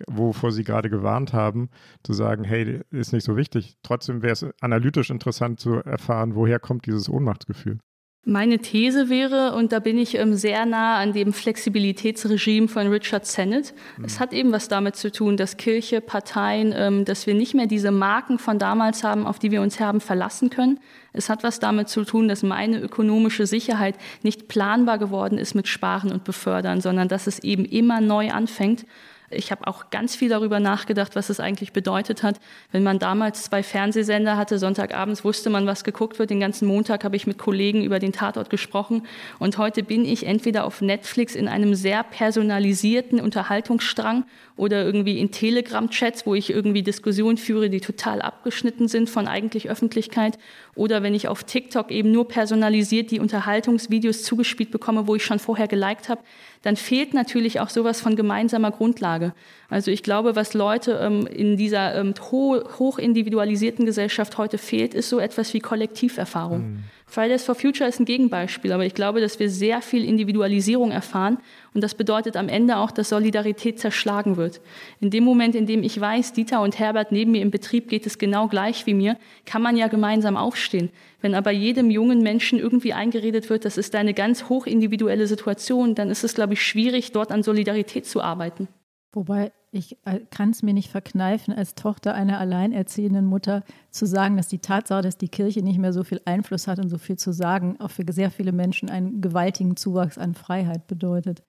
wovor 0.08 0.52
sie 0.52 0.64
gerade 0.64 0.90
gewarnt 0.90 1.34
haben, 1.34 1.70
zu 2.04 2.14
sagen, 2.14 2.44
hey, 2.44 2.82
ist 2.92 3.12
nicht 3.14 3.26
so 3.26 3.36
wichtig. 3.36 3.78
Trotzdem 3.84 4.22
wäre 4.22 4.34
es 4.34 4.46
analytisch 4.62 5.10
interessant 5.10 5.60
zu 5.60 5.74
erfahren, 5.76 6.36
woher 6.36 6.60
kommt 6.60 6.86
dieses 6.86 7.10
Ohnmachtsgefühl. 7.10 7.80
Meine 8.26 8.60
These 8.60 9.10
wäre, 9.10 9.56
und 9.56 9.72
da 9.72 9.80
bin 9.80 9.98
ich 9.98 10.16
ähm, 10.16 10.36
sehr 10.36 10.66
nah 10.66 10.98
an 10.98 11.14
dem 11.14 11.32
Flexibilitätsregime 11.32 12.68
von 12.68 12.88
Richard 12.88 13.26
Sennett, 13.26 13.74
mhm. 13.98 14.04
es 14.04 14.20
hat 14.20 14.34
eben 14.34 14.52
was 14.52 14.68
damit 14.68 14.98
zu 14.98 15.10
tun, 15.10 15.38
dass 15.38 15.56
Kirche, 15.56 16.02
Parteien, 16.02 16.74
ähm, 16.76 17.06
dass 17.06 17.28
wir 17.28 17.34
nicht 17.34 17.54
mehr 17.54 17.66
diese 17.66 17.92
Marken 17.92 18.38
von 18.38 18.60
damals 18.60 19.06
haben, 19.06 19.26
auf 19.26 19.40
die 19.40 19.52
wir 19.52 19.62
uns 19.62 19.80
haben 19.80 20.02
verlassen 20.02 20.50
können. 20.50 20.80
Es 21.14 21.30
hat 21.30 21.44
was 21.44 21.60
damit 21.60 21.88
zu 21.88 22.04
tun, 22.04 22.28
dass 22.28 22.44
meine 22.44 22.80
ökonomische 22.80 23.48
Sicherheit 23.48 23.96
nicht 24.22 24.50
planbar 24.50 24.98
geworden 24.98 25.38
ist 25.38 25.56
mit 25.56 25.70
Sparen 25.70 26.12
und 26.12 26.26
Befördern, 26.26 26.82
sondern 26.82 27.08
dass 27.08 27.26
es 27.26 27.40
eben 27.40 27.64
immer 27.64 28.02
neu 28.02 28.32
anfängt. 28.32 28.86
Ich 29.32 29.52
habe 29.52 29.68
auch 29.68 29.90
ganz 29.90 30.16
viel 30.16 30.30
darüber 30.30 30.60
nachgedacht, 30.60 31.16
was 31.16 31.30
es 31.30 31.40
eigentlich 31.40 31.74
bedeutet 31.74 32.24
hat, 32.24 32.40
wenn 32.72 32.84
man 32.84 33.00
damals 33.00 33.44
zwei 33.44 33.64
Fernsehsender 33.64 34.38
hatte. 34.38 34.58
Sonntagabends 34.58 35.24
wusste 35.24 35.50
man, 35.50 35.68
was 35.68 35.84
geguckt 35.84 36.20
wird. 36.20 36.30
Den 36.30 36.40
ganzen 36.40 36.68
Montag 36.68 37.04
habe 37.04 37.16
ich 37.16 37.28
mit 37.28 37.38
Kollegen 37.38 37.84
über 37.84 38.00
den 38.00 38.12
Tatort 38.12 38.50
gesprochen. 38.50 39.04
Und 39.38 39.58
heute 39.58 39.84
bin 39.84 40.06
ich 40.06 40.26
entweder 40.26 40.66
auf 40.66 40.82
Netflix 40.82 41.36
in 41.36 41.48
einem 41.48 41.76
sehr 41.76 42.04
personalisierten 42.04 43.20
Unterhaltungsstrang 43.20 44.26
oder 44.60 44.84
irgendwie 44.84 45.20
in 45.20 45.32
Telegram-Chats, 45.32 46.26
wo 46.26 46.36
ich 46.36 46.50
irgendwie 46.50 46.84
Diskussionen 46.84 47.38
führe, 47.38 47.70
die 47.70 47.80
total 47.80 48.22
abgeschnitten 48.22 48.90
sind 48.90 49.10
von 49.10 49.28
eigentlich 49.28 49.70
Öffentlichkeit. 49.70 50.38
Oder 50.76 51.02
wenn 51.02 51.16
ich 51.16 51.30
auf 51.30 51.46
TikTok 51.46 51.92
eben 51.92 52.12
nur 52.12 52.28
personalisiert 52.28 53.10
die 53.10 53.22
Unterhaltungsvideos 53.22 54.24
zugespielt 54.24 54.70
bekomme, 54.70 55.08
wo 55.08 55.16
ich 55.16 55.24
schon 55.24 55.40
vorher 55.40 55.68
geliked 55.68 56.10
habe 56.10 56.22
dann 56.62 56.76
fehlt 56.76 57.14
natürlich 57.14 57.60
auch 57.60 57.70
sowas 57.70 58.02
von 58.02 58.16
gemeinsamer 58.16 58.72
Grundlage. 58.72 59.34
Also 59.70 59.92
ich 59.92 60.04
glaube, 60.04 60.36
was 60.36 60.54
Leute 60.54 61.00
ähm, 61.02 61.26
in 61.26 61.56
dieser 61.56 61.96
ähm, 61.96 62.14
ho 62.32 62.62
hoch 62.80 62.98
individualisierten 62.98 63.86
Gesellschaft 63.86 64.38
heute 64.38 64.58
fehlt, 64.58 64.94
ist 64.94 65.10
so 65.10 65.20
etwas 65.20 65.54
wie 65.54 65.60
Kollektiverfahrung. 65.60 66.60
Mhm. 66.60 66.84
Fridays 67.10 67.44
for 67.44 67.56
Future 67.56 67.90
ist 67.90 68.00
ein 68.00 68.06
Gegenbeispiel, 68.06 68.72
aber 68.72 68.86
ich 68.86 68.94
glaube, 68.94 69.20
dass 69.20 69.40
wir 69.40 69.50
sehr 69.50 69.82
viel 69.82 70.06
Individualisierung 70.06 70.92
erfahren 70.92 71.40
und 71.74 71.84
das 71.84 71.96
bedeutet 71.96 72.38
am 72.38 72.50
Ende 72.50 72.78
auch, 72.78 72.92
dass 72.92 73.10
Solidarität 73.10 73.80
zerschlagen 73.80 74.38
wird. 74.38 74.62
In 75.00 75.10
dem 75.10 75.24
Moment, 75.24 75.56
in 75.56 75.66
dem 75.66 75.82
ich 75.82 76.00
weiß, 76.00 76.34
Dieter 76.34 76.62
und 76.62 76.78
Herbert 76.78 77.12
neben 77.12 77.32
mir 77.32 77.42
im 77.42 77.50
Betrieb 77.50 77.90
geht 77.90 78.06
es 78.06 78.20
genau 78.20 78.48
gleich 78.48 78.86
wie 78.86 78.94
mir, 78.94 79.18
kann 79.46 79.64
man 79.64 79.76
ja 79.76 79.88
gemeinsam 79.88 80.38
aufstehen. 80.38 80.92
Wenn 81.20 81.34
aber 81.34 81.52
jedem 81.52 81.90
jungen 81.90 82.22
Menschen 82.22 82.60
irgendwie 82.60 82.94
eingeredet 82.94 83.50
wird, 83.50 83.66
das 83.66 83.78
ist 83.78 83.96
eine 83.96 84.14
ganz 84.14 84.48
hochindividuelle 84.48 85.26
Situation, 85.26 85.96
dann 85.96 86.12
ist 86.12 86.24
es, 86.24 86.36
glaube 86.36 86.54
ich, 86.54 86.62
schwierig, 86.62 87.12
dort 87.12 87.32
an 87.32 87.42
Solidarität 87.42 88.06
zu 88.06 88.22
arbeiten. 88.22 88.68
Wobei 89.14 89.52
ich 89.72 89.98
äh, 90.06 90.20
kann 90.32 90.50
es 90.50 90.64
mir 90.64 90.74
nicht 90.74 90.90
verkneifen, 90.90 91.54
als 91.54 91.76
Tochter 91.76 92.14
einer 92.14 92.40
alleinerziehenden 92.40 93.26
Mutter 93.26 93.64
zu 93.92 94.06
sagen, 94.06 94.38
dass 94.38 94.48
die 94.48 94.60
Tatsache, 94.60 95.02
dass 95.02 95.18
die 95.18 95.28
Kirche 95.28 95.62
nicht 95.62 95.78
mehr 95.78 95.94
so 95.94 96.04
viel 96.04 96.22
Einfluss 96.26 96.68
hat 96.68 96.80
und 96.80 96.90
so 96.90 96.98
viel 96.98 97.18
zu 97.18 97.32
sagen, 97.32 97.78
auch 97.80 97.92
für 97.92 98.04
sehr 98.10 98.32
viele 98.32 98.52
Menschen 98.52 98.90
einen 98.90 99.22
gewaltigen 99.22 99.76
Zuwachs 99.76 100.18
an 100.18 100.34
Freiheit 100.34 100.88
bedeutet. 100.88 101.44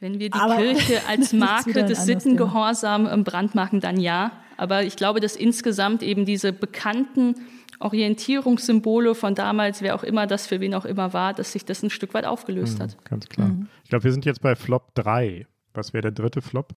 Wenn 0.00 0.18
wir 0.18 0.30
die 0.30 0.38
Aber 0.38 0.56
Kirche 0.56 1.00
als 1.08 1.32
Marke 1.32 1.84
des 1.84 2.04
Sittengehorsam 2.04 3.24
brandmarken, 3.24 3.80
dann 3.80 3.98
ja. 3.98 4.32
Aber 4.56 4.82
ich 4.82 4.96
glaube, 4.96 5.20
dass 5.20 5.34
insgesamt 5.34 6.02
eben 6.02 6.24
diese 6.24 6.52
bekannten 6.52 7.34
Orientierungssymbole 7.80 9.14
von 9.14 9.34
damals, 9.34 9.82
wer 9.82 9.94
auch 9.94 10.02
immer 10.02 10.26
das 10.26 10.46
für 10.46 10.60
wen 10.60 10.74
auch 10.74 10.84
immer 10.84 11.12
war, 11.12 11.32
dass 11.32 11.52
sich 11.52 11.64
das 11.64 11.82
ein 11.82 11.90
Stück 11.90 12.12
weit 12.14 12.24
aufgelöst 12.24 12.78
mhm, 12.78 12.82
hat. 12.82 13.04
Ganz 13.04 13.28
klar. 13.28 13.48
Mhm. 13.48 13.68
Ich 13.84 13.90
glaube, 13.90 14.04
wir 14.04 14.12
sind 14.12 14.24
jetzt 14.24 14.42
bei 14.42 14.54
Flop 14.56 14.94
3. 14.94 15.46
Was 15.74 15.92
wäre 15.92 16.02
der 16.02 16.12
dritte 16.12 16.42
Flop? 16.42 16.72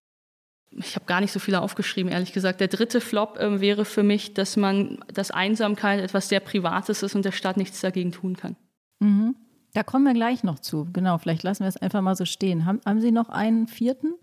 Ich 0.76 0.94
habe 0.94 1.06
gar 1.06 1.20
nicht 1.20 1.32
so 1.32 1.38
viele 1.38 1.60
aufgeschrieben, 1.60 2.10
ehrlich 2.10 2.32
gesagt. 2.32 2.60
Der 2.60 2.68
dritte 2.68 3.00
Flop 3.00 3.38
äh, 3.38 3.60
wäre 3.60 3.84
für 3.84 4.02
mich, 4.02 4.34
dass 4.34 4.56
man, 4.56 4.98
dass 5.12 5.30
Einsamkeit 5.30 6.00
etwas 6.00 6.28
sehr 6.28 6.40
Privates 6.40 7.02
ist 7.02 7.14
und 7.14 7.24
der 7.24 7.32
Staat 7.32 7.56
nichts 7.56 7.80
dagegen 7.80 8.12
tun 8.12 8.36
kann. 8.36 8.56
Mhm. 9.00 9.36
Da 9.74 9.82
kommen 9.82 10.04
wir 10.04 10.14
gleich 10.14 10.44
noch 10.44 10.58
zu. 10.58 10.88
Genau, 10.92 11.18
vielleicht 11.18 11.42
lassen 11.42 11.64
wir 11.64 11.68
es 11.68 11.76
einfach 11.76 12.02
mal 12.02 12.14
so 12.14 12.24
stehen. 12.24 12.66
Haben, 12.66 12.80
haben 12.84 13.00
Sie 13.00 13.10
noch 13.10 13.28
einen 13.30 13.66
vierten? 13.66 14.14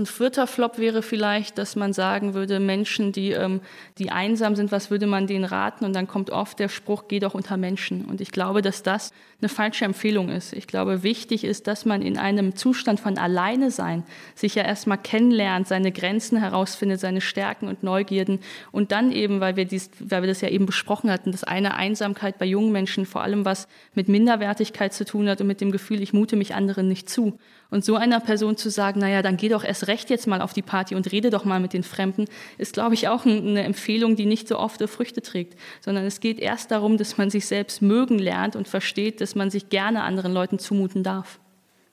Ein 0.00 0.06
vierter 0.06 0.46
Flop 0.46 0.78
wäre 0.78 1.02
vielleicht, 1.02 1.58
dass 1.58 1.76
man 1.76 1.92
sagen 1.92 2.32
würde, 2.32 2.58
Menschen, 2.58 3.12
die, 3.12 3.32
ähm, 3.32 3.60
die 3.98 4.10
einsam 4.10 4.56
sind, 4.56 4.72
was 4.72 4.90
würde 4.90 5.06
man 5.06 5.26
denen 5.26 5.44
raten? 5.44 5.84
Und 5.84 5.94
dann 5.94 6.08
kommt 6.08 6.30
oft 6.30 6.58
der 6.58 6.70
Spruch, 6.70 7.04
geh 7.06 7.18
doch 7.18 7.34
unter 7.34 7.58
Menschen. 7.58 8.06
Und 8.06 8.22
ich 8.22 8.32
glaube, 8.32 8.62
dass 8.62 8.82
das 8.82 9.12
eine 9.42 9.50
falsche 9.50 9.84
Empfehlung 9.84 10.30
ist. 10.30 10.54
Ich 10.54 10.66
glaube, 10.66 11.02
wichtig 11.02 11.44
ist, 11.44 11.66
dass 11.66 11.84
man 11.84 12.00
in 12.00 12.16
einem 12.16 12.56
Zustand 12.56 12.98
von 12.98 13.18
alleine 13.18 13.70
sein 13.70 14.04
sich 14.34 14.54
ja 14.54 14.62
erstmal 14.62 14.96
kennenlernt, 14.96 15.68
seine 15.68 15.92
Grenzen 15.92 16.38
herausfindet, 16.38 16.98
seine 16.98 17.20
Stärken 17.20 17.68
und 17.68 17.82
Neugierden. 17.82 18.40
Und 18.72 18.92
dann 18.92 19.12
eben, 19.12 19.40
weil 19.40 19.56
wir, 19.56 19.66
dies, 19.66 19.90
weil 19.98 20.22
wir 20.22 20.28
das 20.28 20.40
ja 20.40 20.48
eben 20.48 20.64
besprochen 20.64 21.10
hatten, 21.10 21.30
dass 21.30 21.44
eine 21.44 21.74
Einsamkeit 21.74 22.38
bei 22.38 22.46
jungen 22.46 22.72
Menschen 22.72 23.04
vor 23.04 23.22
allem 23.22 23.44
was 23.44 23.68
mit 23.94 24.08
Minderwertigkeit 24.08 24.94
zu 24.94 25.04
tun 25.04 25.28
hat 25.28 25.42
und 25.42 25.46
mit 25.46 25.60
dem 25.60 25.72
Gefühl, 25.72 26.00
ich 26.00 26.14
mute 26.14 26.36
mich 26.36 26.54
anderen 26.54 26.88
nicht 26.88 27.10
zu. 27.10 27.38
Und 27.70 27.84
so 27.84 27.94
einer 27.94 28.18
Person 28.18 28.56
zu 28.56 28.68
sagen, 28.68 29.00
naja, 29.00 29.22
dann 29.22 29.36
geh 29.36 29.48
doch 29.48 29.62
erst 29.62 29.86
recht 29.90 30.08
jetzt 30.08 30.26
mal 30.26 30.40
auf 30.40 30.52
die 30.52 30.62
Party 30.62 30.94
und 30.94 31.10
rede 31.10 31.30
doch 31.30 31.44
mal 31.44 31.60
mit 31.60 31.72
den 31.72 31.82
Fremden, 31.82 32.26
ist, 32.56 32.74
glaube 32.74 32.94
ich, 32.94 33.08
auch 33.08 33.26
eine 33.26 33.64
Empfehlung, 33.64 34.14
die 34.16 34.26
nicht 34.26 34.48
so 34.48 34.58
oft 34.58 34.80
Früchte 34.88 35.20
trägt, 35.20 35.58
sondern 35.80 36.04
es 36.04 36.20
geht 36.20 36.38
erst 36.38 36.70
darum, 36.70 36.96
dass 36.96 37.18
man 37.18 37.28
sich 37.28 37.46
selbst 37.46 37.82
mögen 37.82 38.18
lernt 38.18 38.56
und 38.56 38.68
versteht, 38.68 39.20
dass 39.20 39.34
man 39.34 39.50
sich 39.50 39.68
gerne 39.68 40.02
anderen 40.04 40.32
Leuten 40.32 40.58
zumuten 40.58 41.02
darf. 41.02 41.40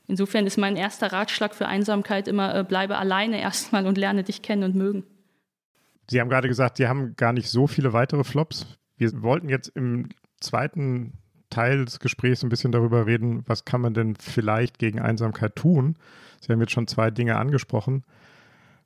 Insofern 0.08 0.48
ist 0.48 0.58
mein 0.58 0.78
erster 0.78 1.12
Ratschlag 1.12 1.54
für 1.54 1.68
Einsamkeit 1.68 2.28
immer, 2.28 2.56
äh, 2.56 2.64
bleibe 2.64 2.98
alleine 2.98 3.42
erstmal 3.42 3.86
und 3.88 3.98
lerne 3.98 4.24
dich 4.24 4.42
kennen 4.42 4.64
und 4.64 4.76
mögen. 4.76 5.04
Sie 6.10 6.22
haben 6.22 6.30
gerade 6.30 6.48
gesagt, 6.48 6.78
Sie 6.78 6.88
haben 6.88 7.16
gar 7.18 7.34
nicht 7.34 7.50
so 7.50 7.68
viele 7.68 7.92
weitere 7.92 8.24
Flops. 8.24 8.66
Wir 8.96 9.22
wollten 9.22 9.50
jetzt 9.50 9.68
im 9.76 10.10
zweiten 10.40 11.14
Teil 11.50 11.86
des 11.86 12.00
Gesprächs 12.00 12.44
ein 12.44 12.50
bisschen 12.50 12.72
darüber 12.72 13.06
reden, 13.06 13.44
was 13.48 13.66
kann 13.66 13.82
man 13.82 13.94
denn 13.94 14.16
vielleicht 14.16 14.80
gegen 14.80 15.00
Einsamkeit 15.00 15.56
tun. 15.56 15.98
Sie 16.40 16.52
haben 16.52 16.60
jetzt 16.60 16.72
schon 16.72 16.88
zwei 16.88 17.12
Dinge 17.12 17.38
angesprochen. 17.38 18.04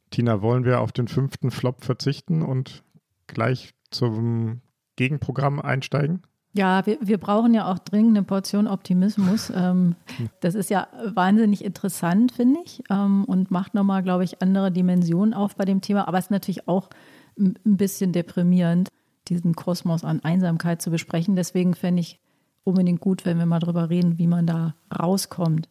Tina, 0.10 0.42
wollen 0.42 0.66
wir 0.66 0.82
auf 0.82 0.92
den 0.92 1.08
fünften 1.08 1.52
Flop 1.52 1.84
verzichten 1.84 2.42
und 2.42 2.84
gleich 3.28 3.74
zum 3.90 4.62
Gegenprogramm 4.96 5.60
einsteigen? 5.60 6.22
Ja, 6.54 6.86
wir, 6.86 6.98
wir 7.02 7.18
brauchen 7.18 7.54
ja 7.54 7.72
auch 7.72 7.80
dringend 7.80 8.18
eine 8.18 8.26
Portion 8.26 8.68
Optimismus. 8.68 9.52
Ähm, 9.62 9.96
das 10.40 10.56
ist 10.56 10.70
ja 10.70 10.88
wahnsinnig 11.14 11.64
interessant, 11.64 12.32
finde 12.32 12.62
ich, 12.66 12.84
ähm, 12.90 13.26
und 13.26 13.52
macht 13.52 13.74
nochmal, 13.74 14.02
glaube 14.02 14.24
ich, 14.24 14.42
andere 14.42 14.72
Dimensionen 14.72 15.34
auf 15.34 15.56
bei 15.56 15.66
dem 15.66 15.82
Thema. 15.82 16.08
Aber 16.08 16.18
es 16.18 16.26
ist 16.26 16.32
natürlich 16.32 16.68
auch 16.68 16.90
ein 17.38 17.56
bisschen 17.64 18.12
deprimierend, 18.12 18.90
diesen 19.28 19.56
Kosmos 19.56 20.04
an 20.04 20.24
Einsamkeit 20.24 20.82
zu 20.82 20.90
besprechen. 20.90 21.36
Deswegen 21.36 21.76
fände 21.76 22.02
ich 22.02 22.20
unbedingt 22.64 23.02
gut, 23.02 23.26
wenn 23.26 23.38
wir 23.38 23.46
mal 23.46 23.60
drüber 23.60 23.90
reden, 23.90 24.18
wie 24.18 24.28
man 24.28 24.48
da 24.48 24.76
rauskommt. 24.98 25.70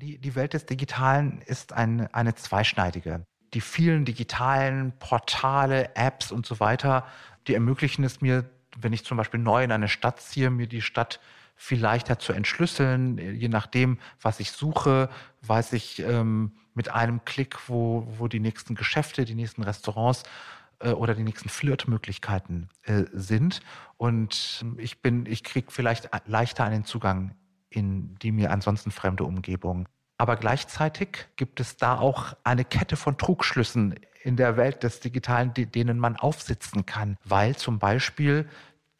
Die, 0.00 0.16
die 0.16 0.34
Welt 0.34 0.54
des 0.54 0.64
Digitalen 0.64 1.42
ist 1.42 1.74
ein, 1.74 2.12
eine 2.14 2.34
zweischneidige. 2.34 3.26
Die 3.52 3.60
vielen 3.60 4.06
digitalen 4.06 4.92
Portale, 4.98 5.94
Apps 5.94 6.32
und 6.32 6.46
so 6.46 6.58
weiter, 6.58 7.06
die 7.46 7.54
ermöglichen 7.54 8.04
es 8.04 8.22
mir, 8.22 8.48
wenn 8.78 8.94
ich 8.94 9.04
zum 9.04 9.18
Beispiel 9.18 9.40
neu 9.40 9.62
in 9.62 9.72
eine 9.72 9.88
Stadt 9.88 10.20
ziehe, 10.20 10.48
mir 10.48 10.68
die 10.68 10.80
Stadt 10.80 11.20
viel 11.54 11.78
leichter 11.78 12.18
zu 12.18 12.32
entschlüsseln. 12.32 13.18
Je 13.18 13.48
nachdem, 13.48 13.98
was 14.22 14.40
ich 14.40 14.52
suche, 14.52 15.10
weiß 15.42 15.74
ich 15.74 15.98
ähm, 15.98 16.52
mit 16.72 16.88
einem 16.88 17.26
Klick, 17.26 17.68
wo, 17.68 18.06
wo 18.16 18.26
die 18.26 18.40
nächsten 18.40 18.74
Geschäfte, 18.76 19.26
die 19.26 19.34
nächsten 19.34 19.62
Restaurants 19.62 20.22
äh, 20.78 20.92
oder 20.92 21.14
die 21.14 21.24
nächsten 21.24 21.50
Flirtmöglichkeiten 21.50 22.70
äh, 22.84 23.04
sind. 23.12 23.60
Und 23.98 24.64
ich 24.78 25.02
bin, 25.02 25.26
ich 25.26 25.44
kriege 25.44 25.70
vielleicht 25.70 26.08
leichter 26.26 26.64
einen 26.64 26.86
Zugang 26.86 27.34
in 27.70 28.16
die 28.16 28.32
mir 28.32 28.50
ansonsten 28.50 28.90
fremde 28.90 29.24
Umgebung. 29.24 29.88
Aber 30.18 30.36
gleichzeitig 30.36 31.28
gibt 31.36 31.60
es 31.60 31.76
da 31.76 31.98
auch 31.98 32.34
eine 32.44 32.64
Kette 32.64 32.96
von 32.96 33.16
Trugschlüssen 33.16 33.94
in 34.22 34.36
der 34.36 34.58
Welt 34.58 34.82
des 34.82 35.00
Digitalen, 35.00 35.54
denen 35.54 35.98
man 35.98 36.16
aufsitzen 36.16 36.84
kann, 36.84 37.16
weil 37.24 37.56
zum 37.56 37.78
Beispiel 37.78 38.46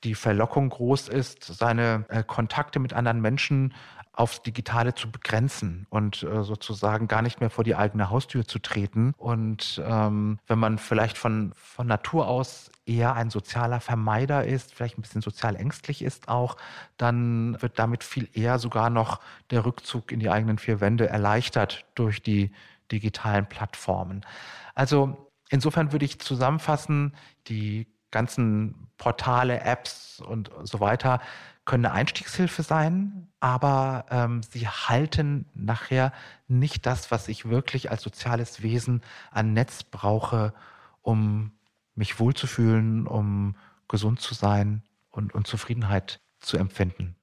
die 0.03 0.14
Verlockung 0.14 0.71
groß 0.71 1.09
ist, 1.09 1.45
seine 1.45 2.07
äh, 2.09 2.23
Kontakte 2.23 2.79
mit 2.79 2.95
anderen 2.95 3.21
Menschen 3.21 3.75
aufs 4.12 4.42
Digitale 4.42 4.94
zu 4.94 5.11
begrenzen 5.11 5.86
und 5.88 6.22
äh, 6.22 6.42
sozusagen 6.42 7.08
gar 7.08 7.22
nicht 7.22 7.40
mehr 7.40 7.50
vor 7.50 7.64
die 7.64 7.76
eigene 7.76 8.11
Haustür 8.11 8.46
zu 8.46 8.58
treten. 8.58 9.14
Und 9.16 9.80
ähm, 9.84 10.38
wenn 10.46 10.58
man 10.58 10.78
vielleicht 10.78 11.16
von, 11.16 11.52
von 11.54 11.86
Natur 11.86 12.26
aus 12.26 12.70
eher 12.86 13.14
ein 13.14 13.30
sozialer 13.30 13.80
Vermeider 13.80 14.44
ist, 14.44 14.74
vielleicht 14.74 14.98
ein 14.98 15.02
bisschen 15.02 15.22
sozial 15.22 15.54
ängstlich 15.54 16.02
ist 16.02 16.28
auch, 16.28 16.56
dann 16.96 17.61
wird 17.62 17.78
damit 17.78 18.02
viel 18.02 18.28
eher 18.32 18.58
sogar 18.58 18.90
noch 18.90 19.20
der 19.50 19.64
Rückzug 19.64 20.11
in 20.11 20.20
die 20.20 20.30
eigenen 20.30 20.58
vier 20.58 20.80
Wände 20.80 21.08
erleichtert 21.08 21.84
durch 21.94 22.20
die 22.20 22.50
digitalen 22.90 23.46
Plattformen. 23.46 24.26
Also 24.74 25.30
insofern 25.50 25.92
würde 25.92 26.04
ich 26.04 26.18
zusammenfassen, 26.18 27.14
die 27.46 27.86
ganzen 28.11 28.88
Portale, 28.98 29.61
Apps 29.61 30.20
und 30.20 30.50
so 30.64 30.80
weiter 30.80 31.20
können 31.71 31.87
eine 31.87 31.95
Einstiegshilfe 31.95 32.64
sein, 32.64 33.29
aber 33.39 34.05
ähm, 34.11 34.43
sie 34.43 34.66
halten 34.66 35.47
nachher 35.55 36.12
nicht 36.49 36.85
das, 36.85 37.12
was 37.12 37.29
ich 37.29 37.49
wirklich 37.49 37.93
als 37.93 38.03
soziales 38.03 38.64
Wesen 38.64 39.03
an 39.31 39.53
Netz 39.53 39.85
brauche, 39.85 40.53
um 41.01 41.53
mich 41.95 42.18
wohlzufühlen, 42.18 43.07
um 43.07 43.55
gesund 43.87 44.21
zu 44.21 44.35
sein 44.35 44.83
und, 45.12 45.33
und 45.33 45.47
Zufriedenheit 45.47 46.18
zu 46.41 46.57
empfinden. 46.57 47.14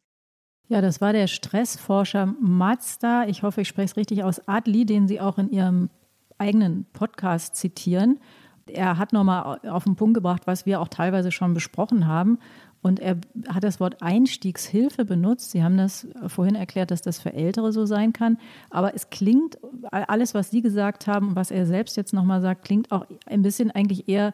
Ja, 0.69 0.79
das 0.79 1.01
war 1.01 1.11
der 1.11 1.27
Stressforscher 1.27 2.27
Mazda, 2.39 3.25
ich 3.27 3.43
hoffe, 3.43 3.59
ich 3.59 3.67
spreche 3.67 3.87
es 3.87 3.97
richtig 3.97 4.23
aus, 4.23 4.47
Adli, 4.47 4.85
den 4.85 5.09
Sie 5.09 5.19
auch 5.19 5.37
in 5.37 5.51
Ihrem 5.51 5.89
eigenen 6.37 6.85
Podcast 6.93 7.57
zitieren. 7.57 8.21
Er 8.69 8.97
hat 8.97 9.11
nochmal 9.11 9.59
auf 9.67 9.83
den 9.83 9.97
Punkt 9.97 10.13
gebracht, 10.13 10.43
was 10.45 10.65
wir 10.65 10.79
auch 10.79 10.87
teilweise 10.87 11.33
schon 11.33 11.53
besprochen 11.53 12.07
haben. 12.07 12.39
Und 12.87 12.99
er 12.99 13.17
hat 13.49 13.63
das 13.63 13.79
Wort 13.79 14.01
Einstiegshilfe 14.01 15.05
benutzt. 15.05 15.51
Sie 15.51 15.63
haben 15.63 15.77
das 15.77 16.07
vorhin 16.27 16.55
erklärt, 16.55 16.91
dass 16.91 17.01
das 17.01 17.19
für 17.19 17.33
Ältere 17.33 17.71
so 17.73 17.85
sein 17.85 18.13
kann. 18.13 18.37
Aber 18.69 18.95
es 18.95 19.09
klingt, 19.09 19.57
alles, 19.91 20.33
was 20.33 20.49
Sie 20.49 20.61
gesagt 20.61 21.05
haben 21.05 21.29
und 21.29 21.35
was 21.35 21.51
er 21.51 21.65
selbst 21.65 21.97
jetzt 21.97 22.13
nochmal 22.13 22.41
sagt, 22.41 22.63
klingt 22.63 22.91
auch 22.91 23.05
ein 23.25 23.41
bisschen 23.41 23.71
eigentlich 23.71 24.07
eher 24.07 24.33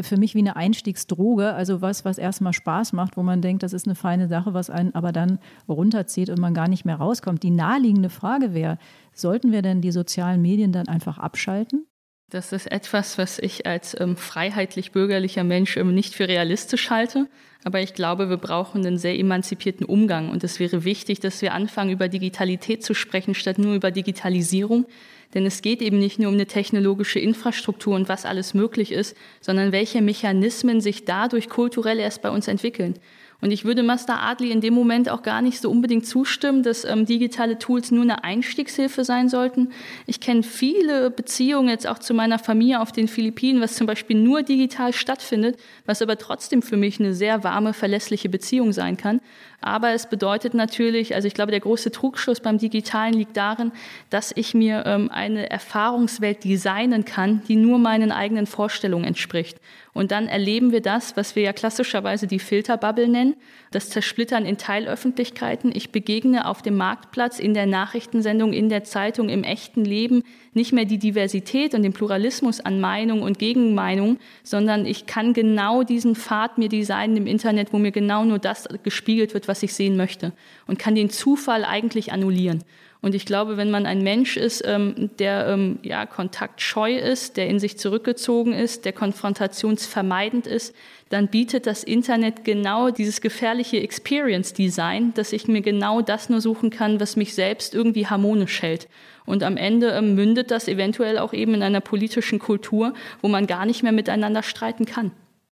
für 0.00 0.16
mich 0.16 0.34
wie 0.34 0.38
eine 0.38 0.56
Einstiegsdroge, 0.56 1.52
also 1.52 1.82
was, 1.82 2.04
was 2.04 2.16
erstmal 2.16 2.54
Spaß 2.54 2.94
macht, 2.94 3.16
wo 3.16 3.22
man 3.22 3.42
denkt, 3.42 3.62
das 3.62 3.74
ist 3.74 3.86
eine 3.86 3.94
feine 3.94 4.26
Sache, 4.26 4.54
was 4.54 4.70
einen 4.70 4.94
aber 4.94 5.12
dann 5.12 5.38
runterzieht 5.68 6.30
und 6.30 6.38
man 6.38 6.54
gar 6.54 6.68
nicht 6.68 6.84
mehr 6.86 6.96
rauskommt. 6.96 7.42
Die 7.42 7.50
naheliegende 7.50 8.08
Frage 8.08 8.54
wäre, 8.54 8.78
sollten 9.12 9.52
wir 9.52 9.60
denn 9.60 9.82
die 9.82 9.92
sozialen 9.92 10.40
Medien 10.40 10.72
dann 10.72 10.88
einfach 10.88 11.18
abschalten? 11.18 11.86
Das 12.32 12.50
ist 12.52 12.72
etwas, 12.72 13.18
was 13.18 13.38
ich 13.38 13.66
als 13.66 13.94
ähm, 14.00 14.16
freiheitlich-bürgerlicher 14.16 15.44
Mensch 15.44 15.76
ähm, 15.76 15.94
nicht 15.94 16.14
für 16.14 16.28
realistisch 16.28 16.88
halte. 16.88 17.28
Aber 17.62 17.80
ich 17.80 17.92
glaube, 17.92 18.30
wir 18.30 18.38
brauchen 18.38 18.86
einen 18.86 18.96
sehr 18.96 19.18
emanzipierten 19.18 19.84
Umgang. 19.84 20.30
Und 20.30 20.42
es 20.42 20.58
wäre 20.58 20.82
wichtig, 20.82 21.20
dass 21.20 21.42
wir 21.42 21.52
anfangen, 21.52 21.90
über 21.90 22.08
Digitalität 22.08 22.82
zu 22.82 22.94
sprechen, 22.94 23.34
statt 23.34 23.58
nur 23.58 23.74
über 23.74 23.90
Digitalisierung. 23.90 24.86
Denn 25.34 25.44
es 25.44 25.60
geht 25.60 25.82
eben 25.82 25.98
nicht 25.98 26.18
nur 26.18 26.28
um 26.28 26.34
eine 26.34 26.46
technologische 26.46 27.18
Infrastruktur 27.18 27.94
und 27.94 28.08
was 28.08 28.24
alles 28.24 28.54
möglich 28.54 28.92
ist, 28.92 29.14
sondern 29.42 29.70
welche 29.70 30.00
Mechanismen 30.00 30.80
sich 30.80 31.04
dadurch 31.04 31.50
kulturell 31.50 31.98
erst 31.98 32.22
bei 32.22 32.30
uns 32.30 32.48
entwickeln. 32.48 32.94
Und 33.42 33.50
ich 33.50 33.64
würde 33.64 33.82
Master 33.82 34.22
Adli 34.22 34.52
in 34.52 34.60
dem 34.60 34.72
Moment 34.72 35.08
auch 35.10 35.22
gar 35.22 35.42
nicht 35.42 35.60
so 35.60 35.68
unbedingt 35.68 36.06
zustimmen, 36.06 36.62
dass 36.62 36.84
ähm, 36.84 37.06
digitale 37.06 37.58
Tools 37.58 37.90
nur 37.90 38.04
eine 38.04 38.22
Einstiegshilfe 38.22 39.04
sein 39.04 39.28
sollten. 39.28 39.72
Ich 40.06 40.20
kenne 40.20 40.44
viele 40.44 41.10
Beziehungen 41.10 41.68
jetzt 41.68 41.88
auch 41.88 41.98
zu 41.98 42.14
meiner 42.14 42.38
Familie 42.38 42.80
auf 42.80 42.92
den 42.92 43.08
Philippinen, 43.08 43.60
was 43.60 43.74
zum 43.74 43.88
Beispiel 43.88 44.16
nur 44.16 44.44
digital 44.44 44.92
stattfindet, 44.92 45.58
was 45.86 46.00
aber 46.00 46.18
trotzdem 46.18 46.62
für 46.62 46.76
mich 46.76 47.00
eine 47.00 47.14
sehr 47.14 47.42
warme, 47.42 47.74
verlässliche 47.74 48.28
Beziehung 48.28 48.72
sein 48.72 48.96
kann. 48.96 49.20
Aber 49.62 49.90
es 49.92 50.06
bedeutet 50.06 50.54
natürlich, 50.54 51.14
also 51.14 51.28
ich 51.28 51.34
glaube, 51.34 51.52
der 51.52 51.60
große 51.60 51.90
Trugschluss 51.90 52.40
beim 52.40 52.58
Digitalen 52.58 53.14
liegt 53.14 53.36
darin, 53.36 53.72
dass 54.10 54.32
ich 54.34 54.54
mir 54.54 54.84
ähm, 54.86 55.10
eine 55.10 55.50
Erfahrungswelt 55.50 56.44
designen 56.44 57.04
kann, 57.04 57.42
die 57.48 57.56
nur 57.56 57.78
meinen 57.78 58.12
eigenen 58.12 58.46
Vorstellungen 58.46 59.04
entspricht. 59.04 59.58
Und 59.92 60.10
dann 60.10 60.26
erleben 60.26 60.72
wir 60.72 60.80
das, 60.80 61.16
was 61.16 61.36
wir 61.36 61.42
ja 61.42 61.52
klassischerweise 61.52 62.26
die 62.26 62.38
Filterbubble 62.38 63.08
nennen, 63.08 63.36
das 63.74 63.90
Zersplittern 63.90 64.46
in 64.46 64.58
Teilöffentlichkeiten. 64.58 65.72
Ich 65.74 65.90
begegne 65.90 66.46
auf 66.46 66.62
dem 66.62 66.76
Marktplatz, 66.76 67.38
in 67.38 67.54
der 67.54 67.66
Nachrichtensendung, 67.66 68.52
in 68.52 68.68
der 68.68 68.84
Zeitung, 68.84 69.28
im 69.28 69.42
echten 69.42 69.84
Leben 69.84 70.22
nicht 70.54 70.72
mehr 70.72 70.84
die 70.84 70.98
Diversität 70.98 71.74
und 71.74 71.82
den 71.82 71.92
Pluralismus 71.92 72.60
an 72.60 72.80
Meinung 72.80 73.22
und 73.22 73.38
Gegenmeinung, 73.38 74.18
sondern 74.42 74.86
ich 74.86 75.06
kann 75.06 75.32
genau 75.32 75.82
diesen 75.82 76.14
Pfad 76.14 76.58
mir 76.58 76.68
designen 76.68 77.16
im 77.16 77.26
Internet, 77.26 77.72
wo 77.72 77.78
mir 77.78 77.92
genau 77.92 78.24
nur 78.24 78.38
das 78.38 78.68
gespiegelt 78.82 79.34
wird, 79.34 79.48
was 79.48 79.62
ich 79.62 79.74
sehen 79.74 79.96
möchte 79.96 80.32
und 80.66 80.78
kann 80.78 80.94
den 80.94 81.10
Zufall 81.10 81.64
eigentlich 81.64 82.12
annullieren. 82.12 82.64
Und 83.02 83.16
ich 83.16 83.26
glaube, 83.26 83.56
wenn 83.56 83.70
man 83.72 83.84
ein 83.84 84.02
Mensch 84.02 84.36
ist, 84.36 84.62
ähm, 84.64 85.10
der 85.18 85.48
ähm, 85.48 85.80
ja, 85.82 86.06
kontaktscheu 86.06 86.96
ist, 86.96 87.36
der 87.36 87.48
in 87.48 87.58
sich 87.58 87.76
zurückgezogen 87.76 88.52
ist, 88.52 88.84
der 88.84 88.92
konfrontationsvermeidend 88.92 90.46
ist, 90.46 90.72
dann 91.08 91.26
bietet 91.26 91.66
das 91.66 91.82
Internet 91.82 92.44
genau 92.44 92.90
dieses 92.90 93.20
gefährliche 93.20 93.80
Experience 93.80 94.54
Design, 94.54 95.12
dass 95.14 95.32
ich 95.32 95.48
mir 95.48 95.62
genau 95.62 96.00
das 96.00 96.30
nur 96.30 96.40
suchen 96.40 96.70
kann, 96.70 97.00
was 97.00 97.16
mich 97.16 97.34
selbst 97.34 97.74
irgendwie 97.74 98.06
harmonisch 98.06 98.62
hält. 98.62 98.88
Und 99.26 99.42
am 99.42 99.56
Ende 99.56 99.90
ähm, 99.90 100.14
mündet 100.14 100.52
das 100.52 100.68
eventuell 100.68 101.18
auch 101.18 101.32
eben 101.32 101.54
in 101.54 101.62
einer 101.64 101.80
politischen 101.80 102.38
Kultur, 102.38 102.94
wo 103.20 103.26
man 103.26 103.48
gar 103.48 103.66
nicht 103.66 103.82
mehr 103.82 103.92
miteinander 103.92 104.44
streiten 104.44 104.86
kann. 104.86 105.10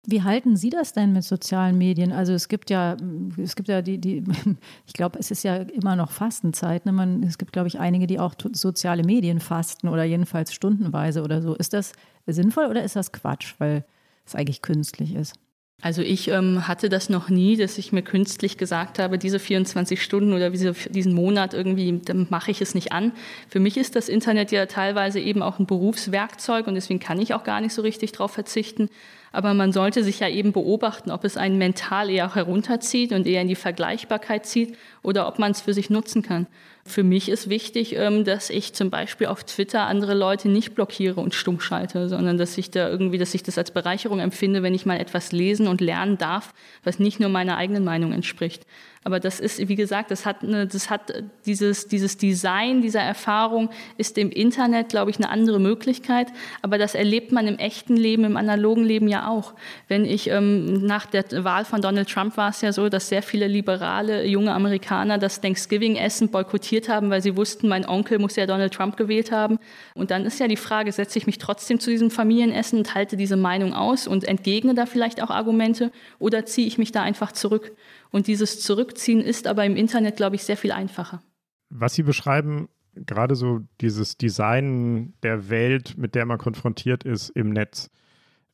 Wie 0.06 0.22
halten 0.22 0.56
Sie 0.56 0.70
das 0.70 0.92
denn 0.92 1.12
mit 1.12 1.24
sozialen 1.24 1.76
Medien? 1.76 2.12
Also 2.12 2.32
es 2.32 2.48
gibt 2.48 2.70
ja, 2.70 2.96
es 3.36 3.56
gibt 3.56 3.68
ja 3.68 3.82
die, 3.82 3.98
die 3.98 4.24
ich 4.86 4.92
glaube, 4.92 5.18
es 5.18 5.30
ist 5.30 5.42
ja 5.42 5.56
immer 5.56 5.96
noch 5.96 6.10
Fastenzeit. 6.10 6.86
Ne? 6.86 6.92
Man, 6.92 7.22
es 7.22 7.36
gibt, 7.36 7.52
glaube 7.52 7.68
ich, 7.68 7.78
einige, 7.78 8.06
die 8.06 8.18
auch 8.18 8.34
soziale 8.52 9.02
Medien 9.04 9.40
fasten 9.40 9.88
oder 9.88 10.04
jedenfalls 10.04 10.54
stundenweise 10.54 11.22
oder 11.22 11.42
so. 11.42 11.54
Ist 11.54 11.72
das 11.72 11.92
sinnvoll 12.26 12.66
oder 12.66 12.84
ist 12.84 12.96
das 12.96 13.12
Quatsch, 13.12 13.54
weil 13.58 13.84
es 14.24 14.34
eigentlich 14.34 14.62
künstlich 14.62 15.14
ist? 15.14 15.34
Also 15.80 16.02
ich 16.02 16.26
ähm, 16.26 16.66
hatte 16.66 16.88
das 16.88 17.08
noch 17.08 17.28
nie, 17.28 17.56
dass 17.56 17.78
ich 17.78 17.92
mir 17.92 18.02
künstlich 18.02 18.58
gesagt 18.58 18.98
habe, 18.98 19.16
diese 19.16 19.38
24 19.38 20.02
Stunden 20.02 20.32
oder 20.32 20.50
diese, 20.50 20.72
diesen 20.72 21.14
Monat 21.14 21.54
irgendwie, 21.54 22.00
dann 22.04 22.26
mache 22.30 22.50
ich 22.50 22.60
es 22.60 22.74
nicht 22.74 22.90
an. 22.90 23.12
Für 23.48 23.60
mich 23.60 23.76
ist 23.76 23.94
das 23.94 24.08
Internet 24.08 24.50
ja 24.50 24.66
teilweise 24.66 25.20
eben 25.20 25.40
auch 25.40 25.60
ein 25.60 25.66
Berufswerkzeug 25.66 26.66
und 26.66 26.74
deswegen 26.74 26.98
kann 26.98 27.20
ich 27.20 27.32
auch 27.32 27.44
gar 27.44 27.60
nicht 27.60 27.74
so 27.74 27.82
richtig 27.82 28.10
darauf 28.10 28.32
verzichten. 28.32 28.88
Aber 29.32 29.54
man 29.54 29.72
sollte 29.72 30.02
sich 30.04 30.20
ja 30.20 30.28
eben 30.28 30.52
beobachten, 30.52 31.10
ob 31.10 31.24
es 31.24 31.36
einen 31.36 31.58
mental 31.58 32.10
eher 32.10 32.34
herunterzieht 32.34 33.12
und 33.12 33.26
eher 33.26 33.42
in 33.42 33.48
die 33.48 33.54
Vergleichbarkeit 33.54 34.46
zieht 34.46 34.76
oder 35.02 35.28
ob 35.28 35.38
man 35.38 35.50
es 35.52 35.60
für 35.60 35.74
sich 35.74 35.90
nutzen 35.90 36.22
kann. 36.22 36.46
Für 36.84 37.02
mich 37.02 37.28
ist 37.28 37.50
wichtig, 37.50 37.94
ähm, 37.96 38.24
dass 38.24 38.48
ich 38.48 38.72
zum 38.72 38.88
Beispiel 38.88 39.26
auf 39.26 39.44
Twitter 39.44 39.86
andere 39.86 40.14
Leute 40.14 40.48
nicht 40.48 40.74
blockiere 40.74 41.20
und 41.20 41.34
stumm 41.34 41.60
schalte, 41.60 42.08
sondern 42.08 42.38
dass 42.38 42.56
ich 42.56 42.70
da 42.70 42.88
irgendwie, 42.88 43.18
dass 43.18 43.34
ich 43.34 43.42
das 43.42 43.58
als 43.58 43.70
Bereicherung 43.70 44.20
empfinde, 44.20 44.62
wenn 44.62 44.74
ich 44.74 44.86
mal 44.86 44.98
etwas 44.98 45.30
lesen 45.30 45.68
und 45.68 45.82
lernen 45.82 46.16
darf, 46.16 46.54
was 46.84 46.98
nicht 46.98 47.20
nur 47.20 47.28
meiner 47.28 47.58
eigenen 47.58 47.84
Meinung 47.84 48.12
entspricht. 48.12 48.64
Aber 49.04 49.20
das 49.20 49.40
ist, 49.40 49.68
wie 49.68 49.74
gesagt, 49.74 50.10
das 50.10 50.26
hat, 50.26 50.42
eine, 50.42 50.66
das 50.66 50.90
hat 50.90 51.12
dieses, 51.46 51.88
dieses 51.88 52.16
Design 52.16 52.82
dieser 52.82 53.00
Erfahrung 53.00 53.70
ist 53.96 54.18
im 54.18 54.30
Internet, 54.30 54.88
glaube 54.88 55.10
ich, 55.10 55.18
eine 55.18 55.30
andere 55.30 55.60
Möglichkeit. 55.60 56.28
Aber 56.62 56.78
das 56.78 56.94
erlebt 56.94 57.32
man 57.32 57.46
im 57.46 57.58
echten 57.58 57.96
Leben, 57.96 58.24
im 58.24 58.36
analogen 58.36 58.84
Leben 58.84 59.08
ja 59.08 59.28
auch. 59.28 59.54
Wenn 59.86 60.04
ich 60.04 60.28
ähm, 60.28 60.84
nach 60.84 61.06
der 61.06 61.24
Wahl 61.44 61.64
von 61.64 61.80
Donald 61.80 62.08
Trump 62.08 62.36
war 62.36 62.50
es 62.50 62.60
ja 62.60 62.72
so, 62.72 62.88
dass 62.88 63.08
sehr 63.08 63.22
viele 63.22 63.46
liberale 63.46 64.26
junge 64.26 64.52
Amerikaner 64.52 65.18
das 65.18 65.40
Thanksgiving-Essen 65.40 66.30
boykottiert 66.30 66.88
haben, 66.88 67.10
weil 67.10 67.22
sie 67.22 67.36
wussten, 67.36 67.68
mein 67.68 67.88
Onkel 67.88 68.18
muss 68.18 68.36
ja 68.36 68.46
Donald 68.46 68.74
Trump 68.74 68.96
gewählt 68.96 69.32
haben. 69.32 69.58
Und 69.94 70.10
dann 70.10 70.24
ist 70.24 70.40
ja 70.40 70.48
die 70.48 70.56
Frage, 70.56 70.92
setze 70.92 71.18
ich 71.18 71.26
mich 71.26 71.38
trotzdem 71.38 71.80
zu 71.80 71.90
diesem 71.90 72.10
Familienessen 72.10 72.78
und 72.80 72.94
halte 72.94 73.16
diese 73.16 73.36
Meinung 73.36 73.74
aus 73.74 74.06
und 74.06 74.24
entgegne 74.24 74.74
da 74.74 74.86
vielleicht 74.86 75.22
auch 75.22 75.30
Argumente 75.30 75.92
oder 76.18 76.44
ziehe 76.44 76.66
ich 76.66 76.78
mich 76.78 76.92
da 76.92 77.02
einfach 77.02 77.32
zurück? 77.32 77.72
Und 78.10 78.26
dieses 78.26 78.60
Zurückziehen 78.60 79.20
ist 79.20 79.46
aber 79.46 79.64
im 79.64 79.76
Internet, 79.76 80.16
glaube 80.16 80.36
ich, 80.36 80.44
sehr 80.44 80.56
viel 80.56 80.72
einfacher. 80.72 81.22
Was 81.70 81.94
Sie 81.94 82.02
beschreiben, 82.02 82.68
gerade 82.94 83.34
so 83.34 83.60
dieses 83.80 84.16
Design 84.16 85.14
der 85.22 85.50
Welt, 85.50 85.96
mit 85.98 86.14
der 86.14 86.24
man 86.24 86.38
konfrontiert 86.38 87.04
ist 87.04 87.30
im 87.30 87.50
Netz, 87.50 87.90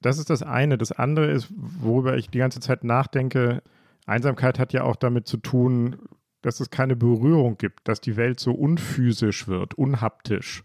das 0.00 0.18
ist 0.18 0.28
das 0.28 0.42
eine. 0.42 0.76
Das 0.76 0.92
andere 0.92 1.30
ist, 1.30 1.48
worüber 1.56 2.16
ich 2.16 2.28
die 2.28 2.38
ganze 2.38 2.60
Zeit 2.60 2.84
nachdenke, 2.84 3.62
Einsamkeit 4.06 4.58
hat 4.58 4.72
ja 4.72 4.84
auch 4.84 4.96
damit 4.96 5.26
zu 5.26 5.38
tun, 5.38 5.96
dass 6.42 6.60
es 6.60 6.68
keine 6.68 6.94
Berührung 6.94 7.56
gibt, 7.56 7.88
dass 7.88 8.02
die 8.02 8.16
Welt 8.16 8.38
so 8.38 8.52
unphysisch 8.52 9.48
wird, 9.48 9.74
unhaptisch, 9.74 10.62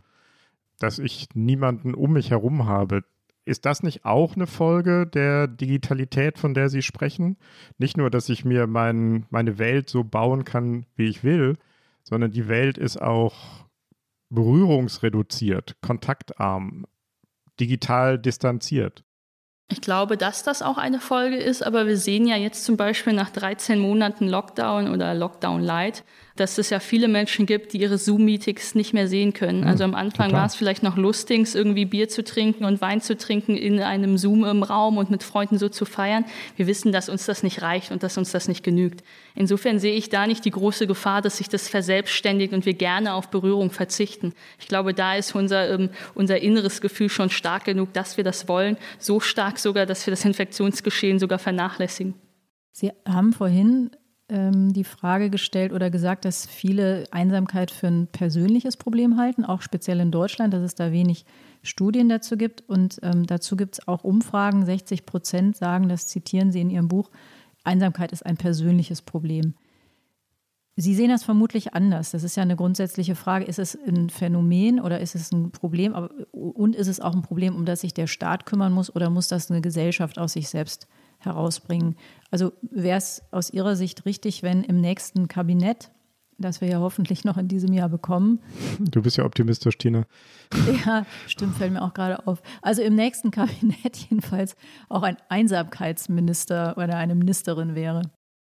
dass 0.77 0.99
ich 0.99 1.29
niemanden 1.35 1.93
um 1.93 2.13
mich 2.13 2.31
herum 2.31 2.65
habe, 2.65 3.03
ist 3.49 3.65
das 3.65 3.83
nicht 3.83 4.05
auch 4.05 4.35
eine 4.35 4.47
Folge 4.47 5.07
der 5.07 5.47
Digitalität, 5.47 6.37
von 6.37 6.53
der 6.53 6.69
Sie 6.69 6.81
sprechen? 6.81 7.37
Nicht 7.77 7.97
nur, 7.97 8.09
dass 8.09 8.29
ich 8.29 8.45
mir 8.45 8.67
mein, 8.67 9.25
meine 9.29 9.57
Welt 9.57 9.89
so 9.89 10.03
bauen 10.03 10.45
kann, 10.45 10.85
wie 10.95 11.07
ich 11.07 11.23
will, 11.23 11.57
sondern 12.03 12.31
die 12.31 12.47
Welt 12.47 12.77
ist 12.77 13.01
auch 13.01 13.65
berührungsreduziert, 14.29 15.77
kontaktarm, 15.81 16.85
digital 17.59 18.19
distanziert. 18.19 19.03
Ich 19.71 19.81
glaube, 19.81 20.17
dass 20.17 20.41
das 20.41 20.63
auch 20.63 20.79
eine 20.79 20.99
Folge 20.99 21.37
ist, 21.37 21.61
aber 21.61 21.85
wir 21.85 21.95
sehen 21.95 22.25
ja 22.25 22.35
jetzt 22.35 22.65
zum 22.65 22.75
Beispiel 22.75 23.13
nach 23.13 23.29
13 23.29 23.77
Monaten 23.77 24.27
Lockdown 24.27 24.91
oder 24.91 25.13
Lockdown 25.13 25.61
Light, 25.61 26.03
dass 26.39 26.57
es 26.57 26.71
ja 26.71 26.79
viele 26.79 27.07
Menschen 27.07 27.45
gibt, 27.45 27.73
die 27.73 27.81
ihre 27.81 27.97
Zoom-Meetings 27.97 28.73
nicht 28.73 28.93
mehr 28.93 29.07
sehen 29.07 29.33
können. 29.33 29.65
Also 29.65 29.83
am 29.83 29.93
Anfang 29.93 30.27
Total. 30.27 30.41
war 30.41 30.45
es 30.47 30.55
vielleicht 30.55 30.83
noch 30.83 30.97
lustig, 30.97 31.53
irgendwie 31.53 31.85
Bier 31.85 32.07
zu 32.09 32.23
trinken 32.23 32.65
und 32.65 32.81
Wein 32.81 33.01
zu 33.01 33.17
trinken 33.17 33.55
in 33.55 33.79
einem 33.81 34.17
Zoom 34.17 34.45
im 34.45 34.63
Raum 34.63 34.97
und 34.97 35.11
mit 35.11 35.21
Freunden 35.21 35.57
so 35.57 35.69
zu 35.69 35.85
feiern. 35.85 36.25
Wir 36.55 36.65
wissen, 36.65 36.91
dass 36.91 37.09
uns 37.09 37.25
das 37.25 37.43
nicht 37.43 37.61
reicht 37.61 37.91
und 37.91 38.03
dass 38.03 38.17
uns 38.17 38.31
das 38.31 38.47
nicht 38.47 38.63
genügt. 38.63 39.03
Insofern 39.35 39.79
sehe 39.79 39.93
ich 39.93 40.09
da 40.09 40.27
nicht 40.27 40.45
die 40.45 40.51
große 40.51 40.87
Gefahr, 40.87 41.21
dass 41.21 41.37
sich 41.37 41.49
das 41.49 41.67
verselbstständigt 41.67 42.53
und 42.53 42.65
wir 42.65 42.73
gerne 42.73 43.13
auf 43.13 43.29
Berührung 43.29 43.69
verzichten. 43.69 44.33
Ich 44.59 44.67
glaube, 44.67 44.93
da 44.93 45.15
ist 45.15 45.35
unser, 45.35 45.69
ähm, 45.69 45.89
unser 46.15 46.39
inneres 46.39 46.81
Gefühl 46.81 47.09
schon 47.09 47.29
stark 47.29 47.65
genug, 47.65 47.93
dass 47.93 48.17
wir 48.17 48.23
das 48.23 48.47
wollen. 48.47 48.77
So 48.97 49.19
stark 49.19 49.58
sogar, 49.61 49.85
dass 49.85 50.05
wir 50.05 50.11
das 50.11 50.25
Infektionsgeschehen 50.25 51.19
sogar 51.19 51.39
vernachlässigen. 51.39 52.15
Sie 52.71 52.91
haben 53.07 53.33
vorhin 53.33 53.91
ähm, 54.29 54.73
die 54.73 54.83
Frage 54.83 55.29
gestellt 55.29 55.73
oder 55.73 55.89
gesagt, 55.89 56.25
dass 56.25 56.45
viele 56.45 57.05
Einsamkeit 57.11 57.71
für 57.71 57.87
ein 57.87 58.07
persönliches 58.07 58.77
Problem 58.77 59.17
halten, 59.17 59.43
auch 59.43 59.61
speziell 59.61 59.99
in 59.99 60.11
Deutschland, 60.11 60.53
dass 60.53 60.61
es 60.61 60.75
da 60.75 60.91
wenig 60.91 61.25
Studien 61.63 62.09
dazu 62.09 62.37
gibt. 62.37 62.63
Und 62.67 62.99
ähm, 63.03 63.25
dazu 63.25 63.57
gibt 63.57 63.75
es 63.75 63.87
auch 63.87 64.03
Umfragen. 64.03 64.65
60 64.65 65.05
Prozent 65.05 65.57
sagen, 65.57 65.89
das 65.89 66.07
zitieren 66.07 66.51
Sie 66.51 66.61
in 66.61 66.69
Ihrem 66.69 66.87
Buch, 66.87 67.09
Einsamkeit 67.63 68.11
ist 68.11 68.25
ein 68.25 68.37
persönliches 68.37 69.01
Problem. 69.01 69.53
Sie 70.81 70.95
sehen 70.95 71.09
das 71.09 71.25
vermutlich 71.25 71.73
anders. 71.73 72.11
Das 72.11 72.23
ist 72.23 72.37
ja 72.37 72.43
eine 72.43 72.55
grundsätzliche 72.55 73.13
Frage. 73.13 73.43
Ist 73.43 73.59
es 73.59 73.77
ein 73.85 74.09
Phänomen 74.09 74.79
oder 74.79 75.01
ist 75.01 75.13
es 75.13 75.33
ein 75.33 75.51
Problem? 75.51 75.93
und 76.31 76.73
ist 76.73 76.87
es 76.87 77.01
auch 77.01 77.13
ein 77.13 77.21
Problem, 77.21 77.53
um 77.53 77.65
das 77.65 77.81
sich 77.81 77.93
der 77.93 78.07
Staat 78.07 78.45
kümmern 78.45 78.71
muss 78.71 78.95
oder 78.95 79.09
muss 79.09 79.27
das 79.27 79.51
eine 79.51 79.59
Gesellschaft 79.59 80.17
aus 80.17 80.33
sich 80.33 80.47
selbst 80.47 80.87
herausbringen? 81.17 81.97
Also 82.31 82.53
wäre 82.61 82.97
es 82.97 83.23
aus 83.31 83.49
Ihrer 83.49 83.75
Sicht 83.75 84.05
richtig, 84.05 84.41
wenn 84.41 84.63
im 84.63 84.79
nächsten 84.79 85.27
Kabinett, 85.27 85.91
das 86.37 86.61
wir 86.61 86.69
ja 86.69 86.79
hoffentlich 86.79 87.25
noch 87.25 87.37
in 87.37 87.49
diesem 87.49 87.73
Jahr 87.73 87.89
bekommen. 87.89 88.39
Du 88.79 89.01
bist 89.01 89.17
ja 89.17 89.25
optimistisch, 89.25 89.77
Tina. 89.77 90.05
Ja, 90.85 91.05
stimmt, 91.27 91.57
fällt 91.57 91.73
mir 91.73 91.81
auch 91.81 91.93
gerade 91.93 92.25
auf. 92.25 92.41
Also 92.61 92.81
im 92.83 92.95
nächsten 92.95 93.31
Kabinett 93.31 93.97
jedenfalls 94.09 94.55
auch 94.87 95.03
ein 95.03 95.17
Einsamkeitsminister 95.27 96.77
oder 96.77 96.95
eine 96.95 97.15
Ministerin 97.15 97.75
wäre. 97.75 98.03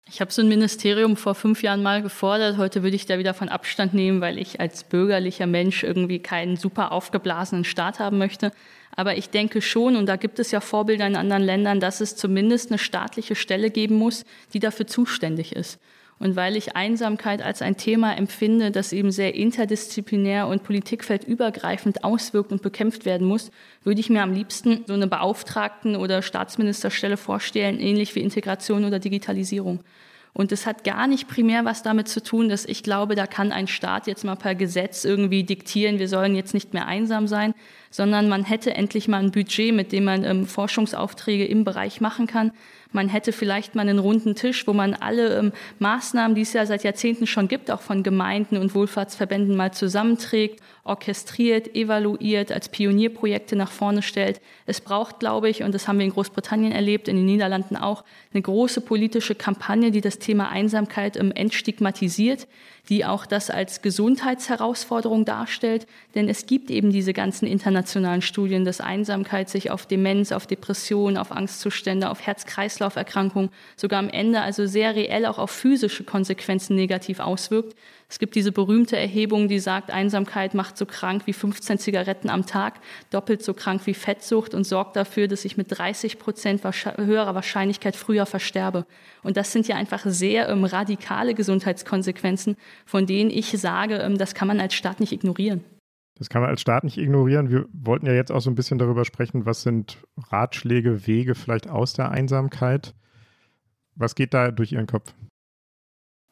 Ich 0.08 0.20
habe 0.20 0.32
so 0.32 0.42
ein 0.42 0.48
Ministerium 0.48 1.16
vor 1.16 1.34
fünf 1.34 1.62
Jahren 1.62 1.82
mal 1.82 2.02
gefordert. 2.02 2.56
Heute 2.56 2.82
würde 2.82 2.96
ich 2.96 3.06
da 3.06 3.18
wieder 3.18 3.34
von 3.34 3.48
Abstand 3.48 3.94
nehmen, 3.94 4.20
weil 4.20 4.38
ich 4.38 4.60
als 4.60 4.84
bürgerlicher 4.84 5.46
Mensch 5.46 5.84
irgendwie 5.84 6.18
keinen 6.18 6.56
super 6.56 6.90
aufgeblasenen 6.92 7.64
Staat 7.64 8.00
haben 8.00 8.18
möchte. 8.18 8.50
Aber 8.96 9.16
ich 9.16 9.30
denke 9.30 9.62
schon, 9.62 9.96
und 9.96 10.06
da 10.06 10.16
gibt 10.16 10.38
es 10.40 10.50
ja 10.50 10.60
Vorbilder 10.60 11.06
in 11.06 11.16
anderen 11.16 11.44
Ländern, 11.44 11.78
dass 11.78 12.00
es 12.00 12.16
zumindest 12.16 12.70
eine 12.70 12.78
staatliche 12.78 13.36
Stelle 13.36 13.70
geben 13.70 13.96
muss, 13.96 14.24
die 14.52 14.58
dafür 14.58 14.86
zuständig 14.86 15.54
ist. 15.54 15.78
Und 16.20 16.36
weil 16.36 16.54
ich 16.54 16.76
Einsamkeit 16.76 17.40
als 17.40 17.62
ein 17.62 17.78
Thema 17.78 18.14
empfinde, 18.14 18.70
das 18.70 18.92
eben 18.92 19.10
sehr 19.10 19.34
interdisziplinär 19.34 20.48
und 20.48 20.62
politikfeldübergreifend 20.62 22.04
auswirkt 22.04 22.52
und 22.52 22.60
bekämpft 22.60 23.06
werden 23.06 23.26
muss, 23.26 23.50
würde 23.84 24.00
ich 24.00 24.10
mir 24.10 24.22
am 24.22 24.34
liebsten 24.34 24.84
so 24.86 24.92
eine 24.92 25.06
Beauftragten- 25.06 25.96
oder 25.96 26.20
Staatsministerstelle 26.20 27.16
vorstellen, 27.16 27.80
ähnlich 27.80 28.14
wie 28.14 28.20
Integration 28.20 28.84
oder 28.84 28.98
Digitalisierung. 28.98 29.80
Und 30.34 30.52
es 30.52 30.66
hat 30.66 30.84
gar 30.84 31.06
nicht 31.06 31.26
primär 31.26 31.64
was 31.64 31.82
damit 31.82 32.06
zu 32.06 32.22
tun, 32.22 32.50
dass 32.50 32.66
ich 32.66 32.82
glaube, 32.82 33.14
da 33.14 33.26
kann 33.26 33.50
ein 33.50 33.66
Staat 33.66 34.06
jetzt 34.06 34.22
mal 34.22 34.36
per 34.36 34.54
Gesetz 34.54 35.04
irgendwie 35.04 35.42
diktieren, 35.42 35.98
wir 35.98 36.08
sollen 36.08 36.36
jetzt 36.36 36.54
nicht 36.54 36.74
mehr 36.74 36.86
einsam 36.86 37.28
sein, 37.28 37.54
sondern 37.90 38.28
man 38.28 38.44
hätte 38.44 38.74
endlich 38.74 39.08
mal 39.08 39.22
ein 39.22 39.32
Budget, 39.32 39.74
mit 39.74 39.90
dem 39.90 40.04
man 40.04 40.24
ähm, 40.24 40.46
Forschungsaufträge 40.46 41.46
im 41.46 41.64
Bereich 41.64 42.00
machen 42.00 42.26
kann. 42.26 42.52
Man 42.92 43.08
hätte 43.08 43.32
vielleicht 43.32 43.74
mal 43.74 43.88
einen 43.88 43.98
runden 43.98 44.34
Tisch, 44.34 44.66
wo 44.66 44.72
man 44.72 44.94
alle 44.94 45.38
ähm, 45.38 45.52
Maßnahmen, 45.78 46.34
die 46.34 46.42
es 46.42 46.52
ja 46.52 46.66
seit 46.66 46.82
Jahrzehnten 46.82 47.26
schon 47.26 47.48
gibt, 47.48 47.70
auch 47.70 47.80
von 47.80 48.02
Gemeinden 48.02 48.56
und 48.56 48.74
Wohlfahrtsverbänden 48.74 49.56
mal 49.56 49.72
zusammenträgt, 49.72 50.60
orchestriert, 50.84 51.74
evaluiert, 51.74 52.50
als 52.50 52.68
Pionierprojekte 52.68 53.54
nach 53.54 53.70
vorne 53.70 54.02
stellt. 54.02 54.40
Es 54.66 54.80
braucht, 54.80 55.20
glaube 55.20 55.48
ich, 55.48 55.62
und 55.62 55.74
das 55.74 55.86
haben 55.86 55.98
wir 55.98 56.06
in 56.06 56.12
Großbritannien 56.12 56.72
erlebt, 56.72 57.06
in 57.06 57.16
den 57.16 57.26
Niederlanden 57.26 57.76
auch, 57.76 58.04
eine 58.32 58.42
große 58.42 58.80
politische 58.80 59.34
Kampagne, 59.34 59.90
die 59.90 60.00
das 60.00 60.18
Thema 60.18 60.48
Einsamkeit 60.48 61.16
ähm, 61.16 61.32
entstigmatisiert, 61.32 62.48
die 62.90 63.04
auch 63.04 63.24
das 63.24 63.48
als 63.50 63.80
Gesundheitsherausforderung 63.80 65.24
darstellt. 65.24 65.86
Denn 66.14 66.28
es 66.28 66.44
gibt 66.46 66.70
eben 66.70 66.90
diese 66.90 67.12
ganzen 67.12 67.46
internationalen 67.46 68.20
Studien, 68.20 68.64
dass 68.64 68.80
Einsamkeit 68.80 69.48
sich 69.48 69.70
auf 69.70 69.86
Demenz, 69.86 70.32
auf 70.32 70.46
Depression, 70.46 71.16
auf 71.16 71.32
Angstzustände, 71.32 72.10
auf 72.10 72.20
Herz-Kreislauf 72.26 72.50
Herz-Kreislauf-Erkrankungen, 72.50 73.50
sogar 73.76 73.98
am 73.98 74.08
Ende 74.08 74.40
also 74.40 74.66
sehr 74.66 74.94
reell 74.94 75.26
auch 75.26 75.38
auf 75.38 75.50
physische 75.50 76.04
Konsequenzen 76.04 76.76
negativ 76.76 77.20
auswirkt. 77.20 77.76
Es 78.10 78.18
gibt 78.18 78.34
diese 78.34 78.50
berühmte 78.50 78.96
Erhebung, 78.96 79.46
die 79.46 79.60
sagt, 79.60 79.92
Einsamkeit 79.92 80.52
macht 80.52 80.76
so 80.76 80.84
krank 80.84 81.22
wie 81.26 81.32
15 81.32 81.78
Zigaretten 81.78 82.28
am 82.28 82.44
Tag, 82.44 82.80
doppelt 83.10 83.40
so 83.40 83.54
krank 83.54 83.86
wie 83.86 83.94
Fettsucht 83.94 84.52
und 84.52 84.64
sorgt 84.64 84.96
dafür, 84.96 85.28
dass 85.28 85.44
ich 85.44 85.56
mit 85.56 85.68
30 85.70 86.18
Prozent 86.18 86.60
höherer 86.64 87.36
Wahrscheinlichkeit 87.36 87.94
früher 87.94 88.26
versterbe. 88.26 88.84
Und 89.22 89.36
das 89.36 89.52
sind 89.52 89.68
ja 89.68 89.76
einfach 89.76 90.04
sehr 90.06 90.48
ähm, 90.48 90.64
radikale 90.64 91.34
Gesundheitskonsequenzen, 91.34 92.56
von 92.84 93.06
denen 93.06 93.30
ich 93.30 93.52
sage, 93.52 93.98
ähm, 93.98 94.18
das 94.18 94.34
kann 94.34 94.48
man 94.48 94.58
als 94.58 94.74
Staat 94.74 94.98
nicht 94.98 95.12
ignorieren. 95.12 95.62
Das 96.16 96.28
kann 96.28 96.42
man 96.42 96.50
als 96.50 96.60
Staat 96.60 96.82
nicht 96.82 96.98
ignorieren. 96.98 97.48
Wir 97.48 97.66
wollten 97.72 98.06
ja 98.06 98.12
jetzt 98.12 98.32
auch 98.32 98.40
so 98.40 98.50
ein 98.50 98.56
bisschen 98.56 98.78
darüber 98.78 99.04
sprechen, 99.04 99.46
was 99.46 99.62
sind 99.62 99.98
Ratschläge, 100.16 101.06
Wege 101.06 101.36
vielleicht 101.36 101.70
aus 101.70 101.92
der 101.92 102.10
Einsamkeit. 102.10 102.92
Was 103.94 104.16
geht 104.16 104.34
da 104.34 104.50
durch 104.50 104.72
Ihren 104.72 104.88
Kopf? 104.88 105.14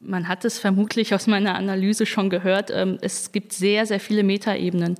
Man 0.01 0.29
hat 0.29 0.45
es 0.45 0.59
vermutlich 0.59 1.13
aus 1.13 1.27
meiner 1.27 1.55
Analyse 1.55 2.05
schon 2.05 2.29
gehört. 2.29 2.71
Ähm, 2.73 2.97
es 3.01 3.33
gibt 3.33 3.51
sehr, 3.51 3.85
sehr 3.85 3.99
viele 3.99 4.23
Metaebenen. 4.23 4.95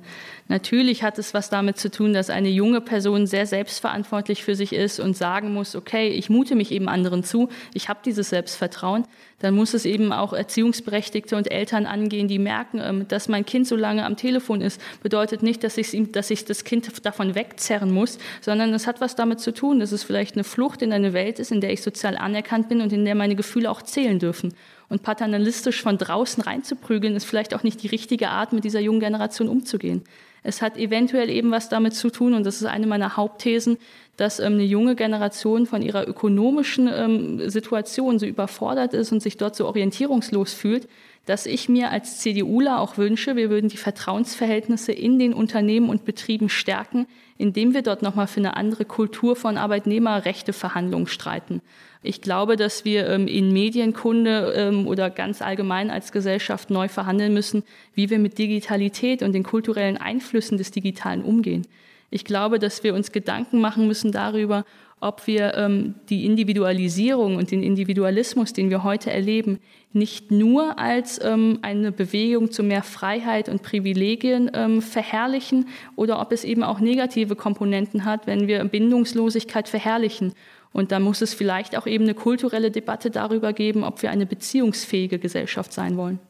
Natürlich 0.46 1.02
hat 1.02 1.18
es 1.18 1.32
was 1.32 1.48
damit 1.48 1.78
zu 1.78 1.90
tun, 1.90 2.12
dass 2.12 2.28
eine 2.28 2.50
junge 2.50 2.82
Person 2.82 3.26
sehr 3.26 3.46
selbstverantwortlich 3.46 4.44
für 4.44 4.54
sich 4.54 4.74
ist 4.74 5.00
und 5.00 5.16
sagen 5.16 5.54
muss, 5.54 5.74
okay, 5.74 6.08
ich 6.08 6.28
mute 6.28 6.54
mich 6.54 6.70
eben 6.70 6.86
anderen 6.86 7.24
zu, 7.24 7.48
ich 7.72 7.88
habe 7.88 8.00
dieses 8.04 8.28
Selbstvertrauen. 8.28 9.06
Dann 9.38 9.54
muss 9.54 9.72
es 9.72 9.86
eben 9.86 10.12
auch 10.12 10.34
Erziehungsberechtigte 10.34 11.34
und 11.34 11.50
Eltern 11.50 11.86
angehen, 11.86 12.28
die 12.28 12.38
merken, 12.38 12.78
ähm, 12.82 13.08
dass 13.08 13.26
mein 13.26 13.46
Kind 13.46 13.66
so 13.66 13.76
lange 13.76 14.04
am 14.04 14.18
Telefon 14.18 14.60
ist, 14.60 14.82
bedeutet 15.02 15.42
nicht, 15.42 15.64
dass 15.64 15.78
ich, 15.78 15.94
ihm, 15.94 16.12
dass 16.12 16.30
ich 16.30 16.44
das 16.44 16.64
Kind 16.64 17.06
davon 17.06 17.34
wegzerren 17.34 17.90
muss, 17.90 18.18
sondern 18.42 18.74
es 18.74 18.86
hat 18.86 19.00
was 19.00 19.16
damit 19.16 19.40
zu 19.40 19.54
tun, 19.54 19.80
dass 19.80 19.92
es 19.92 20.02
vielleicht 20.02 20.34
eine 20.34 20.44
Flucht 20.44 20.82
in 20.82 20.92
eine 20.92 21.14
Welt 21.14 21.38
ist, 21.38 21.52
in 21.52 21.62
der 21.62 21.72
ich 21.72 21.80
sozial 21.80 22.18
anerkannt 22.18 22.68
bin 22.68 22.82
und 22.82 22.92
in 22.92 23.06
der 23.06 23.14
meine 23.14 23.34
Gefühle 23.34 23.70
auch 23.70 23.80
zählen 23.80 24.18
dürfen. 24.18 24.52
Und 24.90 25.02
paternalistisch 25.02 25.82
von 25.82 25.96
draußen 25.96 26.42
reinzuprügeln, 26.42 27.16
ist 27.16 27.24
vielleicht 27.24 27.54
auch 27.54 27.62
nicht 27.62 27.82
die 27.82 27.86
richtige 27.86 28.28
Art, 28.28 28.52
mit 28.52 28.64
dieser 28.64 28.80
jungen 28.80 29.00
Generation 29.00 29.48
umzugehen. 29.48 30.02
Es 30.42 30.60
hat 30.62 30.76
eventuell 30.76 31.30
eben 31.30 31.50
was 31.50 31.68
damit 31.68 31.94
zu 31.94 32.10
tun, 32.10 32.34
und 32.34 32.44
das 32.44 32.56
ist 32.56 32.66
eine 32.66 32.86
meiner 32.86 33.16
Hauptthesen, 33.16 33.78
dass 34.16 34.38
ähm, 34.38 34.54
eine 34.54 34.64
junge 34.64 34.96
Generation 34.96 35.66
von 35.66 35.80
ihrer 35.80 36.06
ökonomischen 36.06 36.90
ähm, 36.92 37.48
Situation 37.48 38.18
so 38.18 38.26
überfordert 38.26 38.92
ist 38.92 39.12
und 39.12 39.22
sich 39.22 39.36
dort 39.36 39.56
so 39.56 39.66
orientierungslos 39.66 40.52
fühlt, 40.52 40.88
dass 41.26 41.46
ich 41.46 41.68
mir 41.68 41.90
als 41.90 42.18
CDUler 42.18 42.80
auch 42.80 42.98
wünsche, 42.98 43.36
wir 43.36 43.50
würden 43.50 43.68
die 43.68 43.76
Vertrauensverhältnisse 43.76 44.92
in 44.92 45.18
den 45.18 45.32
Unternehmen 45.32 45.88
und 45.88 46.04
Betrieben 46.04 46.48
stärken, 46.48 47.06
indem 47.38 47.74
wir 47.74 47.82
dort 47.82 48.02
nochmal 48.02 48.26
für 48.26 48.40
eine 48.40 48.56
andere 48.56 48.84
Kultur 48.84 49.36
von 49.36 49.56
Arbeitnehmerrechteverhandlungen 49.56 51.06
streiten. 51.06 51.62
Ich 52.02 52.22
glaube, 52.22 52.56
dass 52.56 52.84
wir 52.84 53.08
ähm, 53.08 53.26
in 53.26 53.52
Medienkunde 53.52 54.54
ähm, 54.56 54.86
oder 54.86 55.10
ganz 55.10 55.42
allgemein 55.42 55.90
als 55.90 56.12
Gesellschaft 56.12 56.70
neu 56.70 56.88
verhandeln 56.88 57.34
müssen, 57.34 57.62
wie 57.94 58.08
wir 58.08 58.18
mit 58.18 58.38
Digitalität 58.38 59.22
und 59.22 59.32
den 59.32 59.42
kulturellen 59.42 59.98
Einflüssen 59.98 60.56
des 60.56 60.70
Digitalen 60.70 61.22
umgehen. 61.22 61.66
Ich 62.10 62.24
glaube, 62.24 62.58
dass 62.58 62.82
wir 62.82 62.94
uns 62.94 63.12
Gedanken 63.12 63.60
machen 63.60 63.86
müssen 63.86 64.12
darüber, 64.12 64.64
ob 65.00 65.26
wir 65.26 65.54
ähm, 65.54 65.94
die 66.08 66.26
Individualisierung 66.26 67.36
und 67.36 67.50
den 67.50 67.62
Individualismus, 67.62 68.52
den 68.52 68.68
wir 68.68 68.82
heute 68.82 69.10
erleben, 69.10 69.58
nicht 69.92 70.30
nur 70.30 70.78
als 70.78 71.22
ähm, 71.24 71.58
eine 71.62 71.90
Bewegung 71.90 72.50
zu 72.50 72.62
mehr 72.62 72.82
Freiheit 72.82 73.48
und 73.48 73.62
Privilegien 73.62 74.50
ähm, 74.54 74.82
verherrlichen 74.82 75.68
oder 75.96 76.20
ob 76.20 76.32
es 76.32 76.44
eben 76.44 76.62
auch 76.62 76.80
negative 76.80 77.34
Komponenten 77.34 78.04
hat, 78.04 78.26
wenn 78.26 78.46
wir 78.46 78.62
Bindungslosigkeit 78.64 79.68
verherrlichen 79.68 80.34
und 80.72 80.92
da 80.92 81.00
muss 81.00 81.20
es 81.20 81.34
vielleicht 81.34 81.76
auch 81.76 81.86
eben 81.86 82.04
eine 82.04 82.14
kulturelle 82.14 82.70
Debatte 82.70 83.10
darüber 83.10 83.52
geben, 83.52 83.84
ob 83.84 84.02
wir 84.02 84.10
eine 84.10 84.26
beziehungsfähige 84.26 85.18
Gesellschaft 85.18 85.72
sein 85.72 85.96
wollen. 85.96 86.20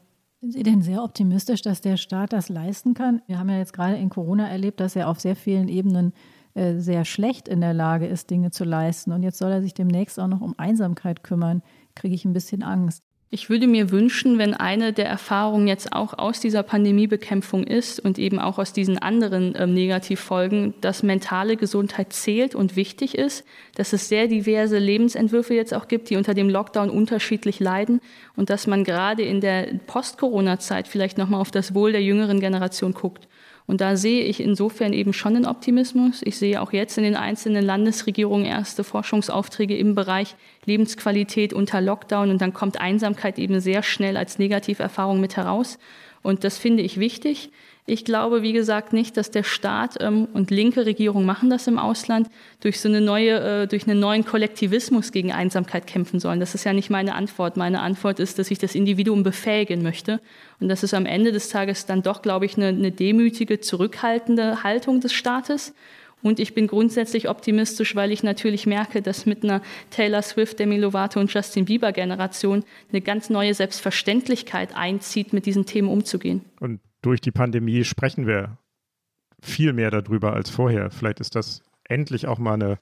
Sind 0.41 0.53
Sie 0.53 0.63
denn 0.63 0.81
sehr 0.81 1.03
optimistisch, 1.03 1.61
dass 1.61 1.81
der 1.81 1.97
Staat 1.97 2.33
das 2.33 2.49
leisten 2.49 2.95
kann? 2.95 3.21
Wir 3.27 3.37
haben 3.37 3.49
ja 3.49 3.59
jetzt 3.59 3.73
gerade 3.73 3.97
in 3.97 4.09
Corona 4.09 4.49
erlebt, 4.49 4.79
dass 4.79 4.95
er 4.95 5.07
auf 5.07 5.19
sehr 5.19 5.35
vielen 5.35 5.67
Ebenen 5.67 6.13
äh, 6.55 6.79
sehr 6.79 7.05
schlecht 7.05 7.47
in 7.47 7.61
der 7.61 7.75
Lage 7.75 8.07
ist, 8.07 8.31
Dinge 8.31 8.49
zu 8.49 8.63
leisten. 8.63 9.11
Und 9.11 9.21
jetzt 9.21 9.37
soll 9.37 9.51
er 9.51 9.61
sich 9.61 9.75
demnächst 9.75 10.19
auch 10.19 10.27
noch 10.27 10.41
um 10.41 10.57
Einsamkeit 10.57 11.23
kümmern. 11.23 11.61
Kriege 11.93 12.15
ich 12.15 12.25
ein 12.25 12.33
bisschen 12.33 12.63
Angst. 12.63 13.03
Ich 13.33 13.49
würde 13.49 13.65
mir 13.65 13.91
wünschen, 13.91 14.37
wenn 14.39 14.53
eine 14.53 14.91
der 14.91 15.05
Erfahrungen 15.05 15.65
jetzt 15.65 15.93
auch 15.93 16.17
aus 16.17 16.41
dieser 16.41 16.63
Pandemiebekämpfung 16.63 17.63
ist 17.63 18.01
und 18.01 18.19
eben 18.19 18.39
auch 18.39 18.57
aus 18.59 18.73
diesen 18.73 18.97
anderen 18.97 19.55
äh, 19.55 19.65
Negativfolgen, 19.65 20.73
dass 20.81 21.01
mentale 21.01 21.55
Gesundheit 21.55 22.11
zählt 22.11 22.55
und 22.55 22.75
wichtig 22.75 23.17
ist, 23.17 23.45
dass 23.75 23.93
es 23.93 24.09
sehr 24.09 24.27
diverse 24.27 24.79
Lebensentwürfe 24.79 25.53
jetzt 25.53 25.73
auch 25.73 25.87
gibt, 25.87 26.09
die 26.09 26.17
unter 26.17 26.33
dem 26.33 26.49
Lockdown 26.49 26.89
unterschiedlich 26.89 27.61
leiden 27.61 28.01
und 28.35 28.49
dass 28.49 28.67
man 28.67 28.83
gerade 28.83 29.23
in 29.23 29.39
der 29.39 29.67
Post-Corona-Zeit 29.87 30.89
vielleicht 30.89 31.17
nochmal 31.17 31.39
auf 31.39 31.51
das 31.51 31.73
Wohl 31.73 31.93
der 31.93 32.03
jüngeren 32.03 32.41
Generation 32.41 32.93
guckt. 32.93 33.29
Und 33.67 33.81
da 33.81 33.95
sehe 33.95 34.23
ich 34.23 34.39
insofern 34.39 34.93
eben 34.93 35.13
schon 35.13 35.35
den 35.35 35.45
Optimismus. 35.45 36.21
Ich 36.23 36.37
sehe 36.37 36.61
auch 36.61 36.73
jetzt 36.73 36.97
in 36.97 37.03
den 37.03 37.15
einzelnen 37.15 37.63
Landesregierungen 37.63 38.45
erste 38.45 38.83
Forschungsaufträge 38.83 39.77
im 39.77 39.95
Bereich 39.95 40.35
Lebensqualität 40.65 41.53
unter 41.53 41.79
Lockdown 41.79 42.31
und 42.31 42.41
dann 42.41 42.53
kommt 42.53 42.81
Einsamkeit 42.81 43.39
eben 43.39 43.59
sehr 43.59 43.83
schnell 43.83 44.17
als 44.17 44.39
Negativerfahrung 44.39 45.21
mit 45.21 45.37
heraus. 45.37 45.77
Und 46.23 46.43
das 46.43 46.57
finde 46.57 46.83
ich 46.83 46.99
wichtig. 46.99 47.51
Ich 47.87 48.05
glaube, 48.05 48.43
wie 48.43 48.53
gesagt, 48.53 48.93
nicht, 48.93 49.17
dass 49.17 49.31
der 49.31 49.43
Staat 49.43 49.97
ähm, 49.99 50.27
und 50.33 50.51
linke 50.51 50.85
Regierungen 50.85 51.25
machen 51.25 51.49
das 51.49 51.67
im 51.67 51.79
Ausland 51.79 52.29
durch 52.59 52.79
so 52.79 52.87
eine 52.87 53.01
neue, 53.01 53.63
äh, 53.63 53.67
durch 53.67 53.87
einen 53.87 53.99
neuen 53.99 54.23
Kollektivismus 54.23 55.11
gegen 55.11 55.31
Einsamkeit 55.31 55.87
kämpfen 55.87 56.19
sollen. 56.19 56.39
Das 56.39 56.53
ist 56.53 56.63
ja 56.63 56.73
nicht 56.73 56.89
meine 56.89 57.15
Antwort. 57.15 57.57
Meine 57.57 57.81
Antwort 57.81 58.19
ist, 58.19 58.37
dass 58.37 58.51
ich 58.51 58.59
das 58.59 58.75
Individuum 58.75 59.23
befähigen 59.23 59.81
möchte 59.81 60.21
und 60.59 60.69
das 60.69 60.83
ist 60.83 60.93
am 60.93 61.07
Ende 61.07 61.31
des 61.31 61.49
Tages 61.49 61.87
dann 61.87 62.03
doch, 62.03 62.21
glaube 62.21 62.45
ich, 62.45 62.55
eine, 62.55 62.67
eine 62.67 62.91
demütige, 62.91 63.59
zurückhaltende 63.59 64.63
Haltung 64.63 65.01
des 65.01 65.11
Staates. 65.11 65.73
Und 66.21 66.39
ich 66.39 66.53
bin 66.53 66.67
grundsätzlich 66.67 67.29
optimistisch, 67.29 67.95
weil 67.95 68.11
ich 68.11 68.21
natürlich 68.21 68.67
merke, 68.67 69.01
dass 69.01 69.25
mit 69.25 69.43
einer 69.43 69.61
Taylor 69.89 70.21
Swift, 70.21 70.59
Demi 70.59 70.77
Lovato 70.77 71.19
und 71.19 71.33
Justin 71.33 71.65
Bieber 71.65 71.91
Generation 71.91 72.63
eine 72.91 73.01
ganz 73.01 73.31
neue 73.31 73.55
Selbstverständlichkeit 73.55 74.75
einzieht, 74.75 75.33
mit 75.33 75.47
diesen 75.47 75.65
Themen 75.65 75.89
umzugehen. 75.89 76.45
Und 76.59 76.79
durch 77.01 77.21
die 77.21 77.31
Pandemie 77.31 77.83
sprechen 77.83 78.27
wir 78.27 78.57
viel 79.41 79.73
mehr 79.73 79.91
darüber 79.91 80.33
als 80.33 80.49
vorher. 80.49 80.91
Vielleicht 80.91 81.19
ist 81.19 81.35
das 81.35 81.63
endlich 81.83 82.27
auch 82.27 82.39
mal 82.39 82.53
eine 82.53 82.79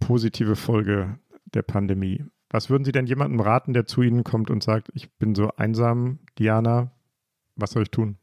positive 0.00 0.56
Folge 0.56 1.18
der 1.44 1.62
Pandemie. 1.62 2.24
Was 2.50 2.68
würden 2.68 2.84
Sie 2.84 2.92
denn 2.92 3.06
jemandem 3.06 3.40
raten, 3.40 3.72
der 3.72 3.86
zu 3.86 4.02
Ihnen 4.02 4.24
kommt 4.24 4.50
und 4.50 4.62
sagt, 4.62 4.88
ich 4.94 5.10
bin 5.12 5.34
so 5.34 5.52
einsam, 5.56 6.18
Diana, 6.38 6.90
was 7.54 7.70
soll 7.70 7.84
ich 7.84 7.90
tun? 7.90 8.18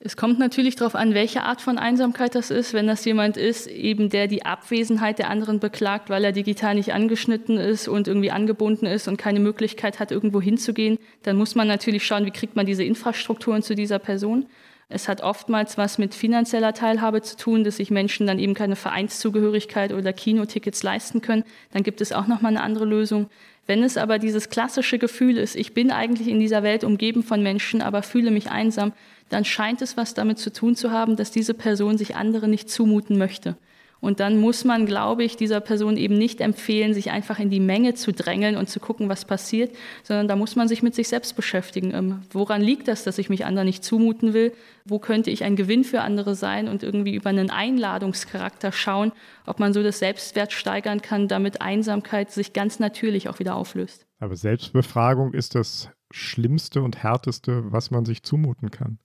Es 0.00 0.16
kommt 0.16 0.38
natürlich 0.38 0.76
darauf 0.76 0.94
an, 0.94 1.12
welche 1.12 1.42
Art 1.42 1.60
von 1.60 1.76
Einsamkeit 1.76 2.36
das 2.36 2.50
ist. 2.52 2.72
Wenn 2.72 2.86
das 2.86 3.04
jemand 3.04 3.36
ist, 3.36 3.66
eben 3.66 4.10
der 4.10 4.28
die 4.28 4.44
Abwesenheit 4.46 5.18
der 5.18 5.28
anderen 5.28 5.58
beklagt, 5.58 6.08
weil 6.08 6.24
er 6.24 6.30
digital 6.30 6.76
nicht 6.76 6.92
angeschnitten 6.92 7.58
ist 7.58 7.88
und 7.88 8.06
irgendwie 8.06 8.30
angebunden 8.30 8.86
ist 8.86 9.08
und 9.08 9.16
keine 9.16 9.40
Möglichkeit 9.40 9.98
hat, 9.98 10.12
irgendwo 10.12 10.40
hinzugehen, 10.40 10.98
dann 11.24 11.36
muss 11.36 11.56
man 11.56 11.66
natürlich 11.66 12.06
schauen, 12.06 12.26
wie 12.26 12.30
kriegt 12.30 12.54
man 12.54 12.64
diese 12.64 12.84
Infrastrukturen 12.84 13.64
zu 13.64 13.74
dieser 13.74 13.98
Person. 13.98 14.46
Es 14.88 15.08
hat 15.08 15.20
oftmals 15.20 15.76
was 15.76 15.98
mit 15.98 16.14
finanzieller 16.14 16.74
Teilhabe 16.74 17.20
zu 17.20 17.36
tun, 17.36 17.64
dass 17.64 17.78
sich 17.78 17.90
Menschen 17.90 18.26
dann 18.26 18.38
eben 18.38 18.54
keine 18.54 18.76
Vereinszugehörigkeit 18.76 19.92
oder 19.92 20.12
Kinotickets 20.12 20.84
leisten 20.84 21.22
können. 21.22 21.42
Dann 21.72 21.82
gibt 21.82 22.00
es 22.00 22.12
auch 22.12 22.28
noch 22.28 22.40
mal 22.40 22.50
eine 22.50 22.62
andere 22.62 22.84
Lösung. 22.84 23.28
Wenn 23.66 23.82
es 23.82 23.98
aber 23.98 24.18
dieses 24.18 24.48
klassische 24.48 24.98
Gefühl 24.98 25.36
ist, 25.36 25.54
ich 25.54 25.74
bin 25.74 25.90
eigentlich 25.90 26.28
in 26.28 26.40
dieser 26.40 26.62
Welt 26.62 26.84
umgeben 26.84 27.22
von 27.22 27.42
Menschen, 27.42 27.82
aber 27.82 28.02
fühle 28.02 28.30
mich 28.30 28.50
einsam, 28.50 28.94
dann 29.28 29.44
scheint 29.44 29.82
es 29.82 29.96
was 29.96 30.14
damit 30.14 30.38
zu 30.38 30.52
tun 30.52 30.76
zu 30.76 30.90
haben, 30.90 31.16
dass 31.16 31.30
diese 31.30 31.54
Person 31.54 31.98
sich 31.98 32.16
andere 32.16 32.48
nicht 32.48 32.70
zumuten 32.70 33.18
möchte. 33.18 33.56
Und 34.00 34.20
dann 34.20 34.40
muss 34.40 34.64
man, 34.64 34.86
glaube 34.86 35.24
ich, 35.24 35.36
dieser 35.36 35.60
Person 35.60 35.96
eben 35.96 36.16
nicht 36.16 36.40
empfehlen, 36.40 36.94
sich 36.94 37.10
einfach 37.10 37.40
in 37.40 37.50
die 37.50 37.60
Menge 37.60 37.94
zu 37.94 38.12
drängeln 38.12 38.56
und 38.56 38.68
zu 38.68 38.78
gucken, 38.78 39.08
was 39.08 39.24
passiert, 39.24 39.74
sondern 40.04 40.28
da 40.28 40.36
muss 40.36 40.54
man 40.54 40.68
sich 40.68 40.82
mit 40.82 40.94
sich 40.94 41.08
selbst 41.08 41.34
beschäftigen. 41.34 41.92
Ähm, 41.92 42.22
woran 42.30 42.62
liegt 42.62 42.86
das, 42.86 43.02
dass 43.02 43.18
ich 43.18 43.28
mich 43.28 43.44
anderen 43.44 43.66
nicht 43.66 43.82
zumuten 43.82 44.34
will? 44.34 44.52
Wo 44.84 45.00
könnte 45.00 45.30
ich 45.30 45.42
ein 45.42 45.56
Gewinn 45.56 45.82
für 45.82 46.02
andere 46.02 46.36
sein 46.36 46.68
und 46.68 46.82
irgendwie 46.82 47.14
über 47.14 47.30
einen 47.30 47.50
Einladungscharakter 47.50 48.70
schauen, 48.70 49.12
ob 49.46 49.58
man 49.58 49.72
so 49.72 49.82
das 49.82 49.98
Selbstwert 49.98 50.52
steigern 50.52 51.02
kann, 51.02 51.26
damit 51.26 51.60
Einsamkeit 51.60 52.30
sich 52.30 52.52
ganz 52.52 52.78
natürlich 52.78 53.28
auch 53.28 53.40
wieder 53.40 53.56
auflöst. 53.56 54.06
Aber 54.20 54.36
Selbstbefragung 54.36 55.34
ist 55.34 55.54
das 55.54 55.90
Schlimmste 56.10 56.82
und 56.82 57.02
Härteste, 57.02 57.64
was 57.72 57.90
man 57.90 58.04
sich 58.04 58.22
zumuten 58.22 58.70
kann. 58.70 58.98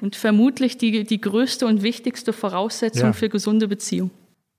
Und 0.00 0.16
vermutlich 0.16 0.78
die, 0.78 1.04
die 1.04 1.20
größte 1.20 1.66
und 1.66 1.82
wichtigste 1.82 2.32
Voraussetzung 2.32 3.08
ja. 3.08 3.12
für 3.12 3.28
gesunde 3.28 3.68
Beziehung. 3.68 4.10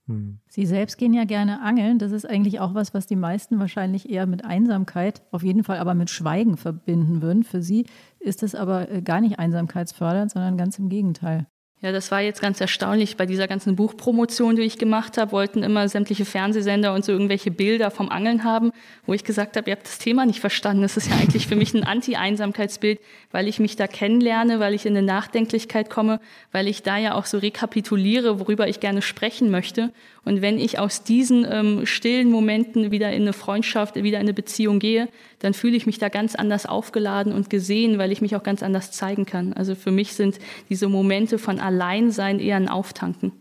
Hm. 0.08 0.40
Sie 0.48 0.66
selbst 0.66 0.98
gehen 0.98 1.14
ja 1.14 1.24
gerne 1.24 1.62
angeln. 1.62 2.00
Das 2.00 2.12
ist 2.12 2.26
eigentlich 2.26 2.60
auch 2.60 2.74
was, 2.74 2.94
was 2.94 3.08
die 3.08 3.16
meisten 3.16 3.60
wahrscheinlich 3.60 4.10
eher 4.10 4.26
mit 4.26 4.44
Einsamkeit, 4.44 5.22
auf 5.32 5.44
jeden 5.44 5.64
Fall 5.64 5.78
aber 5.78 5.94
mit 5.94 6.10
Schweigen 6.10 6.58
verbinden 6.58 7.22
würden. 7.22 7.44
Für 7.44 7.62
Sie 7.62 7.86
ist 8.20 8.44
es 8.44 8.56
aber 8.56 8.92
äh, 8.92 9.02
gar 9.02 9.22
nicht 9.22 9.40
einsamkeitsfördernd, 9.40 10.32
sondern 10.32 10.58
ganz 10.58 10.78
im 10.80 10.90
Gegenteil. 10.90 11.48
Ja, 11.82 11.92
das 11.92 12.12
war 12.12 12.22
jetzt 12.22 12.42
ganz 12.42 12.62
erstaunlich. 12.62 13.18
Bei 13.18 13.26
dieser 13.26 13.48
ganzen 13.48 13.76
Buchpromotion, 13.76 14.56
die 14.56 14.62
ich 14.62 14.78
gemacht 14.78 15.18
habe, 15.18 15.32
wollten 15.32 15.64
immer 15.64 15.90
sämtliche 15.90 16.26
Fernsehsender 16.26 16.94
und 16.94 17.04
so 17.04 17.12
irgendwelche 17.12 17.50
Bilder 17.50 17.90
vom 17.90 18.10
Angeln 18.10 18.44
haben, 18.44 18.72
wo 19.08 19.14
ich 19.14 19.24
gesagt 19.24 19.58
habe, 19.58 19.68
ihr 19.68 19.76
habt 19.76 19.88
das 19.88 19.98
Thema 19.98 20.28
nicht 20.28 20.42
verstanden. 20.42 20.84
Das 20.84 20.96
ist 20.96 21.10
ja 21.10 21.16
eigentlich 21.16 21.48
für 21.48 21.56
mich 21.56 21.74
ein 21.74 21.84
Anti-Einsamkeitsbild, 21.84 23.00
weil 23.32 23.48
ich 23.48 23.60
mich 23.60 23.76
da 23.76 23.88
kennenlerne, 23.88 24.60
weil 24.60 24.74
ich 24.74 24.86
in 24.86 24.96
eine 24.96 25.06
Nachdenklichkeit 25.06 25.90
komme, 25.90 26.20
weil 26.52 26.68
ich 26.68 26.84
da 26.84 26.98
ja 26.98 27.16
auch 27.16 27.26
so 27.26 27.38
rekapituliere, 27.38 28.40
worüber 28.40 28.68
ich 28.68 28.80
gerne 28.80 29.02
sprechen 29.02 29.52
möchte. 29.52 29.92
Und 30.24 30.42
wenn 30.42 30.60
ich 30.60 30.80
aus 30.80 31.04
diesen 31.04 31.46
ähm, 31.50 31.86
stillen 31.86 32.30
Momenten 32.32 32.92
wieder 32.92 33.12
in 33.12 33.24
eine 33.24 33.34
Freundschaft, 33.34 33.96
wieder 33.96 34.20
in 34.20 34.26
eine 34.26 34.34
Beziehung 34.34 34.80
gehe, 34.80 35.08
dann 35.40 35.54
fühle 35.54 35.76
ich 35.76 35.86
mich 35.86 35.98
da 35.98 36.10
ganz 36.10 36.36
anders 36.36 36.66
aufgeladen 36.66 37.34
und 37.34 37.50
gesehen, 37.50 37.98
weil 37.98 38.12
ich 38.12 38.22
mich 38.22 38.36
auch 38.36 38.44
ganz 38.44 38.64
anders 38.64 38.92
zeigen 38.92 39.26
kann. 39.26 39.54
Also 39.54 39.76
für 39.76 39.92
mich 39.92 40.14
sind 40.14 40.40
diese 40.70 40.88
Momente 40.88 41.40
von 41.40 41.60
Alleinsein 41.60 42.40
eher 42.40 42.58
ein 42.58 42.70
Auftanken. 42.70 43.41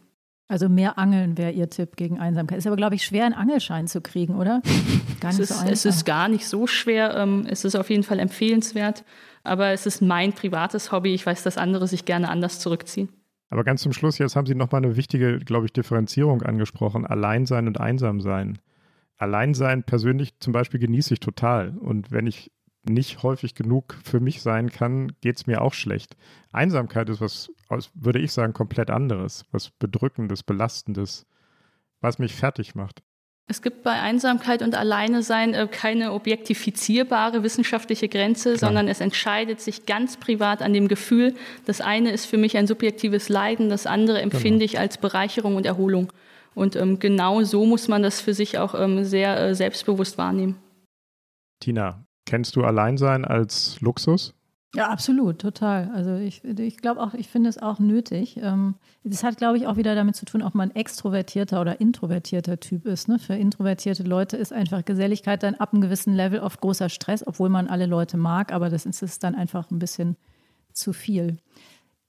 Also 0.51 0.69
mehr 0.69 0.99
Angeln 0.99 1.39
wäre 1.39 1.53
Ihr 1.53 1.71
Tipp 1.71 1.95
gegen 1.95 2.19
Einsamkeit. 2.19 2.59
Ist 2.59 2.67
aber, 2.67 2.75
glaube 2.75 2.97
ich, 2.97 3.05
schwer, 3.05 3.25
einen 3.25 3.37
Angelschein 3.37 3.87
zu 3.87 4.01
kriegen, 4.01 4.35
oder? 4.35 4.63
Gar 5.21 5.31
nicht 5.31 5.39
es, 5.39 5.39
ist, 5.39 5.49
so 5.51 5.55
einfach. 5.61 5.73
es 5.73 5.85
ist 5.85 6.05
gar 6.05 6.29
nicht 6.29 6.45
so 6.45 6.67
schwer. 6.67 7.15
Ähm, 7.17 7.47
es 7.49 7.65
ist 7.65 7.77
auf 7.77 7.89
jeden 7.89 8.03
Fall 8.03 8.19
empfehlenswert. 8.19 9.05
Aber 9.45 9.69
es 9.69 9.87
ist 9.87 10.03
mein 10.03 10.33
privates 10.33 10.91
Hobby. 10.91 11.15
Ich 11.15 11.25
weiß, 11.25 11.45
dass 11.45 11.57
andere 11.57 11.87
sich 11.87 12.05
gerne 12.05 12.29
anders 12.29 12.59
zurückziehen. 12.59 13.11
Aber 13.49 13.63
ganz 13.63 13.83
zum 13.83 13.93
Schluss, 13.93 14.19
jetzt 14.19 14.35
haben 14.35 14.47
Sie 14.47 14.57
nochmal 14.57 14.85
eine 14.85 14.97
wichtige, 14.97 15.39
glaube 15.39 15.67
ich, 15.67 15.73
Differenzierung 15.73 16.43
angesprochen. 16.43 17.07
Alleinsein 17.07 17.69
und 17.69 17.79
Einsamsein. 17.79 18.59
Alleinsein 19.19 19.85
persönlich 19.85 20.41
zum 20.41 20.53
Beispiel 20.53 20.81
genieße 20.81 21.15
ich 21.15 21.21
total. 21.21 21.77
Und 21.79 22.11
wenn 22.11 22.27
ich 22.27 22.51
nicht 22.83 23.23
häufig 23.23 23.55
genug 23.55 23.97
für 24.03 24.21
mich 24.21 24.43
sein 24.43 24.71
kann, 24.71 25.13
geht 25.21 25.37
es 25.37 25.47
mir 25.47 25.61
auch 25.61 25.75
schlecht. 25.75 26.17
Einsamkeit 26.53 27.09
ist 27.09 27.21
was, 27.21 27.51
würde 27.95 28.19
ich 28.19 28.33
sagen, 28.33 28.53
komplett 28.53 28.91
anderes, 28.91 29.45
was 29.53 29.71
Bedrückendes, 29.71 30.43
Belastendes, 30.43 31.27
was 32.01 32.19
mich 32.19 32.35
fertig 32.35 32.75
macht. 32.75 33.03
Es 33.51 33.63
gibt 33.63 33.83
bei 33.83 34.01
Einsamkeit 34.01 34.63
und 34.63 34.77
Alleine 34.77 35.25
sein 35.25 35.55
äh, 35.55 35.67
keine 35.69 36.13
objektifizierbare 36.13 37.43
wissenschaftliche 37.43 38.09
Grenze, 38.09 38.55
Klar. 38.55 38.69
sondern 38.69 38.87
es 38.87 39.01
entscheidet 39.01 39.61
sich 39.61 39.87
ganz 39.87 40.19
privat 40.19 40.63
an 40.63 40.73
dem 40.73 40.87
Gefühl. 40.87 41.35
Das 41.67 41.81
eine 41.81 42.13
ist 42.13 42.27
für 42.27 42.37
mich 42.37 42.57
ein 42.57 42.69
subjektives 42.69 43.29
Leiden, 43.29 43.69
das 43.69 43.87
andere 43.87 44.21
empfinde 44.21 44.61
genau. 44.61 44.65
ich 44.65 44.79
als 44.79 44.99
Bereicherung 44.99 45.57
und 45.57 45.67
Erholung. 45.67 46.13
Und 46.55 46.77
ähm, 46.77 47.01
genau 47.01 47.43
so 47.43 47.67
muss 47.67 47.89
man 47.89 48.05
das 48.05 48.21
für 48.21 48.35
sich 48.35 48.59
auch 48.59 48.75
ähm, 48.81 49.05
sehr 49.05 49.37
äh, 49.37 49.55
selbstbewusst 49.57 50.17
wahrnehmen. 50.17 50.57
Tina, 51.59 52.05
kennst 52.31 52.55
du 52.57 52.63
Alleinsein 52.65 53.25
als 53.25 53.81
Luxus? 53.81 54.35
Ja, 54.73 54.89
absolut, 54.89 55.41
total. 55.41 55.91
Also 55.93 56.15
ich, 56.15 56.45
ich 56.45 56.77
glaube 56.77 57.01
auch, 57.01 57.13
ich 57.15 57.29
finde 57.29 57.51
es 57.51 57.61
auch 57.61 57.81
nötig. 57.81 58.39
Ähm, 58.41 58.77
das 59.03 59.25
hat, 59.25 59.37
glaube 59.37 59.59
ich, 59.59 59.67
auch 59.67 59.77
wieder 59.77 59.97
damit 59.97 60.15
zu 60.15 60.25
tun, 60.27 60.43
ob 60.43 60.55
man 60.55 60.71
extrovertierter 60.71 61.61
oder 61.61 61.81
introvertierter 61.81 62.61
Typ 62.61 62.87
ist. 62.87 63.09
Ne? 63.09 63.19
Für 63.19 63.35
introvertierte 63.35 64.05
Leute 64.05 64.37
ist 64.37 64.53
einfach 64.53 64.85
Geselligkeit 64.85 65.43
dann 65.43 65.57
ab 65.57 65.73
einem 65.73 65.83
gewissen 65.83 66.15
Level 66.15 66.39
oft 66.39 66.61
großer 66.61 66.89
Stress, 66.89 67.27
obwohl 67.27 67.49
man 67.49 67.67
alle 67.67 67.87
Leute 67.87 68.17
mag, 68.17 68.53
aber 68.53 68.71
das 68.71 68.87
ist 68.87 69.25
dann 69.25 69.35
einfach 69.35 69.69
ein 69.73 69.81
bisschen 69.81 70.17
zu 70.73 70.93
viel. 70.93 71.39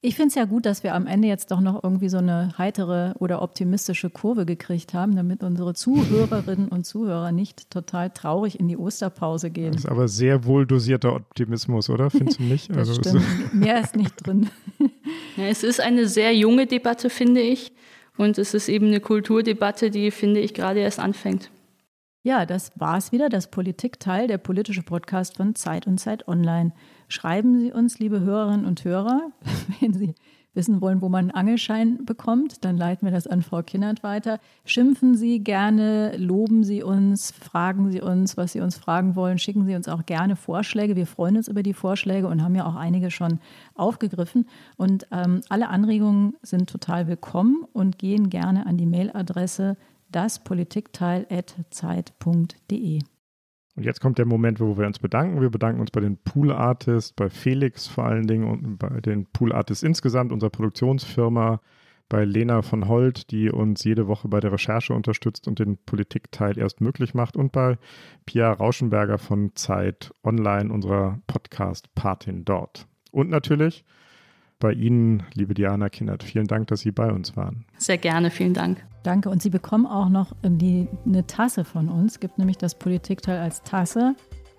Ich 0.03 0.15
finde 0.15 0.29
es 0.29 0.35
ja 0.35 0.45
gut, 0.45 0.65
dass 0.65 0.83
wir 0.83 0.95
am 0.95 1.05
Ende 1.05 1.27
jetzt 1.27 1.51
doch 1.51 1.59
noch 1.59 1.83
irgendwie 1.83 2.09
so 2.09 2.17
eine 2.17 2.57
heitere 2.57 3.13
oder 3.19 3.43
optimistische 3.43 4.09
Kurve 4.09 4.47
gekriegt 4.47 4.95
haben, 4.95 5.15
damit 5.15 5.43
unsere 5.43 5.75
Zuhörerinnen 5.75 6.69
und 6.69 6.87
Zuhörer 6.87 7.31
nicht 7.31 7.69
total 7.69 8.09
traurig 8.09 8.59
in 8.59 8.67
die 8.67 8.77
Osterpause 8.77 9.51
gehen. 9.51 9.73
Das 9.73 9.83
ist 9.83 9.89
aber 9.89 10.07
sehr 10.07 10.45
wohl 10.45 10.65
dosierter 10.65 11.13
Optimismus, 11.15 11.87
oder? 11.91 12.09
Findest 12.09 12.39
du 12.39 12.43
nicht? 12.43 12.69
das 12.75 12.89
also, 12.89 12.95
stimmt. 12.95 13.53
Mehr 13.53 13.79
ist 13.79 13.95
nicht 13.95 14.15
drin. 14.25 14.49
Ja, 15.37 15.45
es 15.45 15.63
ist 15.63 15.79
eine 15.79 16.07
sehr 16.07 16.35
junge 16.35 16.67
Debatte, 16.67 17.09
finde 17.09 17.39
ich. 17.39 17.71
Und 18.17 18.37
es 18.37 18.53
ist 18.53 18.67
eben 18.67 18.87
eine 18.87 18.99
Kulturdebatte, 18.99 19.89
die, 19.89 20.11
finde 20.11 20.41
ich, 20.41 20.53
gerade 20.53 20.81
erst 20.81 20.99
anfängt. 20.99 21.49
Ja, 22.23 22.45
das 22.45 22.71
war 22.75 22.97
es 22.97 23.11
wieder, 23.11 23.29
das 23.29 23.49
Politikteil, 23.49 24.27
der 24.27 24.37
politische 24.37 24.83
Podcast 24.83 25.37
von 25.37 25.55
Zeit 25.55 25.87
und 25.87 25.97
Zeit 25.97 26.27
Online. 26.27 26.71
Schreiben 27.07 27.59
Sie 27.59 27.71
uns, 27.71 27.97
liebe 27.97 28.19
Hörerinnen 28.19 28.67
und 28.67 28.85
Hörer, 28.85 29.31
wenn 29.79 29.93
Sie 29.93 30.13
wissen 30.53 30.81
wollen, 30.81 31.01
wo 31.01 31.09
man 31.09 31.25
einen 31.25 31.31
Angelschein 31.31 32.05
bekommt, 32.05 32.63
dann 32.63 32.77
leiten 32.77 33.07
wir 33.07 33.11
das 33.11 33.25
an 33.25 33.41
Frau 33.41 33.63
Kinnert 33.63 34.03
weiter. 34.03 34.39
Schimpfen 34.65 35.15
Sie 35.15 35.39
gerne, 35.39 36.15
loben 36.17 36.63
Sie 36.63 36.83
uns, 36.83 37.31
fragen 37.31 37.89
Sie 37.89 38.01
uns, 38.01 38.37
was 38.37 38.51
Sie 38.51 38.59
uns 38.59 38.77
fragen 38.77 39.15
wollen, 39.15 39.39
schicken 39.39 39.65
Sie 39.65 39.75
uns 39.75 39.87
auch 39.87 40.05
gerne 40.05 40.35
Vorschläge. 40.35 40.95
Wir 40.95 41.07
freuen 41.07 41.37
uns 41.37 41.47
über 41.47 41.63
die 41.63 41.73
Vorschläge 41.73 42.27
und 42.27 42.43
haben 42.43 42.53
ja 42.53 42.67
auch 42.67 42.75
einige 42.75 43.09
schon 43.09 43.39
aufgegriffen. 43.73 44.45
Und 44.77 45.07
ähm, 45.11 45.41
alle 45.49 45.69
Anregungen 45.69 46.35
sind 46.43 46.69
total 46.69 47.07
willkommen 47.07 47.65
und 47.73 47.97
gehen 47.97 48.29
gerne 48.29 48.67
an 48.67 48.77
die 48.77 48.85
Mailadresse 48.85 49.75
daspolitikteil.zeit.de. 50.11 53.01
Und 53.75 53.83
jetzt 53.83 54.01
kommt 54.01 54.17
der 54.17 54.25
Moment, 54.25 54.59
wo 54.59 54.77
wir 54.77 54.85
uns 54.85 54.99
bedanken. 54.99 55.41
Wir 55.41 55.49
bedanken 55.49 55.79
uns 55.79 55.91
bei 55.91 56.01
den 56.01 56.17
Pool 56.17 56.51
Artists, 56.51 57.13
bei 57.13 57.29
Felix 57.29 57.87
vor 57.87 58.05
allen 58.05 58.27
Dingen 58.27 58.43
und 58.43 58.77
bei 58.77 58.99
den 58.99 59.25
Pool 59.27 59.53
Artists 59.53 59.83
insgesamt, 59.83 60.31
unserer 60.31 60.49
Produktionsfirma, 60.49 61.61
bei 62.09 62.25
Lena 62.25 62.61
von 62.61 62.89
Holt, 62.89 63.31
die 63.31 63.49
uns 63.49 63.85
jede 63.85 64.07
Woche 64.07 64.27
bei 64.27 64.41
der 64.41 64.51
Recherche 64.51 64.93
unterstützt 64.93 65.47
und 65.47 65.59
den 65.59 65.77
Politikteil 65.77 66.57
erst 66.57 66.81
möglich 66.81 67.13
macht, 67.13 67.37
und 67.37 67.53
bei 67.53 67.77
Pia 68.25 68.51
Rauschenberger 68.51 69.17
von 69.17 69.55
Zeit 69.55 70.11
Online, 70.21 70.73
unserer 70.73 71.21
Podcast-Patin 71.27 72.43
dort. 72.43 72.87
Und 73.11 73.29
natürlich 73.29 73.85
bei 74.61 74.71
Ihnen, 74.71 75.23
liebe 75.33 75.53
Diana 75.53 75.89
Kindert. 75.89 76.23
Vielen 76.23 76.47
Dank, 76.47 76.67
dass 76.67 76.79
Sie 76.79 76.91
bei 76.91 77.11
uns 77.11 77.35
waren. 77.35 77.65
Sehr 77.77 77.97
gerne, 77.97 78.31
vielen 78.31 78.53
Dank. 78.53 78.77
Danke. 79.03 79.29
Und 79.29 79.41
Sie 79.41 79.49
bekommen 79.49 79.85
auch 79.85 80.07
noch 80.07 80.33
die, 80.43 80.87
eine 81.05 81.27
Tasse 81.27 81.65
von 81.65 81.89
uns. 81.89 82.13
Es 82.13 82.19
gibt 82.21 82.37
nämlich 82.37 82.57
das 82.57 82.75
Politikteil 82.75 83.39
als 83.39 83.63
Tasse. 83.63 84.15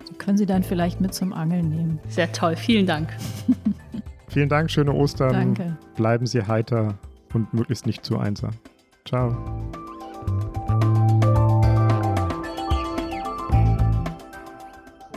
Die 0.09 0.13
können 0.15 0.37
Sie 0.37 0.45
dann 0.45 0.63
vielleicht 0.63 1.01
mit 1.01 1.13
zum 1.13 1.33
Angeln 1.33 1.69
nehmen. 1.69 1.99
Sehr 2.09 2.31
toll. 2.31 2.55
Vielen 2.55 2.85
Dank. 2.85 3.09
Vielen 4.27 4.49
Dank. 4.49 4.69
Schöne 4.69 4.93
Ostern. 4.93 5.31
Danke. 5.31 5.77
Bleiben 5.95 6.25
Sie 6.25 6.43
heiter 6.43 6.99
und 7.33 7.53
möglichst 7.53 7.85
nicht 7.87 8.05
zu 8.05 8.17
einsam. 8.19 8.51
Ciao. 9.05 9.35